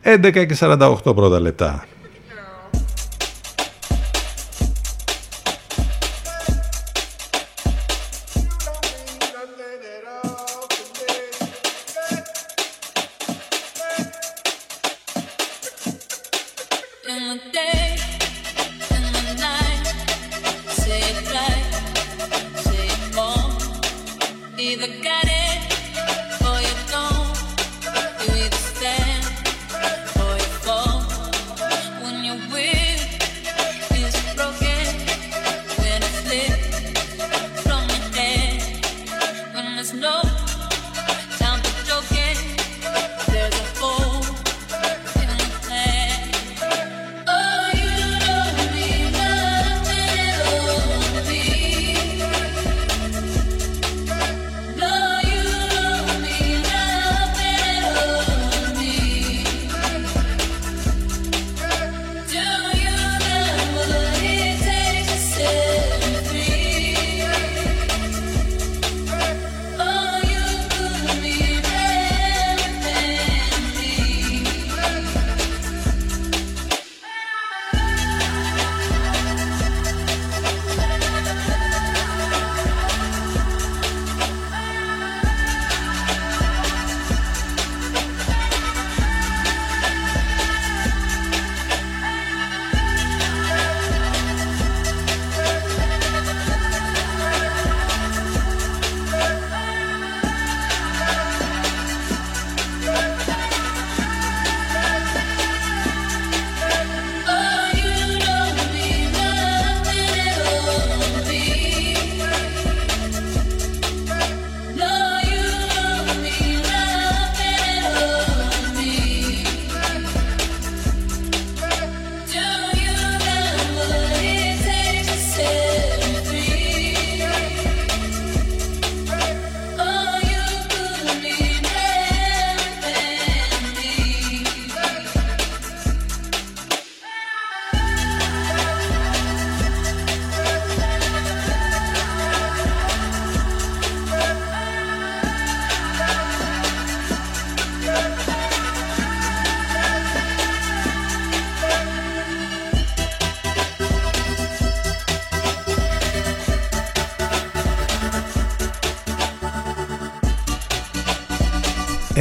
11 0.04 0.32
και 0.32 0.58
48 0.60 1.16
πρώτα 1.16 1.40
λεπτά. 1.40 1.86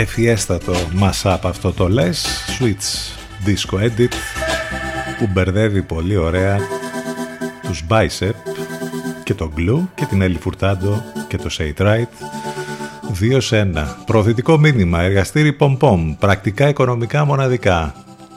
Ευφιέστατο 0.03 0.73
mashup 1.01 1.39
αυτό 1.43 1.73
το 1.73 1.89
λες. 1.89 2.45
Switch 2.59 3.17
Disco 3.47 3.79
Edit 3.79 4.13
που 5.19 5.29
μπερδεύει 5.33 5.83
πολύ 5.83 6.17
ωραία 6.17 6.59
τους 7.63 7.85
Bicep 7.89 8.33
και 9.25 9.35
το 9.35 9.53
Glue 9.57 9.81
και 9.95 10.05
την 10.05 10.23
Nelly 10.23 10.49
Furtado 10.49 11.01
και 11.29 11.37
το 11.37 11.51
Say 11.59 11.73
It 11.77 11.87
Right. 11.87 12.09
2 13.21 13.37
σε 13.39 13.71
1 13.75 13.85
Προωθητικό 14.07 14.59
μήνυμα, 14.59 15.03
εργαστήρι 15.03 15.53
πομ 15.53 16.17
πρακτικά 16.19 16.69
οικονομικά 16.69 17.25
μοναδικά. 17.25 17.95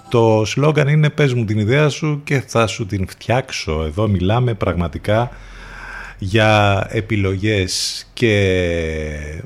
Το 0.09 0.43
σλόγκαν 0.45 0.88
είναι 0.87 1.09
πες 1.09 1.33
μου 1.33 1.45
την 1.45 1.59
ιδέα 1.59 1.89
σου 1.89 2.21
και 2.23 2.43
θα 2.47 2.67
σου 2.67 2.85
την 2.85 3.07
φτιάξω 3.07 3.83
εδώ 3.85 4.07
μιλάμε 4.07 4.53
πραγματικά 4.53 5.31
για 6.17 6.85
επιλογές 6.89 8.05
και 8.13 9.43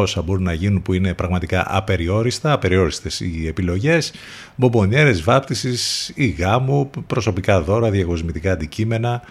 όσα 0.00 0.22
μπορούν 0.22 0.42
να 0.42 0.52
γίνουν 0.52 0.82
που 0.82 0.92
είναι 0.92 1.14
πραγματικά 1.14 1.66
απεριόριστα, 1.68 2.52
απεριόριστες 2.52 3.20
οι 3.20 3.46
επιλογές, 3.46 4.12
μπομπονιέρες 4.56 5.22
βάπτισης 5.22 6.12
ή 6.14 6.26
γάμου, 6.26 6.90
προσωπικά 7.06 7.60
δώρα, 7.60 7.90
διαγωσμητικά 7.90 8.52
αντικείμενα, 8.52 9.22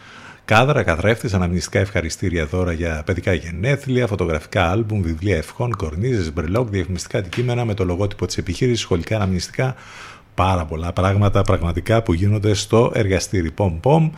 κάδρα, 0.45 0.83
καθρέφτες, 0.83 1.33
αναμνηστικά 1.33 1.79
ευχαριστήρια 1.79 2.45
δώρα 2.45 2.71
για 2.71 3.03
παιδικά 3.05 3.33
γενέθλια, 3.33 4.07
φωτογραφικά 4.07 4.71
άλμπουμ, 4.71 5.01
βιβλία 5.01 5.37
ευχών, 5.37 5.75
κορνίζες, 5.75 6.33
μπρελόκ, 6.33 6.69
διαφημιστικά 6.69 7.17
αντικείμενα 7.17 7.65
με 7.65 7.73
το 7.73 7.85
λογότυπο 7.85 8.25
της 8.25 8.37
επιχείρησης, 8.37 8.81
σχολικά 8.81 9.15
αναμνηστικά, 9.15 9.75
πάρα 10.35 10.65
πολλά 10.65 10.93
πράγματα 10.93 11.41
πραγματικά 11.41 12.01
που 12.01 12.13
γίνονται 12.13 12.53
στο 12.53 12.91
εργαστήρι 12.95 13.53
Pom 13.57 13.79
Pom 13.83 14.09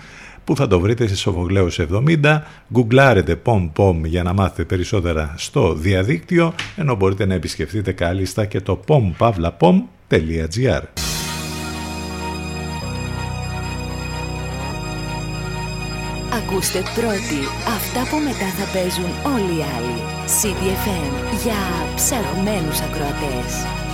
που 0.47 0.55
θα 0.55 0.67
το 0.67 0.79
βρείτε 0.79 1.07
στη 1.07 1.17
Σοφογλέους 1.17 1.79
70. 1.91 2.41
Γκουγκλάρετε 2.73 3.41
Pom 3.45 3.71
Pom 3.75 3.95
για 4.03 4.23
να 4.23 4.33
μάθετε 4.33 4.63
περισσότερα 4.63 5.33
στο 5.37 5.73
διαδίκτυο 5.73 6.53
ενώ 6.75 6.95
μπορείτε 6.95 7.25
να 7.25 7.33
επισκεφτείτε 7.33 7.91
κάλλιστα 7.91 8.45
και 8.45 8.61
το 8.61 8.79
pompavlapom.gr 8.87 10.81
Ακούστε 16.33 16.79
πρώτοι 16.95 17.39
αυτά 17.77 18.09
που 18.09 18.17
μετά 18.23 18.49
θα 18.57 18.65
παίζουν 18.73 19.11
όλοι 19.35 19.59
οι 19.59 19.63
άλλοι. 19.77 19.99
CDFM 20.39 21.13
για 21.43 21.61
ψαγμένους 21.95 22.79
ακροατές. 22.81 23.86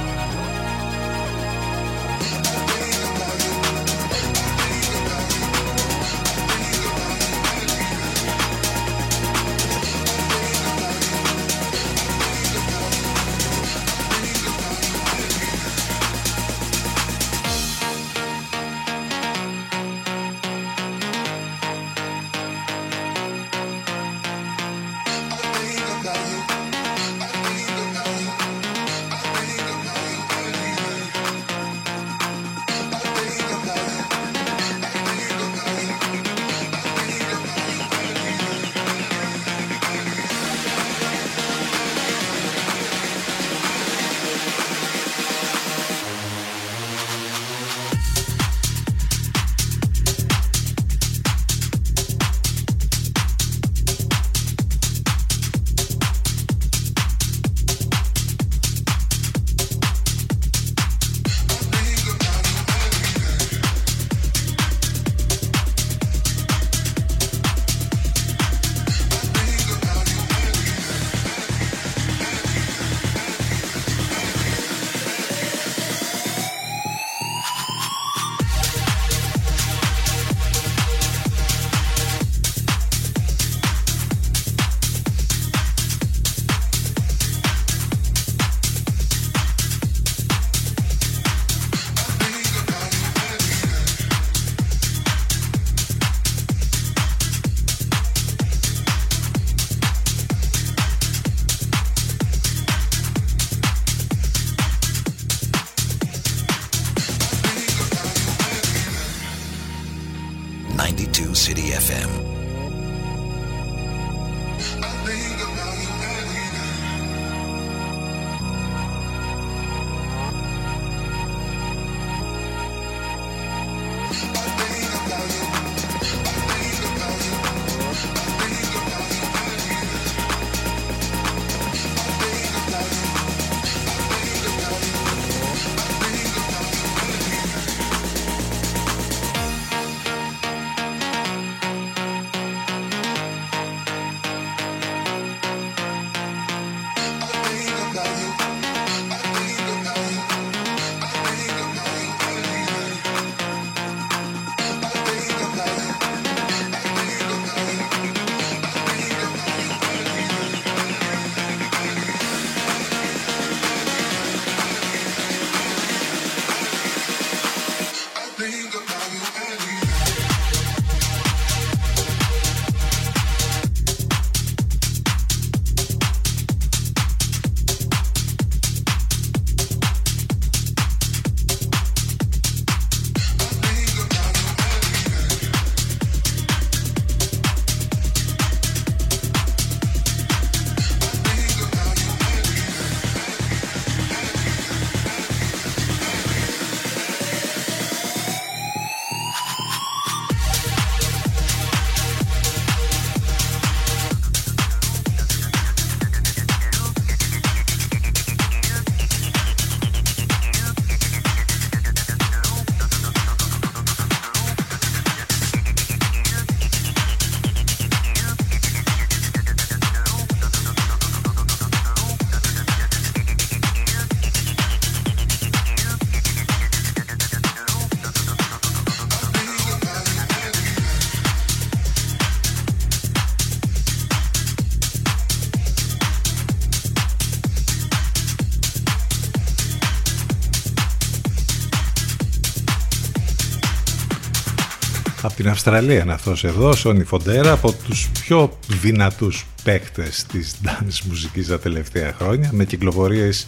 Αυστραλία 245.54 246.02
είναι 246.04 246.14
αυτός 246.14 246.44
εδώ, 246.44 246.74
Σόνι 246.74 247.04
Φοντέρα, 247.04 247.52
από 247.52 247.74
τους 247.88 248.10
πιο 248.22 248.58
δυνατούς 248.68 249.46
παίκτες 249.64 250.26
της 250.32 250.56
dance 250.66 251.00
μουσικής 251.08 251.48
τα 251.48 251.60
τελευταία 251.60 252.14
χρόνια, 252.20 252.50
με 252.54 252.66
κυκλοφορίες 252.66 253.48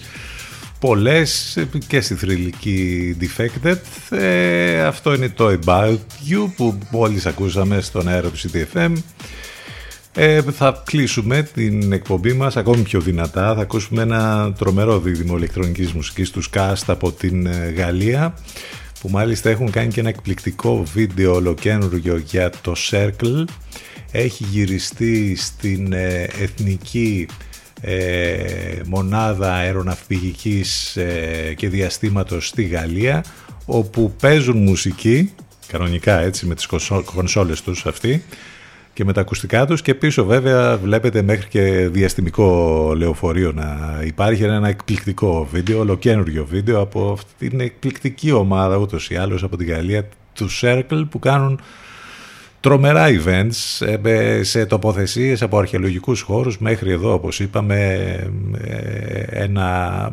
πολλές 0.79 1.57
και 1.87 2.01
στη 2.01 2.15
θρηλυκή 2.15 3.17
Defected. 3.21 3.77
Ε, 4.09 4.83
αυτό 4.83 5.13
είναι 5.13 5.29
το 5.29 5.59
About 5.65 5.97
You 6.29 6.49
που 6.55 6.77
μόλις 6.91 7.25
ακούσαμε 7.25 7.81
στον 7.81 8.07
αέρα 8.07 8.29
του 8.29 8.37
CTFM. 8.37 8.93
Ε, 10.13 10.41
θα 10.41 10.83
κλείσουμε 10.85 11.43
την 11.53 11.91
εκπομπή 11.91 12.33
μας 12.33 12.57
ακόμη 12.57 12.81
πιο 12.81 12.99
δυνατά. 12.99 13.55
Θα 13.55 13.61
ακούσουμε 13.61 14.01
ένα 14.01 14.53
τρομερό 14.57 14.99
δίδυμο 14.99 15.37
ηλεκτρονικής 15.37 15.91
μουσικής 15.91 16.31
τους 16.31 16.49
Cast 16.53 16.83
από 16.87 17.11
την 17.11 17.45
ε, 17.45 17.73
Γαλλία 17.77 18.33
που 19.05 19.11
μάλιστα 19.11 19.49
έχουν 19.49 19.71
κάνει 19.71 19.91
και 19.91 19.99
ένα 19.99 20.09
εκπληκτικό 20.09 20.83
βίντεο 20.93 21.33
ολοκένουργιο 21.33 22.17
για 22.17 22.49
το 22.61 22.73
Circle. 22.89 23.43
Έχει 24.11 24.43
γυριστεί 24.43 25.35
στην 25.35 25.93
ε, 25.93 26.23
εθνική 26.23 27.27
ε, 27.81 28.79
μονάδα 28.85 29.53
αεροναυπηγικής 29.53 30.95
ε, 30.95 31.53
και 31.57 31.69
διαστήματος 31.69 32.47
στη 32.47 32.63
Γαλλία 32.63 33.23
όπου 33.65 34.13
παίζουν 34.21 34.57
μουσική 34.57 35.33
κανονικά 35.67 36.19
έτσι 36.19 36.45
με 36.45 36.55
τις 36.55 36.67
κονσόλες 37.05 37.61
τους 37.61 37.85
αυτοί 37.85 38.23
και 38.95 39.05
με 39.05 39.13
τα 39.13 39.21
ακουστικά 39.21 39.65
τους 39.65 39.81
και 39.81 39.95
πίσω 39.95 40.25
βέβαια 40.25 40.77
βλέπετε 40.77 41.21
μέχρι 41.21 41.47
και 41.47 41.89
διαστημικό 41.91 42.91
λεωφορείο 42.97 43.51
να 43.51 43.99
υπάρχει 44.05 44.43
ένα 44.43 44.67
εκπληκτικό 44.67 45.47
βίντεο, 45.51 45.79
ολοκένουργιο 45.79 46.45
βίντεο 46.45 46.81
από 46.81 47.11
αυτή 47.11 47.49
την 47.49 47.59
εκπληκτική 47.59 48.31
ομάδα 48.31 48.77
ούτως 48.77 49.09
ή 49.09 49.15
άλλως 49.15 49.43
από 49.43 49.57
τη 49.57 49.65
Γαλλία 49.65 50.07
του 50.33 50.47
Circle 50.61 51.05
που 51.09 51.19
κάνουν 51.19 51.59
τρομερά 52.59 53.05
events 53.07 53.87
ε, 54.03 54.43
σε 54.43 54.65
τοποθεσίες 54.65 55.41
από 55.41 55.57
αρχαιολογικούς 55.57 56.21
χώρους 56.21 56.57
μέχρι 56.57 56.91
εδώ 56.91 57.13
όπως 57.13 57.39
είπαμε 57.39 57.77
ε, 58.61 59.43
ένα, 59.43 60.11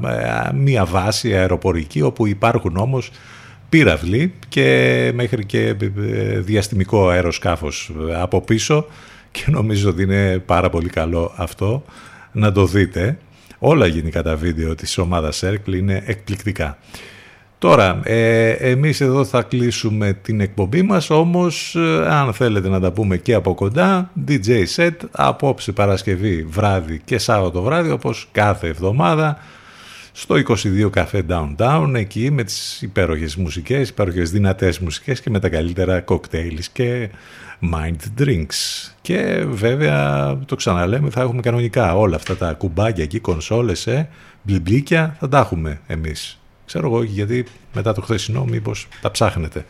ε, 0.50 0.54
μια 0.54 0.84
βάση 0.84 1.34
αεροπορική 1.34 2.02
όπου 2.02 2.26
υπάρχουν 2.26 2.76
όμως 2.76 3.10
πύραυλοι 3.72 4.32
και 4.48 5.10
μέχρι 5.14 5.44
και 5.46 5.74
διαστημικό 6.38 7.08
αεροσκάφος 7.08 7.92
από 8.20 8.40
πίσω 8.40 8.86
και 9.30 9.44
νομίζω 9.46 9.88
ότι 9.88 10.02
είναι 10.02 10.38
πάρα 10.38 10.70
πολύ 10.70 10.88
καλό 10.88 11.32
αυτό 11.36 11.84
να 12.32 12.52
το 12.52 12.66
δείτε. 12.66 13.18
Όλα 13.58 13.86
γενικά 13.86 14.22
τα 14.22 14.36
βίντεο 14.36 14.74
της 14.74 14.98
ομάδας 14.98 15.44
Circle 15.44 15.74
είναι 15.74 16.02
εκπληκτικά. 16.06 16.78
Τώρα, 17.58 18.00
ε, 18.04 18.50
εμείς 18.50 19.00
εδώ 19.00 19.24
θα 19.24 19.42
κλείσουμε 19.42 20.12
την 20.22 20.40
εκπομπή 20.40 20.82
μας, 20.82 21.10
όμως 21.10 21.74
ε, 21.74 22.06
αν 22.08 22.32
θέλετε 22.32 22.68
να 22.68 22.80
τα 22.80 22.92
πούμε 22.92 23.16
και 23.16 23.34
από 23.34 23.54
κοντά, 23.54 24.10
DJ 24.28 24.64
set 24.76 24.96
απόψε 25.10 25.72
Παρασκευή 25.72 26.42
βράδυ 26.42 27.00
και 27.04 27.18
Σάββατο 27.18 27.62
βράδυ, 27.62 27.90
όπως 27.90 28.28
κάθε 28.32 28.68
εβδομάδα, 28.68 29.38
στο 30.12 30.34
22 30.48 30.90
Café 30.94 31.22
Downtown, 31.28 31.92
εκεί 31.94 32.30
με 32.30 32.44
τις 32.44 32.82
υπέροχες 32.82 33.36
μουσικές, 33.36 33.88
υπέροχες 33.88 34.30
δυνατές 34.30 34.78
μουσικές 34.78 35.20
και 35.20 35.30
με 35.30 35.38
τα 35.38 35.48
καλύτερα 35.48 36.00
κοκτέιλς 36.00 36.68
και 36.68 37.10
mind 37.72 38.20
drinks. 38.22 38.90
Και 39.00 39.44
βέβαια, 39.48 40.38
το 40.46 40.56
ξαναλέμε, 40.56 41.10
θα 41.10 41.20
έχουμε 41.20 41.40
κανονικά 41.40 41.96
όλα 41.96 42.16
αυτά 42.16 42.36
τα 42.36 42.52
κουμπάκια 42.52 43.04
εκεί, 43.04 43.18
κονσόλες, 43.18 43.86
ε, 43.86 44.08
μπλιμπλίκια, 44.42 45.16
θα 45.20 45.28
τα 45.28 45.38
έχουμε 45.38 45.80
εμείς. 45.86 46.40
Ξέρω 46.66 46.86
εγώ 46.86 47.02
γιατί 47.02 47.44
μετά 47.74 47.92
το 47.92 48.00
χθεσινό 48.00 48.44
μήπως 48.44 48.88
τα 49.00 49.10
ψάχνετε. 49.10 49.64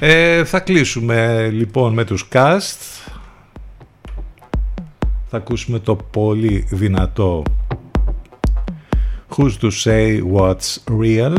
Ε, 0.00 0.44
θα 0.44 0.60
κλείσουμε 0.60 1.48
λοιπόν 1.48 1.92
με 1.92 2.04
τους 2.04 2.28
cast. 2.32 3.10
Θα 5.28 5.36
ακούσουμε 5.36 5.78
το 5.78 5.96
πολύ 5.96 6.66
δυνατό 6.70 7.42
Who's 9.36 9.56
to 9.58 9.70
say 9.70 10.20
what's 10.20 10.78
real; 11.00 11.34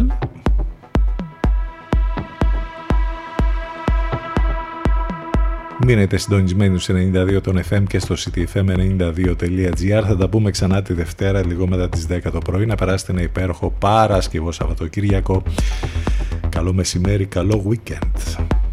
Μείνετε 5.85 6.17
συντονισμένοι 6.17 6.79
στους 6.79 6.95
92 6.95 7.41
των 7.43 7.59
FM 7.69 7.83
και 7.87 7.99
στο 7.99 8.15
ctfm92.gr. 8.17 10.03
Θα 10.07 10.17
τα 10.17 10.29
πούμε 10.29 10.51
ξανά 10.51 10.81
τη 10.81 10.93
Δευτέρα 10.93 11.45
λίγο 11.45 11.67
μετά 11.67 11.89
τις 11.89 12.07
10 12.09 12.19
το 12.31 12.37
πρωί. 12.37 12.65
Να 12.65 12.75
περάσετε 12.75 13.11
ένα 13.11 13.21
υπέροχο 13.21 13.73
Παρασκευό 13.79 14.51
Σαββατοκύριακο. 14.51 15.43
Καλό 16.49 16.73
μεσημέρι, 16.73 17.25
καλό 17.25 17.65
weekend. 17.69 18.70